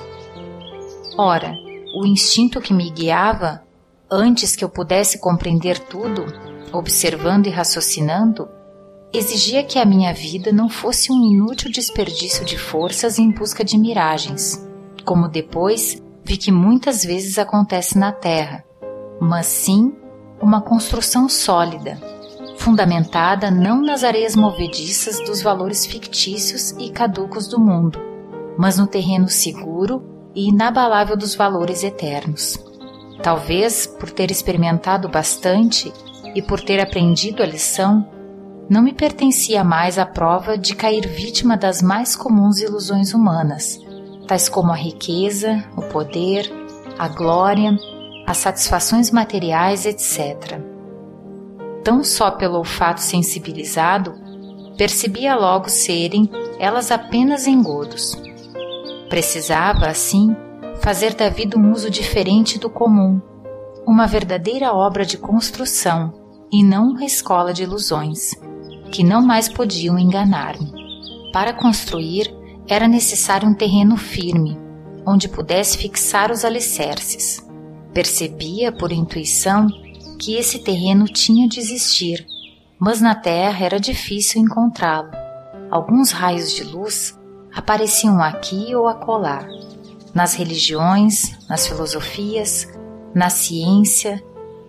Ora, 1.18 1.56
o 1.96 2.06
instinto 2.06 2.60
que 2.60 2.74
me 2.74 2.90
guiava, 2.90 3.64
antes 4.12 4.54
que 4.54 4.66
eu 4.66 4.70
pudesse 4.70 5.18
compreender 5.18 5.80
tudo, 5.80 6.26
observando 6.74 7.48
e 7.48 7.50
raciocinando, 7.50 8.50
exigia 9.14 9.64
que 9.64 9.78
a 9.78 9.86
minha 9.86 10.14
vida 10.14 10.52
não 10.52 10.70
fosse 10.70 11.12
um 11.12 11.24
inútil 11.24 11.72
desperdício 11.72 12.46
de 12.46 12.58
forças 12.58 13.20
em 13.20 13.30
busca 13.30 13.64
de 13.64 13.78
miragens, 13.78 14.66
como 15.04 15.28
depois 15.28 16.02
vi 16.24 16.38
que 16.38 16.52
muitas 16.52 17.04
vezes 17.04 17.38
acontece 17.38 17.98
na 17.98 18.12
Terra, 18.12 18.64
mas 19.20 19.48
sim 19.48 19.94
uma 20.42 20.62
construção 20.62 21.28
sólida, 21.28 22.00
fundamentada 22.58 23.52
não 23.52 23.82
nas 23.82 24.04
areias 24.04 24.36
movediças 24.36 25.20
dos 25.26 25.42
valores 25.42 25.86
fictícios 25.86 26.72
e 26.80 26.90
caducos 26.90 27.48
do 27.48 27.60
mundo, 27.60 28.00
mas 28.58 28.78
no 28.78 28.88
terreno 28.88 29.28
seguro 29.28 30.04
e 30.34 30.50
inabalável 30.50 31.18
dos 31.18 31.36
valores 31.36 31.84
eternos. 31.84 32.58
Talvez 33.22 33.86
por 33.86 34.10
ter 34.10 34.32
experimentado 34.32 35.10
bastante 35.10 35.92
e 36.34 36.42
por 36.42 36.62
ter 36.62 36.80
aprendido 36.80 37.44
a 37.44 37.46
lição, 37.46 38.08
não 38.72 38.82
me 38.82 38.94
pertencia 38.94 39.64
mais 39.64 40.00
a 40.00 40.06
prova 40.06 40.58
de 40.58 40.76
cair 40.76 41.08
vítima 41.08 41.56
das 41.56 41.82
mais 41.82 42.16
comuns 42.16 42.60
ilusões 42.60 43.14
humanas, 43.14 43.80
tais 44.28 44.50
como 44.50 44.72
a 44.72 44.76
riqueza, 44.76 45.64
o 45.78 45.84
poder, 45.84 46.52
a 46.98 47.08
glória, 47.08 47.78
as 48.26 48.38
satisfações 48.38 49.12
materiais, 49.12 49.86
etc 49.86 50.72
tão 51.84 52.04
só 52.04 52.32
pelo 52.32 52.58
olfato 52.58 53.02
sensibilizado, 53.02 54.14
percebia 54.78 55.36
logo 55.36 55.70
serem 55.70 56.30
elas 56.60 56.92
apenas 56.92 57.48
engodos. 57.48 58.16
Precisava, 59.10 59.88
assim, 59.88 60.36
fazer 60.82 61.14
da 61.14 61.30
vida 61.30 61.58
um 61.58 61.72
uso 61.72 61.90
diferente 61.90 62.58
do 62.58 62.70
comum, 62.70 63.22
uma 63.86 64.08
verdadeira 64.08 64.74
obra 64.74 65.06
de 65.06 65.18
construção 65.18 66.14
e 66.52 66.64
não 66.64 66.90
uma 66.92 67.06
escola 67.06 67.54
de 67.54 67.64
ilusões, 67.64 68.32
que 68.92 69.04
não 69.04 69.22
mais 69.22 69.48
podiam 69.48 69.98
enganar-me. 69.98 70.72
Para 71.32 71.54
construir, 71.54 72.34
era 72.68 72.88
necessário 72.88 73.48
um 73.48 73.54
terreno 73.54 73.98
firme, 73.98 74.58
onde 75.06 75.28
pudesse 75.28 75.78
fixar 75.78 76.32
os 76.32 76.44
alicerces. 76.44 77.46
Percebia, 77.94 78.72
por 78.72 78.92
intuição, 78.92 79.68
que 80.20 80.36
esse 80.36 80.60
terreno 80.60 81.06
tinha 81.06 81.48
de 81.48 81.60
existir, 81.60 82.26
mas 82.80 83.02
na 83.02 83.16
Terra 83.16 83.66
era 83.66 83.80
difícil 83.80 84.42
encontrá-lo. 84.42 85.10
Alguns 85.70 86.12
raios 86.12 86.54
de 86.54 86.64
luz 86.64 87.18
apareciam 87.54 88.22
aqui 88.22 88.76
ou 88.76 88.88
acolá, 88.88 89.48
nas 90.14 90.34
religiões, 90.34 91.38
nas 91.48 91.68
filosofias, 91.68 92.68
na 93.14 93.30
ciência, 93.30 94.24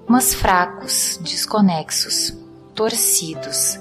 mas 0.09 0.35
fracos, 0.35 1.19
desconexos, 1.23 2.37
torcidos, 2.75 3.79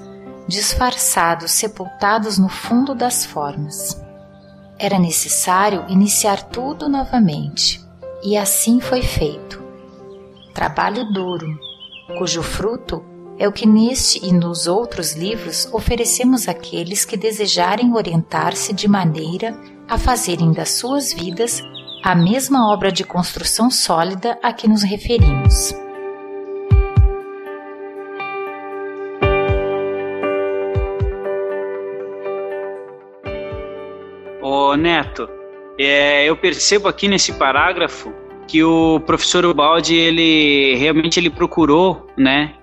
disfarçados, 0.52 1.52
sepultados 1.52 2.38
no 2.38 2.50
fundo 2.50 2.94
das 2.94 3.26
formas. 3.26 4.00
Era 4.78 5.00
necessário 5.00 5.86
iniciar 5.88 6.44
tudo 6.44 6.90
novamente, 6.90 7.82
e 8.24 8.38
assim 8.38 8.80
foi 8.80 9.02
feito 9.02 9.62
trabalho 10.54 11.06
duro, 11.12 11.48
cujo 12.18 12.44
fruto 12.44 13.04
é 13.40 13.48
o 13.48 13.52
que 13.52 13.66
neste 13.66 14.24
e 14.24 14.32
nos 14.32 14.68
outros 14.68 15.14
livros 15.14 15.68
oferecemos 15.72 16.48
àqueles 16.48 17.06
que 17.06 17.18
desejarem 17.18 17.94
orientar-se 17.94 18.74
de 18.74 18.88
maneira 18.88 19.58
a 19.88 19.98
fazerem 19.98 20.52
das 20.52 20.72
suas 20.72 21.14
vidas 21.14 21.64
a 22.04 22.14
mesma 22.14 22.72
obra 22.72 22.92
de 22.92 23.04
construção 23.04 23.72
sólida 23.72 24.38
a 24.44 24.52
que 24.52 24.68
nos 24.68 24.84
referimos. 24.84 25.74
Neto, 34.78 35.30
é, 35.80 36.26
eu 36.26 36.36
percebo 36.36 36.88
aqui 36.88 37.08
nesse 37.08 37.34
parágrafo 37.34 38.14
que 38.48 38.64
o 38.64 39.00
professor 39.00 39.46
Ubaldi, 39.46 39.96
ele 39.96 40.76
realmente 40.76 41.20
ele 41.20 41.30
procurou, 41.30 42.08
né, 42.18 42.54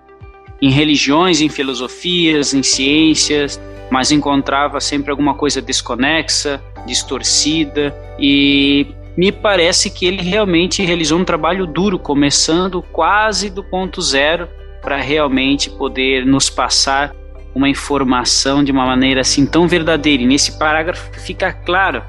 em 0.61 0.71
religiões, 0.71 1.41
em 1.41 1.49
filosofias, 1.49 2.53
em 2.53 2.63
ciências, 2.63 3.61
mas 3.91 4.11
encontrava 4.11 4.81
sempre 4.81 5.11
alguma 5.11 5.35
coisa 5.35 5.63
desconexa, 5.63 6.63
distorcida 6.87 7.95
e 8.19 8.87
me 9.17 9.33
parece 9.33 9.91
que 9.91 10.07
ele 10.07 10.23
realmente 10.23 10.85
realizou 10.85 11.19
um 11.19 11.25
trabalho 11.25 11.67
duro, 11.67 11.99
começando 11.99 12.83
quase 12.93 13.51
do 13.51 13.65
ponto 13.65 14.01
zero 14.01 14.49
para 14.81 14.97
realmente 14.97 15.71
poder 15.71 16.25
nos 16.25 16.49
passar 16.49 17.15
uma 17.59 17.69
informação 17.69 18.63
de 18.63 18.71
uma 18.71 18.87
maneira 18.87 19.21
assim 19.21 19.45
tão 19.45 19.67
verdadeira. 19.67 20.23
E 20.23 20.27
nesse 20.27 20.59
parágrafo 20.59 21.11
fica 21.21 21.53
claro, 21.53 22.03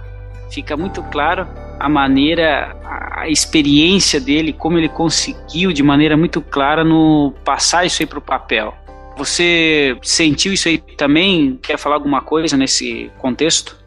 fica 0.52 0.78
muito 0.78 1.02
claro 1.04 1.48
a 1.80 1.90
maneira, 1.90 2.76
a 2.84 3.28
experiência 3.30 4.20
dele, 4.20 4.54
como 4.54 4.78
ele 4.78 4.90
conseguiu 4.90 5.72
de 5.74 5.82
maneira 5.82 6.16
muito 6.16 6.42
clara 6.42 6.84
no 6.84 7.34
passar 7.44 7.86
isso 7.86 8.02
aí 8.02 8.06
para 8.06 8.20
o 8.20 8.22
papel. 8.22 8.74
Você 9.18 9.98
sentiu 10.02 10.54
isso 10.54 10.68
aí 10.68 10.78
também? 10.78 11.58
Quer 11.62 11.78
falar 11.78 11.96
alguma 11.96 12.22
coisa 12.22 12.56
nesse 12.56 13.10
contexto? 13.18 13.78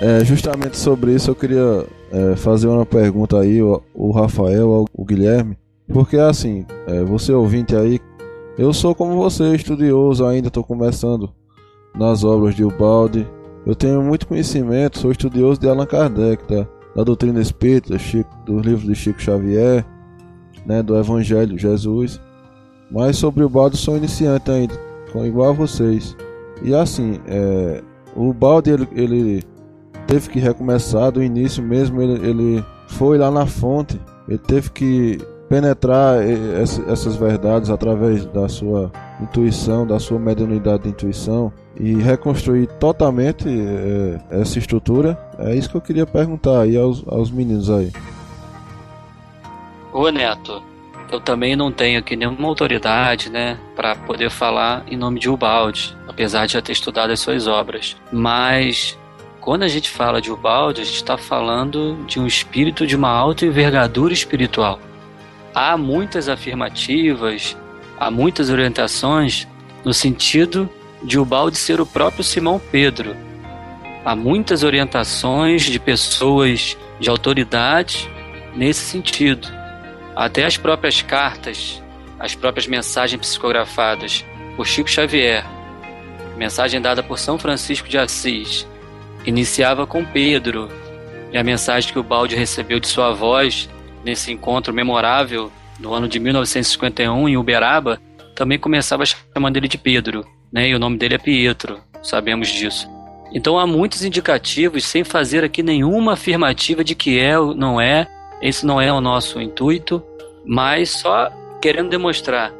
É, 0.00 0.24
justamente 0.24 0.76
sobre 0.76 1.14
isso 1.14 1.30
eu 1.30 1.34
queria 1.34 1.86
é, 2.10 2.36
fazer 2.36 2.66
uma 2.66 2.84
pergunta 2.84 3.38
aí, 3.38 3.62
o, 3.62 3.82
o 3.94 4.10
Rafael, 4.10 4.84
o 4.92 5.04
Guilherme, 5.04 5.56
porque 5.92 6.16
assim, 6.16 6.64
é, 6.86 7.04
você 7.04 7.32
ouvinte 7.32 7.76
aí, 7.76 8.00
eu 8.58 8.72
sou 8.72 8.94
como 8.94 9.16
você, 9.16 9.54
estudioso 9.54 10.26
ainda, 10.26 10.48
estou 10.48 10.64
começando 10.64 11.32
nas 11.94 12.24
obras 12.24 12.54
de 12.54 12.64
Ubaldi, 12.64 13.26
eu 13.64 13.74
tenho 13.74 14.02
muito 14.02 14.26
conhecimento, 14.26 14.98
sou 14.98 15.12
estudioso 15.12 15.60
de 15.60 15.68
Allan 15.68 15.86
Kardec, 15.86 16.44
tá? 16.44 16.66
da 16.94 17.04
doutrina 17.04 17.40
espírita, 17.40 17.98
Chico, 17.98 18.30
dos 18.44 18.62
livros 18.62 18.86
de 18.86 18.94
Chico 18.94 19.20
Xavier, 19.20 19.84
né, 20.66 20.82
do 20.82 20.96
Evangelho 20.96 21.58
Jesus, 21.58 22.20
mas 22.90 23.16
sobre 23.16 23.42
o 23.42 23.48
Balde 23.48 23.76
sou 23.76 23.96
iniciante 23.96 24.50
ainda, 24.50 24.74
igual 25.24 25.50
a 25.50 25.52
vocês. 25.52 26.16
E 26.62 26.74
assim, 26.74 27.18
é, 27.26 27.82
o 28.14 28.32
Balde 28.32 28.70
ele, 28.70 28.88
ele 28.92 29.42
teve 30.06 30.28
que 30.28 30.38
recomeçar 30.38 31.10
do 31.10 31.22
início 31.22 31.62
mesmo, 31.62 32.02
ele, 32.02 32.28
ele 32.28 32.64
foi 32.88 33.16
lá 33.16 33.30
na 33.30 33.46
fonte, 33.46 33.98
ele 34.28 34.38
teve 34.38 34.70
que 34.70 35.18
penetrar 35.52 36.16
essas 36.88 37.14
verdades 37.14 37.68
através 37.68 38.24
da 38.24 38.48
sua 38.48 38.90
intuição, 39.20 39.86
da 39.86 40.00
sua 40.00 40.18
mediunidade 40.18 40.84
de 40.84 40.88
intuição 40.88 41.52
e 41.78 41.92
reconstruir 41.92 42.66
totalmente 42.80 43.46
é, 43.50 44.40
essa 44.40 44.58
estrutura. 44.58 45.18
É 45.38 45.54
isso 45.54 45.68
que 45.68 45.76
eu 45.76 45.80
queria 45.82 46.06
perguntar 46.06 46.62
aí 46.62 46.74
aos, 46.74 47.06
aos 47.06 47.30
meninos 47.30 47.68
aí. 47.68 47.92
Ô 49.92 50.08
Neto, 50.08 50.62
eu 51.10 51.20
também 51.20 51.54
não 51.54 51.70
tenho 51.70 51.98
aqui 51.98 52.16
nenhuma 52.16 52.48
autoridade, 52.48 53.28
né, 53.28 53.58
para 53.76 53.94
poder 53.94 54.30
falar 54.30 54.82
em 54.88 54.96
nome 54.96 55.20
de 55.20 55.28
Ubaldi, 55.28 55.94
apesar 56.08 56.46
de 56.46 56.54
já 56.54 56.62
ter 56.62 56.72
estudado 56.72 57.10
as 57.10 57.20
suas 57.20 57.46
obras. 57.46 57.94
Mas 58.10 58.98
quando 59.38 59.64
a 59.64 59.68
gente 59.68 59.90
fala 59.90 60.18
de 60.18 60.32
Ubaldi, 60.32 60.80
a 60.80 60.84
gente 60.84 60.96
está 60.96 61.18
falando 61.18 62.02
de 62.06 62.18
um 62.18 62.26
espírito 62.26 62.86
de 62.86 62.96
uma 62.96 63.10
alta 63.10 63.44
envergadura 63.44 64.14
espiritual. 64.14 64.80
Há 65.54 65.76
muitas 65.76 66.28
afirmativas, 66.30 67.56
há 68.00 68.10
muitas 68.10 68.48
orientações 68.48 69.46
no 69.84 69.92
sentido 69.92 70.68
de 71.02 71.18
Ubaldi 71.18 71.58
ser 71.58 71.80
o 71.80 71.86
próprio 71.86 72.24
Simão 72.24 72.58
Pedro. 72.70 73.14
Há 74.04 74.16
muitas 74.16 74.62
orientações 74.62 75.62
de 75.64 75.78
pessoas 75.78 76.76
de 76.98 77.10
autoridade 77.10 78.10
nesse 78.56 78.80
sentido. 78.80 79.46
Até 80.16 80.44
as 80.44 80.56
próprias 80.56 81.02
cartas, 81.02 81.82
as 82.18 82.34
próprias 82.34 82.66
mensagens 82.66 83.20
psicografadas 83.20 84.24
por 84.56 84.66
Chico 84.66 84.90
Xavier, 84.90 85.44
mensagem 86.36 86.80
dada 86.80 87.02
por 87.02 87.18
São 87.18 87.38
Francisco 87.38 87.88
de 87.88 87.98
Assis, 87.98 88.66
iniciava 89.26 89.86
com 89.86 90.04
Pedro, 90.04 90.68
e 91.30 91.38
a 91.38 91.44
mensagem 91.44 91.92
que 91.92 91.98
o 91.98 92.02
Balde 92.02 92.36
recebeu 92.36 92.80
de 92.80 92.88
sua 92.88 93.12
voz 93.12 93.68
nesse 94.04 94.32
encontro 94.32 94.72
memorável 94.72 95.50
no 95.78 95.92
ano 95.92 96.08
de 96.08 96.18
1951 96.18 97.28
em 97.28 97.36
Uberaba 97.36 98.00
também 98.34 98.58
começava 98.58 99.04
chamando 99.04 99.56
ele 99.56 99.68
de 99.68 99.78
Pedro, 99.78 100.26
né? 100.52 100.68
E 100.68 100.74
o 100.74 100.78
nome 100.78 100.96
dele 100.96 101.14
é 101.14 101.18
Pietro, 101.18 101.80
sabemos 102.02 102.48
disso. 102.48 102.88
Então 103.32 103.58
há 103.58 103.66
muitos 103.66 104.04
indicativos 104.04 104.84
sem 104.84 105.04
fazer 105.04 105.44
aqui 105.44 105.62
nenhuma 105.62 106.14
afirmativa 106.14 106.84
de 106.84 106.94
que 106.94 107.18
é 107.18 107.38
ou 107.38 107.54
não 107.54 107.80
é. 107.80 108.06
Esse 108.40 108.66
não 108.66 108.80
é 108.80 108.92
o 108.92 109.00
nosso 109.00 109.40
intuito, 109.40 110.02
mas 110.44 110.90
só 110.90 111.30
querendo 111.60 111.90
demonstrar 111.90 112.52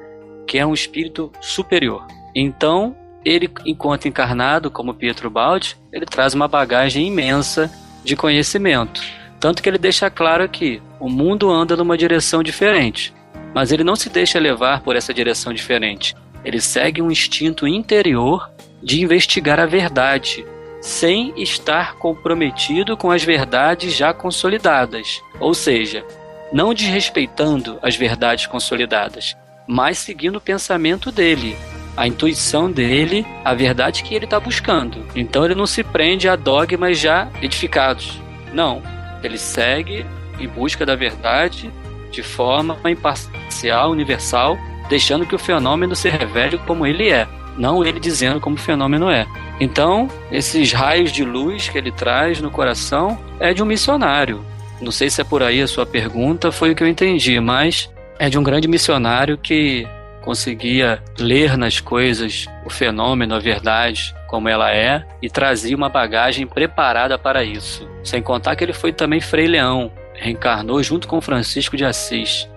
que 0.46 0.58
é 0.58 0.66
um 0.66 0.72
espírito 0.72 1.30
superior. 1.40 2.06
Então, 2.34 2.96
ele, 3.24 3.50
enquanto 3.66 4.08
encarnado, 4.08 4.70
como 4.70 4.94
Pietro 4.94 5.30
Baldi, 5.30 5.76
ele 5.92 6.06
traz 6.06 6.34
uma 6.34 6.48
bagagem 6.48 7.06
imensa 7.06 7.70
de 8.04 8.16
conhecimento. 8.16 9.02
Tanto 9.42 9.60
que 9.60 9.68
ele 9.68 9.76
deixa 9.76 10.08
claro 10.08 10.48
que 10.48 10.80
o 11.00 11.08
mundo 11.08 11.50
anda 11.50 11.76
numa 11.76 11.98
direção 11.98 12.44
diferente, 12.44 13.12
mas 13.52 13.72
ele 13.72 13.82
não 13.82 13.96
se 13.96 14.08
deixa 14.08 14.38
levar 14.38 14.82
por 14.82 14.94
essa 14.94 15.12
direção 15.12 15.52
diferente. 15.52 16.14
Ele 16.44 16.60
segue 16.60 17.02
um 17.02 17.10
instinto 17.10 17.66
interior 17.66 18.48
de 18.80 19.02
investigar 19.02 19.58
a 19.58 19.66
verdade, 19.66 20.46
sem 20.80 21.32
estar 21.36 21.96
comprometido 21.96 22.96
com 22.96 23.10
as 23.10 23.24
verdades 23.24 23.96
já 23.96 24.14
consolidadas, 24.14 25.20
ou 25.40 25.54
seja, 25.54 26.04
não 26.52 26.72
desrespeitando 26.72 27.80
as 27.82 27.96
verdades 27.96 28.46
consolidadas, 28.46 29.36
mas 29.66 29.98
seguindo 29.98 30.36
o 30.36 30.40
pensamento 30.40 31.10
dele, 31.10 31.56
a 31.96 32.06
intuição 32.06 32.70
dele, 32.70 33.26
a 33.44 33.52
verdade 33.54 34.04
que 34.04 34.14
ele 34.14 34.24
está 34.24 34.38
buscando. 34.38 35.04
Então 35.16 35.44
ele 35.44 35.56
não 35.56 35.66
se 35.66 35.82
prende 35.82 36.28
a 36.28 36.36
dogmas 36.36 36.96
já 36.96 37.28
edificados. 37.42 38.20
Não. 38.52 39.01
Ele 39.22 39.38
segue 39.38 40.06
em 40.38 40.48
busca 40.48 40.84
da 40.84 40.94
verdade 40.94 41.70
de 42.10 42.22
forma 42.22 42.78
imparcial, 42.84 43.90
universal, 43.90 44.58
deixando 44.88 45.26
que 45.26 45.34
o 45.34 45.38
fenômeno 45.38 45.96
se 45.96 46.08
revele 46.08 46.58
como 46.58 46.86
ele 46.86 47.10
é, 47.10 47.26
não 47.56 47.84
ele 47.84 47.98
dizendo 47.98 48.40
como 48.40 48.56
o 48.56 48.58
fenômeno 48.58 49.10
é. 49.10 49.26
Então, 49.60 50.08
esses 50.30 50.72
raios 50.72 51.12
de 51.12 51.24
luz 51.24 51.68
que 51.68 51.78
ele 51.78 51.92
traz 51.92 52.40
no 52.40 52.50
coração 52.50 53.18
é 53.38 53.54
de 53.54 53.62
um 53.62 53.66
missionário. 53.66 54.44
Não 54.80 54.90
sei 54.90 55.08
se 55.08 55.20
é 55.20 55.24
por 55.24 55.42
aí 55.42 55.62
a 55.62 55.68
sua 55.68 55.86
pergunta, 55.86 56.50
foi 56.50 56.72
o 56.72 56.74
que 56.74 56.82
eu 56.82 56.88
entendi, 56.88 57.38
mas 57.38 57.90
é 58.18 58.28
de 58.28 58.38
um 58.38 58.42
grande 58.42 58.66
missionário 58.66 59.38
que 59.38 59.86
conseguia 60.22 61.02
ler 61.18 61.56
nas 61.56 61.80
coisas 61.80 62.46
o 62.64 62.70
fenômeno, 62.70 63.34
a 63.34 63.38
verdade, 63.38 64.14
como 64.28 64.48
ela 64.48 64.72
é, 64.72 65.04
e 65.20 65.28
trazia 65.28 65.76
uma 65.76 65.88
bagagem 65.88 66.46
preparada 66.46 67.18
para 67.18 67.44
isso. 67.44 67.88
Sem 68.02 68.22
contar 68.22 68.56
que 68.56 68.64
ele 68.64 68.72
foi 68.72 68.92
também 68.92 69.20
Frei 69.20 69.46
Leão, 69.46 69.92
reencarnou 70.14 70.82
junto 70.82 71.06
com 71.06 71.20
Francisco 71.20 71.76
de 71.76 71.84
Assis, 71.84 72.48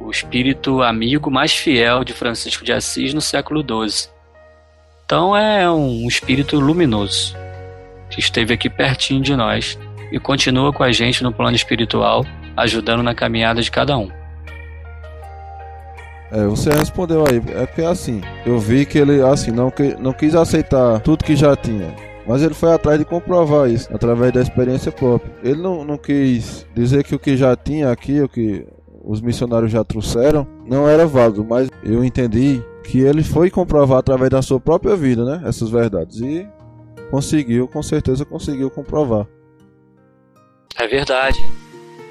o 0.00 0.10
espírito 0.10 0.82
amigo 0.82 1.30
mais 1.30 1.52
fiel 1.52 2.02
de 2.02 2.12
Francisco 2.12 2.64
de 2.64 2.72
Assis 2.72 3.12
no 3.12 3.20
século 3.20 3.62
XII. 3.62 4.10
Então 5.04 5.36
é 5.36 5.70
um 5.70 6.06
espírito 6.08 6.58
luminoso 6.58 7.36
que 8.08 8.20
esteve 8.20 8.54
aqui 8.54 8.70
pertinho 8.70 9.22
de 9.22 9.36
nós 9.36 9.78
e 10.10 10.18
continua 10.18 10.72
com 10.72 10.82
a 10.82 10.90
gente 10.90 11.22
no 11.22 11.32
plano 11.32 11.54
espiritual, 11.54 12.24
ajudando 12.56 13.02
na 13.02 13.14
caminhada 13.14 13.62
de 13.62 13.70
cada 13.70 13.96
um. 13.96 14.10
É, 16.32 16.44
você 16.44 16.70
respondeu 16.70 17.24
aí. 17.26 17.42
É 17.54 17.66
porque 17.66 17.82
assim, 17.82 18.20
eu 18.46 18.58
vi 18.58 18.86
que 18.86 18.98
ele 18.98 19.20
assim 19.22 19.50
não, 19.50 19.72
não 19.98 20.12
quis 20.12 20.34
aceitar 20.34 21.00
tudo 21.00 21.24
que 21.24 21.34
já 21.34 21.56
tinha. 21.56 21.94
Mas 22.30 22.44
ele 22.44 22.54
foi 22.54 22.72
atrás 22.72 22.96
de 22.96 23.04
comprovar 23.04 23.68
isso, 23.68 23.92
através 23.92 24.32
da 24.32 24.40
experiência 24.40 24.92
própria. 24.92 25.34
Ele 25.42 25.60
não, 25.60 25.84
não 25.84 25.98
quis 25.98 26.64
dizer 26.72 27.02
que 27.02 27.12
o 27.12 27.18
que 27.18 27.36
já 27.36 27.56
tinha 27.56 27.90
aqui, 27.90 28.20
o 28.20 28.28
que 28.28 28.64
os 29.04 29.20
missionários 29.20 29.72
já 29.72 29.82
trouxeram, 29.82 30.46
não 30.64 30.88
era 30.88 31.08
válido, 31.08 31.44
mas 31.44 31.68
eu 31.82 32.04
entendi 32.04 32.62
que 32.84 33.00
ele 33.00 33.24
foi 33.24 33.50
comprovar 33.50 33.98
através 33.98 34.30
da 34.30 34.40
sua 34.42 34.60
própria 34.60 34.94
vida, 34.94 35.24
né? 35.24 35.42
Essas 35.44 35.70
verdades. 35.70 36.20
E 36.20 36.46
conseguiu, 37.10 37.66
com 37.66 37.82
certeza 37.82 38.24
conseguiu 38.24 38.70
comprovar. 38.70 39.26
É 40.78 40.86
verdade. 40.86 41.44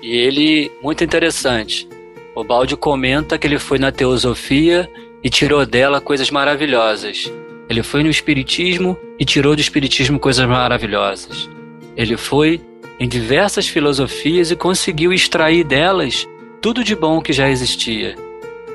E 0.04 0.18
ele, 0.18 0.70
muito 0.84 1.02
interessante, 1.02 1.88
o 2.36 2.44
Balde 2.44 2.76
comenta 2.76 3.38
que 3.38 3.48
ele 3.48 3.58
foi 3.58 3.80
na 3.80 3.90
teosofia 3.90 4.86
e 5.24 5.30
tirou 5.30 5.66
dela 5.66 6.02
coisas 6.02 6.30
maravilhosas. 6.30 7.32
Ele 7.70 7.84
foi 7.84 8.02
no 8.02 8.10
espiritismo 8.10 8.98
e 9.20 9.24
tirou 9.24 9.56
do 9.56 9.62
espiritismo 9.62 10.20
coisas 10.20 10.48
maravilhosas. 10.48 11.48
Ele 11.96 12.18
foi 12.18 12.60
em 13.00 13.08
diversas 13.08 13.68
filosofias 13.68 14.50
e 14.50 14.56
conseguiu 14.56 15.14
extrair 15.14 15.64
delas 15.64 16.28
tudo 16.62 16.84
de 16.84 16.96
bom 16.96 17.22
que 17.22 17.32
já 17.32 17.48
existia. 17.48 18.16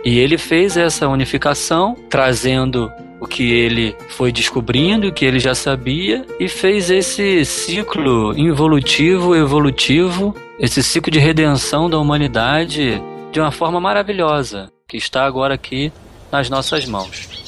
E 0.05 0.19
ele 0.19 0.39
fez 0.39 0.77
essa 0.77 1.09
unificação, 1.09 1.97
trazendo 2.09 2.91
o 3.21 3.27
que 3.27 3.53
ele 3.53 3.97
foi 4.11 4.31
descobrindo, 4.31 5.09
o 5.09 5.13
que 5.13 5.25
ele 5.25 5.39
já 5.39 5.55
sabia, 5.55 6.25
e 6.39 6.49
fez 6.49 6.91
esse 6.91 7.45
ciclo 7.45 8.37
involutivo, 8.39 9.35
evolutivo, 9.35 10.35
esse 10.59 10.83
ciclo 10.83 11.11
de 11.11 11.19
redenção 11.19 11.89
da 11.89 11.99
humanidade 11.99 13.03
de 13.33 13.41
uma 13.41 13.51
forma 13.51 13.81
maravilhosa, 13.81 14.71
que 14.87 14.97
está 14.97 15.25
agora 15.25 15.55
aqui 15.55 15.91
nas 16.31 16.49
nossas 16.51 16.87
mãos. 16.87 17.44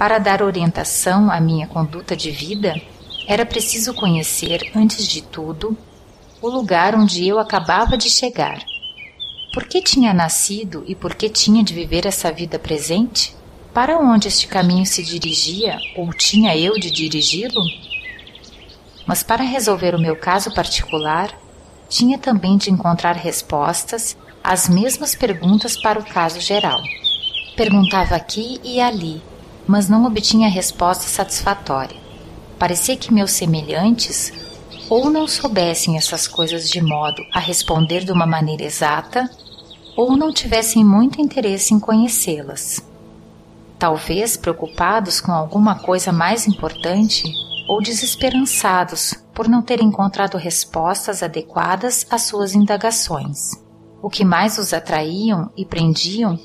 Para 0.00 0.16
dar 0.16 0.40
orientação 0.40 1.30
à 1.30 1.38
minha 1.42 1.66
conduta 1.66 2.16
de 2.16 2.30
vida, 2.30 2.74
era 3.26 3.44
preciso 3.44 3.92
conhecer, 3.92 4.72
antes 4.74 5.06
de 5.06 5.20
tudo, 5.20 5.76
o 6.40 6.48
lugar 6.48 6.94
onde 6.94 7.28
eu 7.28 7.38
acabava 7.38 7.98
de 7.98 8.08
chegar. 8.08 8.64
Por 9.52 9.64
que 9.64 9.82
tinha 9.82 10.14
nascido 10.14 10.82
e 10.86 10.94
por 10.94 11.14
que 11.14 11.28
tinha 11.28 11.62
de 11.62 11.74
viver 11.74 12.06
essa 12.06 12.32
vida 12.32 12.58
presente? 12.58 13.36
Para 13.74 13.98
onde 13.98 14.26
este 14.26 14.48
caminho 14.48 14.86
se 14.86 15.02
dirigia 15.02 15.76
ou 15.94 16.14
tinha 16.14 16.56
eu 16.56 16.80
de 16.80 16.90
dirigi-lo? 16.90 17.60
Mas 19.06 19.22
para 19.22 19.44
resolver 19.44 19.94
o 19.94 20.00
meu 20.00 20.16
caso 20.16 20.50
particular, 20.54 21.30
tinha 21.90 22.16
também 22.16 22.56
de 22.56 22.70
encontrar 22.70 23.16
respostas 23.16 24.16
às 24.42 24.66
mesmas 24.66 25.14
perguntas 25.14 25.76
para 25.76 26.00
o 26.00 26.06
caso 26.06 26.40
geral. 26.40 26.80
Perguntava 27.54 28.16
aqui 28.16 28.58
e 28.64 28.80
ali, 28.80 29.20
mas 29.70 29.88
não 29.88 30.04
obtinha 30.04 30.48
resposta 30.48 31.04
satisfatória. 31.04 31.96
Parecia 32.58 32.96
que 32.96 33.14
meus 33.14 33.30
semelhantes 33.30 34.32
ou 34.88 35.08
não 35.08 35.28
soubessem 35.28 35.96
essas 35.96 36.26
coisas 36.26 36.68
de 36.68 36.82
modo 36.82 37.22
a 37.32 37.38
responder 37.38 38.04
de 38.04 38.10
uma 38.10 38.26
maneira 38.26 38.64
exata, 38.64 39.30
ou 39.96 40.16
não 40.16 40.32
tivessem 40.32 40.84
muito 40.84 41.20
interesse 41.20 41.72
em 41.72 41.78
conhecê-las. 41.78 42.84
Talvez 43.78 44.36
preocupados 44.36 45.20
com 45.20 45.30
alguma 45.30 45.76
coisa 45.76 46.10
mais 46.10 46.48
importante 46.48 47.32
ou 47.68 47.80
desesperançados 47.80 49.14
por 49.32 49.46
não 49.46 49.62
terem 49.62 49.86
encontrado 49.86 50.36
respostas 50.36 51.22
adequadas 51.22 52.04
às 52.10 52.22
suas 52.22 52.56
indagações. 52.56 53.52
O 54.02 54.10
que 54.10 54.24
mais 54.24 54.58
os 54.58 54.72
atraíam 54.72 55.48
e 55.56 55.64
prendiam 55.64 56.36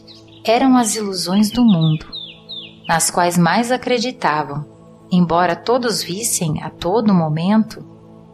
eram 0.43 0.77
as 0.77 0.95
ilusões 0.95 1.49
do 1.49 1.65
mundo, 1.65 2.14
nas 2.87 3.09
quais 3.09 3.37
mais 3.37 3.71
acreditavam, 3.71 4.65
embora 5.11 5.55
todos 5.55 6.03
vissem 6.03 6.61
a 6.63 6.69
todo 6.69 7.13
momento 7.13 7.83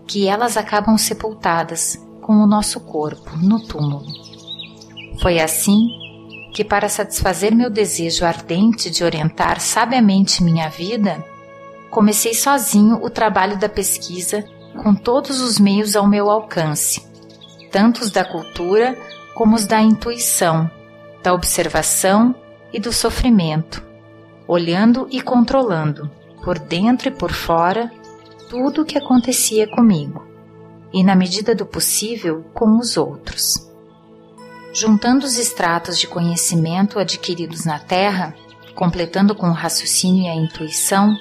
que 0.08 0.28
elas 0.28 0.58
acabam 0.58 0.98
sepultadas 0.98 1.96
com 2.22 2.34
o 2.34 2.48
nosso 2.48 2.80
corpo 2.82 3.36
no 3.38 3.66
túmulo. 3.66 4.06
Foi 5.22 5.40
assim 5.40 5.88
que, 6.54 6.64
para 6.64 6.90
satisfazer 6.90 7.56
meu 7.56 7.70
desejo 7.70 8.26
ardente 8.26 8.90
de 8.90 9.04
orientar 9.04 9.60
sabiamente 9.60 10.44
minha 10.44 10.70
vida, 10.70 11.24
comecei 11.90 12.34
sozinho 12.34 13.00
o 13.04 13.10
trabalho 13.10 13.58
da 13.58 13.70
pesquisa 13.70 14.44
com 14.84 14.94
todos 14.94 15.40
os 15.40 15.60
meios 15.60 15.96
ao 15.96 16.08
meu 16.08 16.30
alcance, 16.30 17.06
tanto 17.72 18.02
os 18.02 18.12
da 18.12 18.24
cultura 18.24 18.98
como 19.34 19.56
os 19.56 19.66
da 19.66 19.82
intuição, 19.82 20.70
da 21.24 21.34
observação 21.34 22.36
e 22.74 22.80
do 22.80 22.92
sofrimento, 22.92 23.84
olhando 24.48 25.08
e 25.12 25.22
controlando, 25.22 26.10
por 26.44 26.58
dentro 26.58 27.08
e 27.08 27.12
por 27.12 27.32
fora, 27.32 27.92
tudo 28.50 28.82
o 28.82 28.86
que 28.86 28.98
acontecia 28.98 29.68
comigo, 29.68 30.26
e 30.92 31.04
na 31.04 31.16
medida 31.16 31.56
do 31.56 31.66
possível 31.66 32.44
com 32.54 32.78
os 32.78 32.98
outros. 32.98 33.70
Juntando 34.74 35.26
os 35.26 35.38
extratos 35.38 36.00
de 36.00 36.08
conhecimento 36.08 36.98
adquiridos 37.00 37.66
na 37.66 37.80
Terra, 37.80 38.36
completando 38.74 39.36
com 39.36 39.48
o 39.48 39.54
raciocínio 39.54 40.24
e 40.24 40.30
a 40.30 40.36
intuição, 40.36 41.16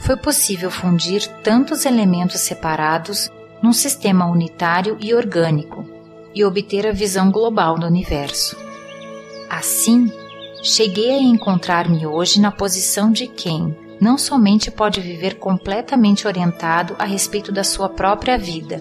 foi 0.00 0.16
possível 0.16 0.70
fundir 0.70 1.26
tantos 1.42 1.84
elementos 1.84 2.40
separados 2.40 3.30
num 3.62 3.72
sistema 3.72 4.26
unitário 4.26 4.96
e 5.00 5.12
orgânico 5.14 5.84
e 6.34 6.44
obter 6.44 6.86
a 6.86 6.92
visão 6.92 7.30
global 7.30 7.78
do 7.78 7.86
universo. 7.86 8.56
Assim, 9.50 10.12
cheguei 10.62 11.10
a 11.10 11.22
encontrar-me 11.22 12.06
hoje 12.06 12.40
na 12.40 12.50
posição 12.50 13.10
de 13.12 13.26
quem 13.26 13.76
não 14.00 14.16
somente 14.16 14.70
pode 14.70 15.00
viver 15.00 15.38
completamente 15.38 16.26
orientado 16.26 16.94
a 16.98 17.04
respeito 17.04 17.50
da 17.50 17.64
sua 17.64 17.88
própria 17.88 18.38
vida, 18.38 18.80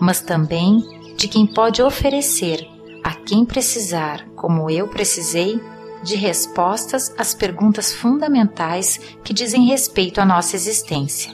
mas 0.00 0.20
também 0.20 0.82
de 1.16 1.28
quem 1.28 1.46
pode 1.46 1.82
oferecer 1.82 2.66
a 3.02 3.12
quem 3.14 3.44
precisar, 3.44 4.26
como 4.34 4.70
eu 4.70 4.88
precisei, 4.88 5.60
de 6.02 6.16
respostas 6.16 7.14
às 7.18 7.34
perguntas 7.34 7.92
fundamentais 7.92 8.98
que 9.22 9.32
dizem 9.32 9.66
respeito 9.66 10.20
à 10.20 10.24
nossa 10.24 10.56
existência. 10.56 11.32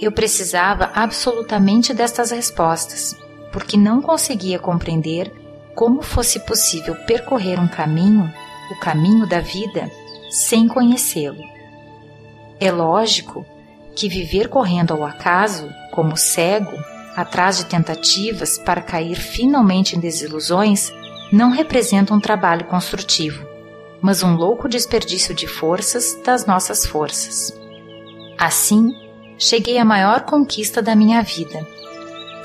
Eu 0.00 0.12
precisava 0.12 0.90
absolutamente 0.94 1.92
destas 1.92 2.30
respostas, 2.30 3.16
porque 3.52 3.76
não 3.76 4.00
conseguia 4.00 4.58
compreender 4.58 5.32
como 5.74 6.02
fosse 6.02 6.40
possível 6.40 6.94
percorrer 7.06 7.60
um 7.60 7.68
caminho 7.68 8.32
o 8.70 8.78
caminho 8.78 9.26
da 9.26 9.40
vida 9.40 9.90
sem 10.30 10.68
conhecê-lo. 10.68 11.42
É 12.60 12.70
lógico 12.70 13.46
que 13.94 14.08
viver 14.08 14.48
correndo 14.48 14.92
ao 14.92 15.04
acaso, 15.04 15.68
como 15.92 16.16
cego, 16.16 16.76
atrás 17.16 17.58
de 17.58 17.66
tentativas 17.66 18.58
para 18.58 18.80
cair 18.80 19.16
finalmente 19.16 19.96
em 19.96 20.00
desilusões, 20.00 20.92
não 21.32 21.50
representa 21.50 22.14
um 22.14 22.20
trabalho 22.20 22.66
construtivo, 22.66 23.44
mas 24.00 24.22
um 24.22 24.34
louco 24.34 24.68
desperdício 24.68 25.34
de 25.34 25.46
forças 25.46 26.16
das 26.24 26.46
nossas 26.46 26.86
forças. 26.86 27.52
Assim, 28.38 28.92
cheguei 29.36 29.78
à 29.78 29.84
maior 29.84 30.22
conquista 30.22 30.80
da 30.80 30.94
minha 30.94 31.22
vida, 31.22 31.66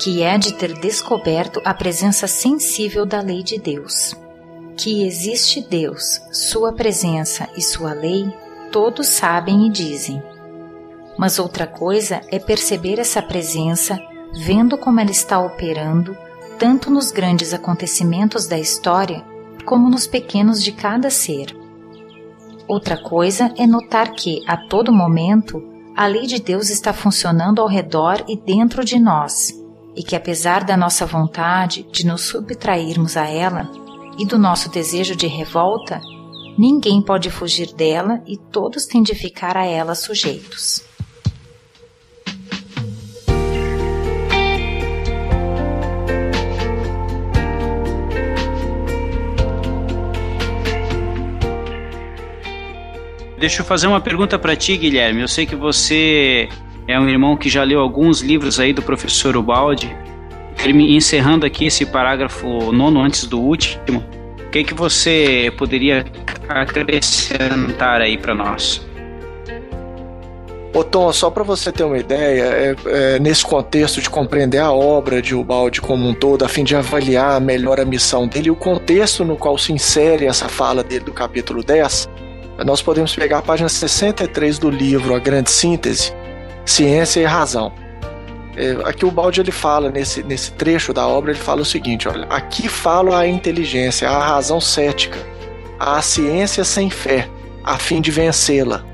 que 0.00 0.22
é 0.22 0.36
de 0.36 0.54
ter 0.54 0.74
descoberto 0.80 1.60
a 1.64 1.72
presença 1.72 2.26
sensível 2.26 3.06
da 3.06 3.20
lei 3.20 3.42
de 3.42 3.58
Deus 3.58 4.23
que 4.76 5.06
existe 5.06 5.60
Deus, 5.60 6.20
Sua 6.32 6.72
presença 6.72 7.48
e 7.56 7.62
Sua 7.62 7.92
lei, 7.92 8.32
todos 8.70 9.06
sabem 9.06 9.66
e 9.66 9.70
dizem. 9.70 10.22
Mas 11.16 11.38
outra 11.38 11.66
coisa 11.66 12.20
é 12.30 12.38
perceber 12.38 12.98
essa 12.98 13.22
presença, 13.22 13.98
vendo 14.44 14.76
como 14.76 15.00
ela 15.00 15.10
está 15.10 15.38
operando, 15.38 16.16
tanto 16.58 16.90
nos 16.90 17.10
grandes 17.12 17.54
acontecimentos 17.54 18.46
da 18.46 18.58
história, 18.58 19.24
como 19.64 19.88
nos 19.88 20.06
pequenos 20.06 20.62
de 20.62 20.72
cada 20.72 21.08
ser. 21.10 21.56
Outra 22.66 22.96
coisa 22.96 23.52
é 23.56 23.66
notar 23.66 24.12
que, 24.12 24.42
a 24.46 24.56
todo 24.56 24.92
momento, 24.92 25.62
a 25.96 26.06
lei 26.06 26.26
de 26.26 26.40
Deus 26.40 26.70
está 26.70 26.92
funcionando 26.92 27.60
ao 27.60 27.68
redor 27.68 28.24
e 28.26 28.36
dentro 28.36 28.84
de 28.84 28.98
nós, 28.98 29.52
e 29.94 30.02
que, 30.02 30.16
apesar 30.16 30.64
da 30.64 30.76
nossa 30.76 31.06
vontade 31.06 31.86
de 31.92 32.06
nos 32.06 32.22
subtrairmos 32.22 33.16
a 33.16 33.28
ela, 33.28 33.70
e 34.18 34.24
do 34.24 34.38
nosso 34.38 34.70
desejo 34.70 35.16
de 35.16 35.26
revolta, 35.26 36.00
ninguém 36.58 37.02
pode 37.02 37.30
fugir 37.30 37.72
dela 37.74 38.22
e 38.26 38.36
todos 38.36 38.86
têm 38.86 39.02
de 39.02 39.14
ficar 39.14 39.56
a 39.56 39.64
ela 39.64 39.94
sujeitos. 39.94 40.84
Deixa 53.38 53.60
eu 53.60 53.66
fazer 53.66 53.88
uma 53.88 54.00
pergunta 54.00 54.38
para 54.38 54.56
ti, 54.56 54.74
Guilherme. 54.76 55.20
Eu 55.20 55.28
sei 55.28 55.44
que 55.44 55.54
você 55.54 56.48
é 56.88 56.98
um 56.98 57.08
irmão 57.08 57.36
que 57.36 57.50
já 57.50 57.62
leu 57.62 57.80
alguns 57.80 58.22
livros 58.22 58.58
aí 58.58 58.72
do 58.72 58.80
professor 58.80 59.36
Ubaldi 59.36 59.94
encerrando 60.70 61.44
aqui 61.44 61.66
esse 61.66 61.84
parágrafo 61.84 62.72
nono 62.72 63.00
antes 63.00 63.26
do 63.26 63.40
último, 63.40 64.04
o 64.38 64.50
que, 64.50 64.64
que 64.64 64.74
você 64.74 65.52
poderia 65.58 66.04
acrescentar 66.48 68.00
aí 68.00 68.16
para 68.16 68.34
nós? 68.34 68.86
Ô 70.74 70.82
Tom, 70.82 71.12
só 71.12 71.30
para 71.30 71.44
você 71.44 71.70
ter 71.70 71.84
uma 71.84 71.98
ideia, 71.98 72.42
é, 72.42 72.76
é, 72.86 73.18
nesse 73.20 73.44
contexto 73.44 74.00
de 74.00 74.10
compreender 74.10 74.58
a 74.58 74.72
obra 74.72 75.22
de 75.22 75.32
Ubaldi 75.32 75.80
como 75.80 76.08
um 76.08 76.12
todo, 76.12 76.44
a 76.44 76.48
fim 76.48 76.64
de 76.64 76.74
avaliar 76.74 77.40
melhor 77.40 77.78
a 77.78 77.84
missão 77.84 78.26
dele, 78.26 78.50
o 78.50 78.56
contexto 78.56 79.24
no 79.24 79.36
qual 79.36 79.56
se 79.56 79.72
insere 79.72 80.26
essa 80.26 80.48
fala 80.48 80.82
dele 80.82 81.04
do 81.04 81.12
capítulo 81.12 81.62
10, 81.62 82.08
nós 82.66 82.82
podemos 82.82 83.14
pegar 83.14 83.38
a 83.38 83.42
página 83.42 83.68
63 83.68 84.58
do 84.58 84.68
livro 84.68 85.14
A 85.14 85.20
Grande 85.20 85.50
Síntese, 85.50 86.12
Ciência 86.64 87.20
e 87.20 87.24
Razão. 87.24 87.72
É, 88.56 88.76
aqui 88.84 89.04
o 89.04 89.10
Balde 89.10 89.40
ele 89.40 89.50
fala 89.50 89.90
nesse, 89.90 90.22
nesse 90.22 90.52
trecho 90.52 90.92
da 90.92 91.06
obra 91.08 91.32
ele 91.32 91.40
fala 91.40 91.62
o 91.62 91.64
seguinte 91.64 92.08
olha 92.08 92.24
aqui 92.30 92.68
falo 92.68 93.12
a 93.12 93.26
inteligência 93.26 94.08
a 94.08 94.24
razão 94.24 94.60
cética 94.60 95.18
à 95.78 96.00
ciência 96.00 96.64
sem 96.64 96.88
fé, 96.90 97.28
a 97.62 97.78
fim 97.78 98.00
de 98.00 98.10
vencê-la. 98.10 98.84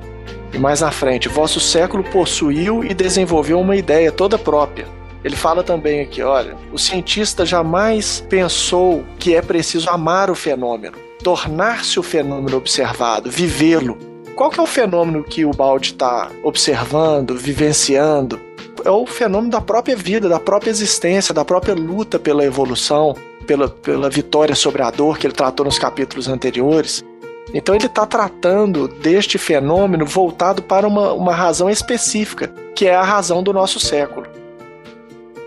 E 0.52 0.58
mais 0.58 0.82
à 0.82 0.90
frente, 0.90 1.28
vosso 1.28 1.60
século 1.60 2.02
possuiu 2.02 2.82
e 2.84 2.92
desenvolveu 2.92 3.60
uma 3.60 3.76
ideia 3.76 4.10
toda 4.10 4.38
própria. 4.38 4.86
Ele 5.22 5.36
fala 5.36 5.62
também 5.62 6.00
aqui, 6.00 6.22
olha, 6.22 6.56
o 6.72 6.78
cientista 6.78 7.44
jamais 7.44 8.24
pensou 8.28 9.04
que 9.18 9.34
é 9.34 9.42
preciso 9.42 9.88
amar 9.90 10.30
o 10.30 10.34
fenômeno, 10.34 10.96
tornar-se 11.22 12.00
o 12.00 12.02
fenômeno 12.02 12.56
observado, 12.56 13.30
vivê-lo. 13.30 13.98
Qual 14.34 14.50
que 14.50 14.58
é 14.58 14.62
o 14.62 14.66
fenômeno 14.66 15.22
que 15.22 15.44
o 15.44 15.50
Balde 15.50 15.92
está 15.92 16.30
observando, 16.42 17.36
vivenciando? 17.36 18.40
É 18.84 18.90
o 18.90 19.06
fenômeno 19.06 19.50
da 19.50 19.60
própria 19.60 19.96
vida, 19.96 20.28
da 20.28 20.40
própria 20.40 20.70
existência, 20.70 21.34
da 21.34 21.44
própria 21.44 21.74
luta 21.74 22.18
pela 22.18 22.44
evolução, 22.44 23.16
pela, 23.46 23.68
pela 23.68 24.08
vitória 24.08 24.54
sobre 24.54 24.82
a 24.82 24.90
dor 24.90 25.18
que 25.18 25.26
ele 25.26 25.34
tratou 25.34 25.64
nos 25.66 25.78
capítulos 25.78 26.28
anteriores. 26.28 27.04
Então 27.52 27.74
ele 27.74 27.86
está 27.86 28.06
tratando 28.06 28.86
deste 28.86 29.38
fenômeno 29.38 30.06
voltado 30.06 30.62
para 30.62 30.86
uma, 30.86 31.12
uma 31.12 31.34
razão 31.34 31.68
específica, 31.68 32.52
que 32.74 32.86
é 32.86 32.94
a 32.94 33.02
razão 33.02 33.42
do 33.42 33.52
nosso 33.52 33.80
século. 33.80 34.26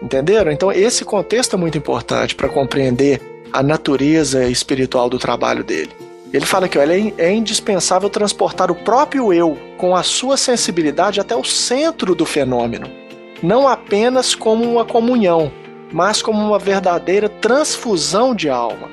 Entenderam? 0.01 0.51
Então 0.51 0.71
esse 0.71 1.05
contexto 1.05 1.55
é 1.55 1.59
muito 1.59 1.77
importante 1.77 2.35
para 2.35 2.49
compreender 2.49 3.21
a 3.53 3.63
natureza 3.63 4.45
espiritual 4.49 5.09
do 5.09 5.17
trabalho 5.17 5.63
dele. 5.63 5.91
Ele 6.33 6.45
fala 6.45 6.67
que 6.67 6.79
olha, 6.79 6.93
é, 6.93 7.13
é 7.17 7.31
indispensável 7.31 8.09
transportar 8.09 8.71
o 8.71 8.75
próprio 8.75 9.31
eu 9.31 9.55
com 9.77 9.95
a 9.95 10.01
sua 10.01 10.35
sensibilidade 10.35 11.21
até 11.21 11.35
o 11.35 11.43
centro 11.43 12.15
do 12.15 12.25
fenômeno, 12.25 12.89
não 13.43 13.67
apenas 13.67 14.33
como 14.33 14.63
uma 14.63 14.85
comunhão, 14.85 15.51
mas 15.91 16.21
como 16.21 16.39
uma 16.39 16.57
verdadeira 16.57 17.27
transfusão 17.27 18.33
de 18.33 18.49
alma. 18.49 18.89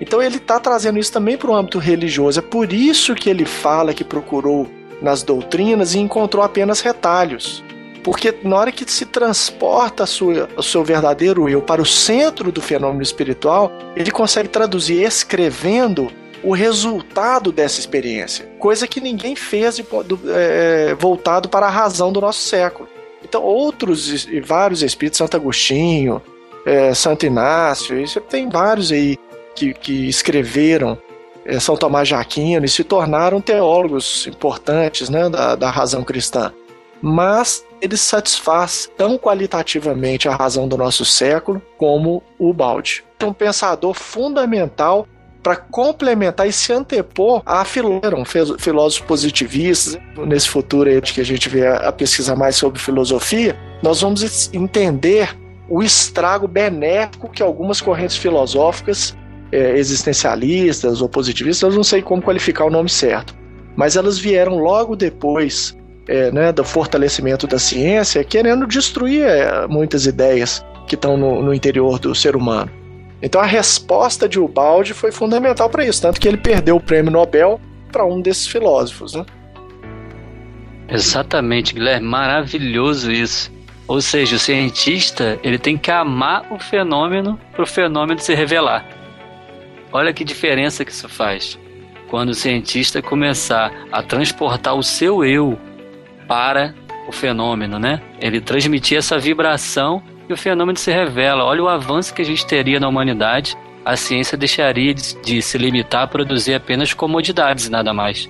Então 0.00 0.22
ele 0.22 0.36
está 0.36 0.60
trazendo 0.60 0.98
isso 0.98 1.12
também 1.12 1.38
para 1.38 1.50
o 1.50 1.54
âmbito 1.54 1.78
religioso. 1.78 2.38
É 2.38 2.42
por 2.42 2.72
isso 2.72 3.14
que 3.14 3.30
ele 3.30 3.46
fala 3.46 3.94
que 3.94 4.04
procurou 4.04 4.68
nas 5.00 5.22
doutrinas 5.22 5.94
e 5.94 5.98
encontrou 5.98 6.44
apenas 6.44 6.80
retalhos. 6.80 7.64
Porque 8.02 8.34
na 8.44 8.56
hora 8.56 8.72
que 8.72 8.88
se 8.90 9.06
transporta 9.06 10.04
sua, 10.04 10.48
o 10.56 10.62
seu 10.62 10.84
verdadeiro 10.84 11.48
eu 11.48 11.62
para 11.62 11.80
o 11.80 11.86
centro 11.86 12.52
do 12.52 12.60
fenômeno 12.60 13.02
espiritual, 13.02 13.72
ele 13.96 14.10
consegue 14.10 14.50
traduzir 14.50 15.02
escrevendo 15.02 16.10
o 16.42 16.52
resultado 16.52 17.50
dessa 17.50 17.80
experiência, 17.80 18.46
coisa 18.58 18.86
que 18.86 19.00
ninguém 19.00 19.34
fez 19.34 19.76
de, 19.76 19.82
do, 19.82 20.20
é, 20.28 20.94
voltado 20.94 21.48
para 21.48 21.64
a 21.64 21.70
razão 21.70 22.12
do 22.12 22.20
nosso 22.20 22.40
século. 22.40 22.86
Então, 23.24 23.42
outros 23.42 24.26
e 24.26 24.40
vários 24.40 24.82
espíritos, 24.82 25.18
Santo 25.18 25.36
Agostinho, 25.36 26.20
é, 26.66 26.92
Santo 26.94 27.26
Inácio, 27.26 27.98
isso 28.00 28.20
tem 28.20 28.48
vários 28.48 28.92
aí 28.92 29.18
que, 29.54 29.72
que 29.72 30.08
escreveram 30.08 30.98
é, 31.44 31.58
São 31.58 31.76
Tomás 31.76 32.08
de 32.08 32.14
Aquino 32.14 32.64
e 32.64 32.68
se 32.68 32.84
tornaram 32.84 33.40
teólogos 33.40 34.26
importantes 34.26 35.08
né, 35.08 35.28
da, 35.28 35.54
da 35.54 35.70
razão 35.70 36.02
cristã. 36.02 36.52
Mas 37.00 37.64
ele 37.80 37.96
satisfaz 37.96 38.90
tão 38.96 39.18
qualitativamente 39.18 40.28
a 40.28 40.34
razão 40.34 40.66
do 40.66 40.76
nosso 40.76 41.04
século 41.04 41.60
como 41.76 42.22
o 42.38 42.52
Balde. 42.52 43.04
Um 43.22 43.32
pensador 43.32 43.94
fundamental 43.94 45.06
para 45.44 45.56
complementar 45.56 46.48
e 46.48 46.52
se 46.52 46.72
antepor 46.72 47.42
a 47.44 47.64
filósofos 47.64 49.00
positivistas. 49.06 49.98
Nesse 50.26 50.48
futuro 50.48 50.88
aí 50.88 51.00
que 51.02 51.20
a 51.20 51.24
gente 51.24 51.48
vê 51.50 51.66
a 51.68 51.92
pesquisar 51.92 52.34
mais 52.34 52.56
sobre 52.56 52.80
filosofia, 52.80 53.54
nós 53.82 54.00
vamos 54.00 54.50
entender 54.54 55.36
o 55.68 55.82
estrago 55.82 56.48
benéfico 56.48 57.28
que 57.28 57.42
algumas 57.42 57.80
correntes 57.80 58.16
filosóficas 58.16 59.14
é, 59.52 59.78
existencialistas 59.78 61.00
ou 61.00 61.08
positivistas, 61.08 61.70
eu 61.70 61.76
não 61.76 61.84
sei 61.84 62.02
como 62.02 62.22
qualificar 62.22 62.64
o 62.64 62.70
nome 62.70 62.88
certo, 62.88 63.34
mas 63.76 63.96
elas 63.96 64.18
vieram 64.18 64.56
logo 64.58 64.96
depois 64.96 65.76
é, 66.08 66.30
né, 66.32 66.52
do 66.52 66.64
fortalecimento 66.64 67.46
da 67.46 67.58
ciência, 67.58 68.24
querendo 68.24 68.66
destruir 68.66 69.22
é, 69.22 69.66
muitas 69.66 70.06
ideias 70.06 70.64
que 70.86 70.94
estão 70.94 71.16
no, 71.16 71.42
no, 71.42 71.54
interior 71.54 71.98
do 71.98 72.14
ser 72.14 72.34
humano. 72.34 72.70
Então 73.24 73.40
a 73.40 73.46
resposta 73.46 74.28
de 74.28 74.38
Ubaldi 74.38 74.92
foi 74.92 75.10
fundamental 75.10 75.70
para 75.70 75.82
isso, 75.82 76.02
tanto 76.02 76.20
que 76.20 76.28
ele 76.28 76.36
perdeu 76.36 76.76
o 76.76 76.80
prêmio 76.80 77.10
Nobel 77.10 77.58
para 77.90 78.04
um 78.04 78.20
desses 78.20 78.46
filósofos. 78.46 79.14
Né? 79.14 79.24
Exatamente, 80.86 81.72
Guilherme, 81.72 82.06
maravilhoso 82.06 83.10
isso. 83.10 83.50
Ou 83.88 84.02
seja, 84.02 84.36
o 84.36 84.38
cientista 84.38 85.38
ele 85.42 85.56
tem 85.56 85.78
que 85.78 85.90
amar 85.90 86.52
o 86.52 86.58
fenômeno 86.58 87.40
para 87.52 87.62
o 87.62 87.66
fenômeno 87.66 88.20
se 88.20 88.34
revelar. 88.34 88.86
Olha 89.90 90.12
que 90.12 90.22
diferença 90.22 90.84
que 90.84 90.92
isso 90.92 91.08
faz. 91.08 91.58
Quando 92.10 92.28
o 92.28 92.34
cientista 92.34 93.00
começar 93.00 93.72
a 93.90 94.02
transportar 94.02 94.74
o 94.74 94.82
seu 94.82 95.24
eu 95.24 95.58
para 96.28 96.74
o 97.08 97.12
fenômeno, 97.12 97.78
né? 97.78 98.02
Ele 98.20 98.38
transmitir 98.38 98.98
essa 98.98 99.18
vibração 99.18 100.02
e 100.28 100.32
o 100.32 100.36
fenômeno 100.36 100.78
se 100.78 100.90
revela. 100.92 101.44
Olha 101.44 101.62
o 101.62 101.68
avanço 101.68 102.14
que 102.14 102.22
a 102.22 102.24
gente 102.24 102.46
teria 102.46 102.80
na 102.80 102.88
humanidade. 102.88 103.56
A 103.84 103.96
ciência 103.96 104.36
deixaria 104.36 104.94
de, 104.94 105.42
se 105.42 105.58
limitar 105.58 106.02
a 106.02 106.06
produzir 106.06 106.54
apenas 106.54 106.94
comodidades 106.94 107.66
e 107.66 107.70
nada 107.70 107.92
mais. 107.92 108.28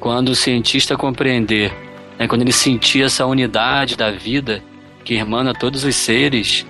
Quando 0.00 0.30
o 0.30 0.34
cientista 0.34 0.96
compreender, 0.96 1.72
né, 2.18 2.26
quando 2.26 2.42
ele 2.42 2.52
sentir 2.52 3.02
essa 3.02 3.26
unidade 3.26 3.96
da 3.96 4.10
vida 4.10 4.62
que 5.04 5.14
irmana 5.14 5.52
todos 5.52 5.84
os 5.84 5.94
seres, 5.94 6.66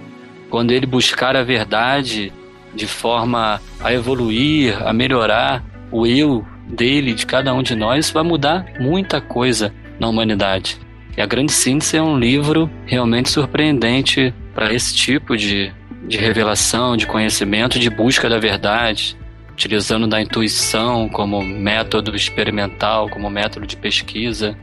quando 0.51 0.73
ele 0.73 0.87
buscar 0.87 1.37
a 1.37 1.43
verdade 1.43 2.33
de 2.75 2.87
forma 2.87 3.61
a 3.81 3.93
evoluir, 3.93 4.77
a 4.87 4.93
melhorar 4.93 5.65
o 5.91 6.07
eu 6.07 6.45
dele, 6.67 7.15
de 7.15 7.25
cada 7.25 7.55
um 7.55 7.63
de 7.63 7.75
nós, 7.75 8.11
vai 8.11 8.23
mudar 8.23 8.67
muita 8.79 9.21
coisa 9.21 9.73
na 9.99 10.09
humanidade. 10.09 10.79
E 11.19 11.21
a 11.21 11.27
Grande 11.27 11.51
Síntese 11.51 11.97
é 11.97 12.03
um 12.03 12.17
livro 12.17 12.71
realmente 12.87 13.29
surpreendente 13.29 14.33
para 14.55 14.73
esse 14.73 14.95
tipo 14.95 15.37
de, 15.37 15.75
de 16.07 16.17
revelação, 16.17 16.97
de 16.97 17.09
conhecimento, 17.09 17.77
de 17.77 17.91
busca 17.91 18.29
da 18.29 18.39
verdade, 18.39 19.17
utilizando 19.51 20.07
da 20.07 20.21
intuição 20.21 21.09
como 21.09 21.43
método 21.43 22.15
experimental, 22.15 23.09
como 23.09 23.29
método 23.29 23.67
de 23.67 23.77
pesquisa. 23.77 24.57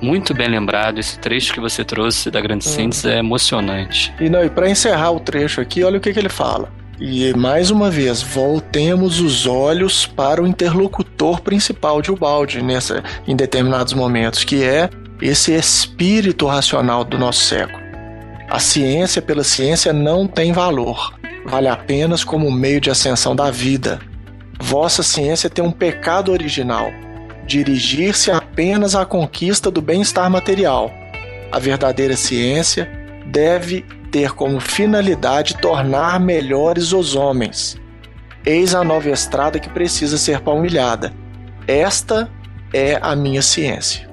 Muito 0.00 0.32
bem 0.32 0.48
lembrado, 0.48 1.00
esse 1.00 1.18
trecho 1.18 1.52
que 1.52 1.60
você 1.60 1.84
trouxe 1.84 2.30
da 2.30 2.40
Grande 2.40 2.64
Síntese 2.64 3.10
é 3.10 3.18
emocionante. 3.18 4.10
E, 4.18 4.30
não, 4.30 4.42
e 4.42 4.48
para 4.48 4.70
encerrar 4.70 5.10
o 5.10 5.20
trecho 5.20 5.60
aqui, 5.60 5.84
olha 5.84 5.98
o 5.98 6.00
que, 6.00 6.14
que 6.14 6.18
ele 6.18 6.30
fala. 6.30 6.72
E 6.98 7.30
mais 7.36 7.70
uma 7.70 7.90
vez, 7.90 8.22
voltemos 8.22 9.20
os 9.20 9.46
olhos 9.46 10.06
para 10.06 10.42
o 10.42 10.46
interlocutor 10.46 11.42
principal 11.42 12.00
de 12.00 12.10
Ubaldi 12.10 12.62
nessa, 12.62 13.04
em 13.26 13.36
determinados 13.36 13.92
momentos, 13.92 14.44
que 14.44 14.64
é 14.64 14.88
esse 15.20 15.52
espírito 15.52 16.46
racional 16.46 17.04
do 17.04 17.18
nosso 17.18 17.44
século. 17.44 17.82
A 18.48 18.58
ciência 18.58 19.20
pela 19.20 19.44
ciência 19.44 19.92
não 19.92 20.26
tem 20.26 20.52
valor, 20.52 21.14
vale 21.44 21.68
apenas 21.68 22.24
como 22.24 22.50
meio 22.50 22.80
de 22.80 22.90
ascensão 22.90 23.36
da 23.36 23.50
vida. 23.50 24.00
Vossa 24.60 25.02
ciência 25.02 25.50
tem 25.50 25.64
um 25.64 25.70
pecado 25.70 26.32
original, 26.32 26.90
dirigir-se 27.46 28.30
apenas 28.30 28.94
à 28.94 29.04
conquista 29.04 29.70
do 29.70 29.82
bem-estar 29.82 30.30
material. 30.30 30.90
A 31.52 31.58
verdadeira 31.58 32.16
ciência 32.16 32.90
deve 33.26 33.84
ter 34.10 34.32
como 34.32 34.60
finalidade 34.60 35.58
tornar 35.58 36.18
melhores 36.18 36.92
os 36.92 37.14
homens. 37.14 37.78
Eis 38.46 38.74
a 38.74 38.82
nova 38.82 39.10
estrada 39.10 39.58
que 39.58 39.68
precisa 39.68 40.16
ser 40.16 40.40
palmilhada. 40.40 41.12
Esta 41.66 42.30
é 42.72 42.98
a 43.02 43.14
minha 43.14 43.42
ciência. 43.42 44.07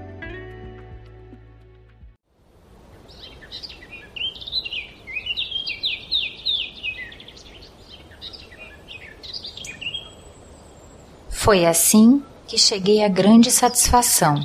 Foi 11.46 11.64
assim 11.64 12.24
que 12.48 12.58
cheguei 12.58 13.04
à 13.04 13.08
grande 13.08 13.52
satisfação, 13.52 14.44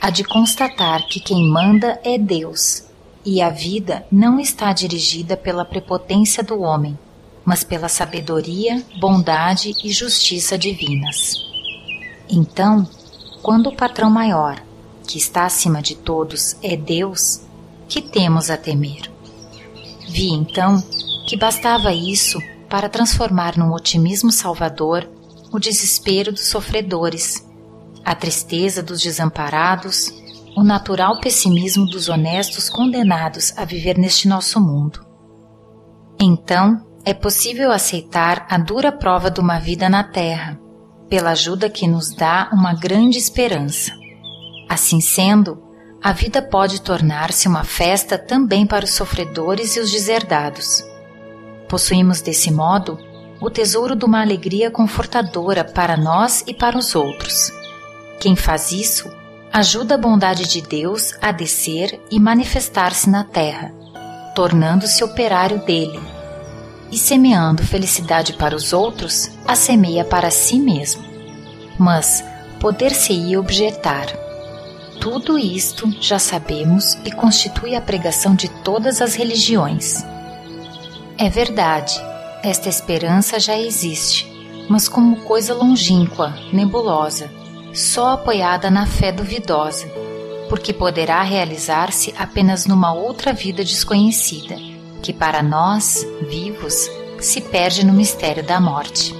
a 0.00 0.10
de 0.10 0.24
constatar 0.24 1.06
que 1.06 1.20
quem 1.20 1.48
manda 1.48 2.00
é 2.02 2.18
Deus 2.18 2.82
e 3.24 3.40
a 3.40 3.48
vida 3.48 4.04
não 4.10 4.40
está 4.40 4.72
dirigida 4.72 5.36
pela 5.36 5.64
prepotência 5.64 6.42
do 6.42 6.60
homem, 6.62 6.98
mas 7.44 7.62
pela 7.62 7.88
sabedoria, 7.88 8.84
bondade 8.98 9.72
e 9.84 9.92
justiça 9.92 10.58
divinas. 10.58 11.36
Então, 12.28 12.84
quando 13.40 13.68
o 13.68 13.76
patrão 13.76 14.10
maior, 14.10 14.60
que 15.06 15.18
está 15.18 15.46
acima 15.46 15.80
de 15.80 15.94
todos, 15.94 16.56
é 16.60 16.76
Deus, 16.76 17.42
que 17.88 18.02
temos 18.02 18.50
a 18.50 18.56
temer? 18.56 19.08
Vi 20.08 20.30
então 20.30 20.82
que 21.24 21.36
bastava 21.36 21.92
isso 21.92 22.40
para 22.68 22.88
transformar 22.88 23.56
num 23.56 23.72
otimismo 23.72 24.32
salvador 24.32 25.08
o 25.56 25.58
desespero 25.58 26.32
dos 26.32 26.48
sofredores, 26.48 27.42
a 28.04 28.14
tristeza 28.14 28.82
dos 28.82 29.00
desamparados 29.00 30.12
o 30.56 30.62
natural 30.62 31.20
pessimismo 31.20 31.84
dos 31.84 32.08
honestos 32.08 32.70
condenados 32.70 33.52
a 33.58 33.64
viver 33.66 33.98
neste 33.98 34.26
nosso 34.26 34.58
mundo. 34.58 35.04
Então, 36.18 36.82
é 37.04 37.12
possível 37.12 37.70
aceitar 37.70 38.46
a 38.48 38.56
dura 38.56 38.90
prova 38.90 39.30
de 39.30 39.38
uma 39.38 39.58
vida 39.58 39.86
na 39.88 40.02
Terra, 40.02 40.58
pela 41.10 41.30
ajuda 41.30 41.68
que 41.68 41.86
nos 41.86 42.14
dá 42.14 42.50
uma 42.52 42.74
grande 42.74 43.18
esperança. 43.18 43.92
Assim 44.66 45.00
sendo, 45.00 45.62
a 46.02 46.10
vida 46.10 46.40
pode 46.40 46.80
tornar-se 46.80 47.48
uma 47.48 47.64
festa 47.64 48.16
também 48.16 48.66
para 48.66 48.86
os 48.86 48.94
sofredores 48.94 49.76
e 49.76 49.80
os 49.80 49.90
deserdados. 49.90 50.82
Possuímos 51.68 52.22
desse 52.22 52.50
modo 52.50 52.98
o 53.40 53.50
tesouro 53.50 53.94
de 53.94 54.04
uma 54.04 54.20
alegria 54.20 54.70
confortadora 54.70 55.64
para 55.64 55.96
nós 55.96 56.42
e 56.46 56.54
para 56.54 56.78
os 56.78 56.94
outros. 56.94 57.52
Quem 58.18 58.34
faz 58.34 58.72
isso 58.72 59.10
ajuda 59.52 59.94
a 59.94 59.98
bondade 59.98 60.46
de 60.48 60.60
Deus 60.60 61.14
a 61.20 61.32
descer 61.32 62.00
e 62.10 62.20
manifestar-se 62.20 63.08
na 63.08 63.24
terra, 63.24 63.72
tornando-se 64.34 65.02
operário 65.02 65.58
dele. 65.64 66.00
E 66.90 66.98
semeando 66.98 67.62
felicidade 67.64 68.34
para 68.34 68.54
os 68.54 68.72
outros, 68.72 69.30
a 69.46 69.56
semeia 69.56 70.04
para 70.04 70.30
si 70.30 70.58
mesmo. 70.58 71.04
Mas 71.78 72.22
poder-se-ia 72.60 73.40
objetar. 73.40 74.06
Tudo 75.00 75.38
isto 75.38 75.90
já 76.00 76.18
sabemos 76.18 76.94
e 77.04 77.10
constitui 77.10 77.74
a 77.74 77.80
pregação 77.80 78.34
de 78.34 78.48
todas 78.62 79.02
as 79.02 79.14
religiões. 79.14 80.04
É 81.18 81.28
verdade, 81.28 81.98
esta 82.48 82.68
esperança 82.68 83.40
já 83.40 83.58
existe, 83.58 84.32
mas 84.68 84.88
como 84.88 85.22
coisa 85.22 85.52
longínqua, 85.52 86.32
nebulosa, 86.52 87.28
só 87.74 88.12
apoiada 88.12 88.70
na 88.70 88.86
fé 88.86 89.10
duvidosa, 89.10 89.86
porque 90.48 90.72
poderá 90.72 91.22
realizar-se 91.22 92.14
apenas 92.16 92.64
numa 92.64 92.92
outra 92.92 93.32
vida 93.32 93.64
desconhecida, 93.64 94.56
que 95.02 95.12
para 95.12 95.42
nós, 95.42 96.06
vivos, 96.28 96.88
se 97.20 97.40
perde 97.40 97.84
no 97.84 97.92
mistério 97.92 98.44
da 98.44 98.60
morte. 98.60 99.12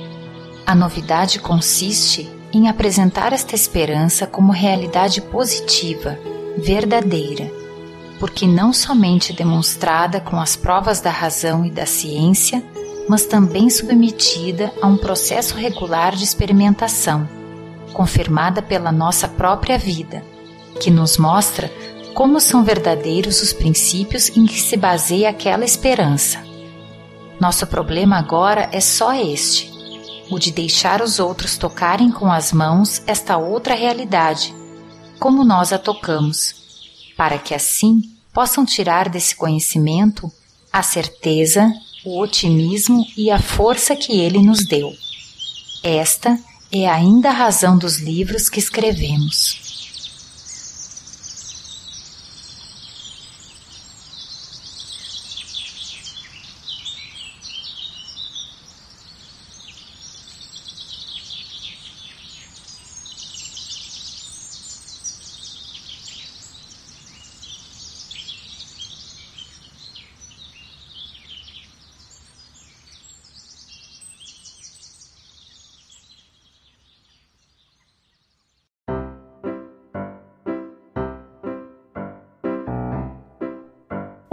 A 0.64 0.74
novidade 0.74 1.40
consiste 1.40 2.30
em 2.52 2.68
apresentar 2.68 3.32
esta 3.32 3.56
esperança 3.56 4.24
como 4.24 4.52
realidade 4.52 5.20
positiva, 5.20 6.16
verdadeira, 6.56 7.50
porque 8.20 8.46
não 8.46 8.72
somente 8.72 9.32
demonstrada 9.32 10.20
com 10.20 10.40
as 10.40 10.54
provas 10.54 11.00
da 11.00 11.10
razão 11.10 11.64
e 11.64 11.70
da 11.70 11.86
ciência, 11.86 12.62
mas 13.08 13.26
também 13.26 13.70
submetida 13.70 14.72
a 14.80 14.86
um 14.86 14.96
processo 14.96 15.54
regular 15.54 16.14
de 16.14 16.24
experimentação 16.24 17.36
confirmada 17.96 18.60
pela 18.60 18.92
nossa 18.92 19.26
própria 19.26 19.78
vida, 19.78 20.22
que 20.78 20.90
nos 20.90 21.16
mostra 21.16 21.72
como 22.12 22.38
são 22.38 22.62
verdadeiros 22.62 23.40
os 23.40 23.54
princípios 23.54 24.28
em 24.36 24.44
que 24.44 24.60
se 24.60 24.76
baseia 24.76 25.30
aquela 25.30 25.64
esperança. 25.64 26.44
Nosso 27.40 27.66
problema 27.66 28.18
agora 28.18 28.68
é 28.70 28.82
só 28.82 29.14
este: 29.14 29.72
o 30.30 30.38
de 30.38 30.52
deixar 30.52 31.00
os 31.00 31.18
outros 31.18 31.56
tocarem 31.56 32.10
com 32.10 32.30
as 32.30 32.52
mãos 32.52 33.02
esta 33.06 33.38
outra 33.38 33.74
realidade, 33.74 34.54
como 35.18 35.42
nós 35.42 35.72
a 35.72 35.78
tocamos, 35.78 36.54
para 37.16 37.38
que 37.38 37.54
assim 37.54 38.02
possam 38.30 38.66
tirar 38.66 39.08
desse 39.08 39.34
conhecimento 39.34 40.30
a 40.70 40.82
certeza, 40.82 41.72
o 42.06 42.20
otimismo 42.20 43.04
e 43.16 43.32
a 43.32 43.38
força 43.40 43.96
que 43.96 44.20
ele 44.20 44.38
nos 44.38 44.64
deu. 44.64 44.94
Esta 45.82 46.38
é 46.70 46.88
ainda 46.88 47.30
a 47.30 47.32
razão 47.32 47.76
dos 47.76 47.98
livros 48.00 48.48
que 48.48 48.60
escrevemos. 48.60 49.65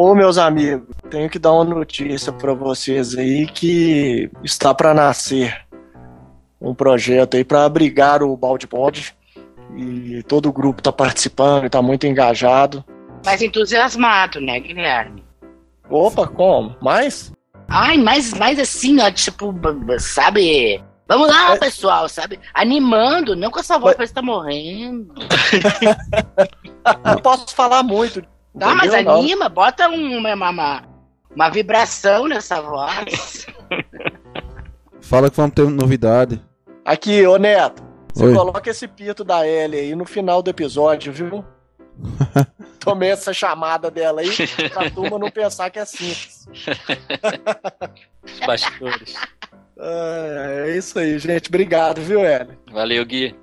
Ô, 0.05 0.13
meus 0.13 0.37
amigos, 0.37 0.85
tenho 1.09 1.29
que 1.29 1.39
dar 1.39 1.53
uma 1.53 1.63
notícia 1.63 2.29
para 2.33 2.53
vocês 2.53 3.17
aí 3.17 3.47
que 3.47 4.29
está 4.43 4.73
para 4.73 4.93
nascer 4.93 5.65
um 6.59 6.75
projeto 6.75 7.37
aí 7.37 7.45
para 7.45 7.63
abrigar 7.63 8.21
o 8.21 8.35
Balde 8.35 8.67
Pod 8.67 9.15
e 9.77 10.21
todo 10.23 10.49
o 10.49 10.51
grupo 10.51 10.81
está 10.81 10.91
participando 10.91 11.63
e 11.63 11.67
está 11.67 11.81
muito 11.81 12.05
engajado. 12.05 12.83
Mas 13.25 13.41
entusiasmado, 13.41 14.41
né, 14.41 14.59
Guilherme? 14.59 15.23
Opa, 15.89 16.27
como? 16.27 16.75
Mais? 16.81 17.31
Ai, 17.69 17.95
mais, 17.95 18.33
mais 18.33 18.59
assim, 18.59 18.99
ó, 18.99 19.09
tipo, 19.09 19.55
sabe? 19.99 20.83
Vamos 21.07 21.29
lá, 21.29 21.53
é... 21.53 21.57
pessoal, 21.57 22.09
sabe? 22.09 22.41
Animando, 22.53 23.37
não 23.37 23.49
com 23.49 23.61
essa 23.61 23.79
voz 23.79 23.95
Mas... 23.97 24.09
que 24.09 24.15
tá 24.15 24.21
morrendo. 24.21 25.13
não 27.05 27.17
posso 27.19 27.55
falar 27.55 27.83
muito 27.83 28.32
Tá, 28.57 28.75
mas 28.75 28.93
anima, 28.93 29.49
bota 29.49 29.89
uma, 29.89 30.33
uma, 30.33 30.83
uma 31.35 31.49
vibração 31.49 32.27
nessa 32.27 32.61
voz. 32.61 33.47
Fala 35.01 35.29
que 35.29 35.37
vamos 35.37 35.53
ter 35.53 35.69
novidade. 35.69 36.41
Aqui, 36.85 37.25
ô 37.25 37.37
Neto. 37.37 37.83
Você 38.13 38.25
Oi. 38.25 38.35
coloca 38.35 38.69
esse 38.69 38.87
pito 38.87 39.23
da 39.23 39.47
Ellie 39.47 39.79
aí 39.79 39.95
no 39.95 40.05
final 40.05 40.43
do 40.43 40.49
episódio, 40.49 41.11
viu? 41.11 41.43
Tomei 42.79 43.09
essa 43.09 43.33
chamada 43.33 43.89
dela 43.89 44.21
aí 44.21 44.29
pra 44.71 44.89
turma 44.91 45.17
não 45.17 45.31
pensar 45.31 45.69
que 45.71 45.79
é 45.79 45.85
simples. 45.85 46.47
Os 48.23 48.39
bastidores. 48.45 49.15
É, 49.79 50.65
é 50.67 50.77
isso 50.77 50.99
aí, 50.99 51.17
gente. 51.17 51.49
Obrigado, 51.49 52.01
viu, 52.01 52.19
Ellie? 52.19 52.57
Valeu, 52.71 53.03
Gui. 53.05 53.35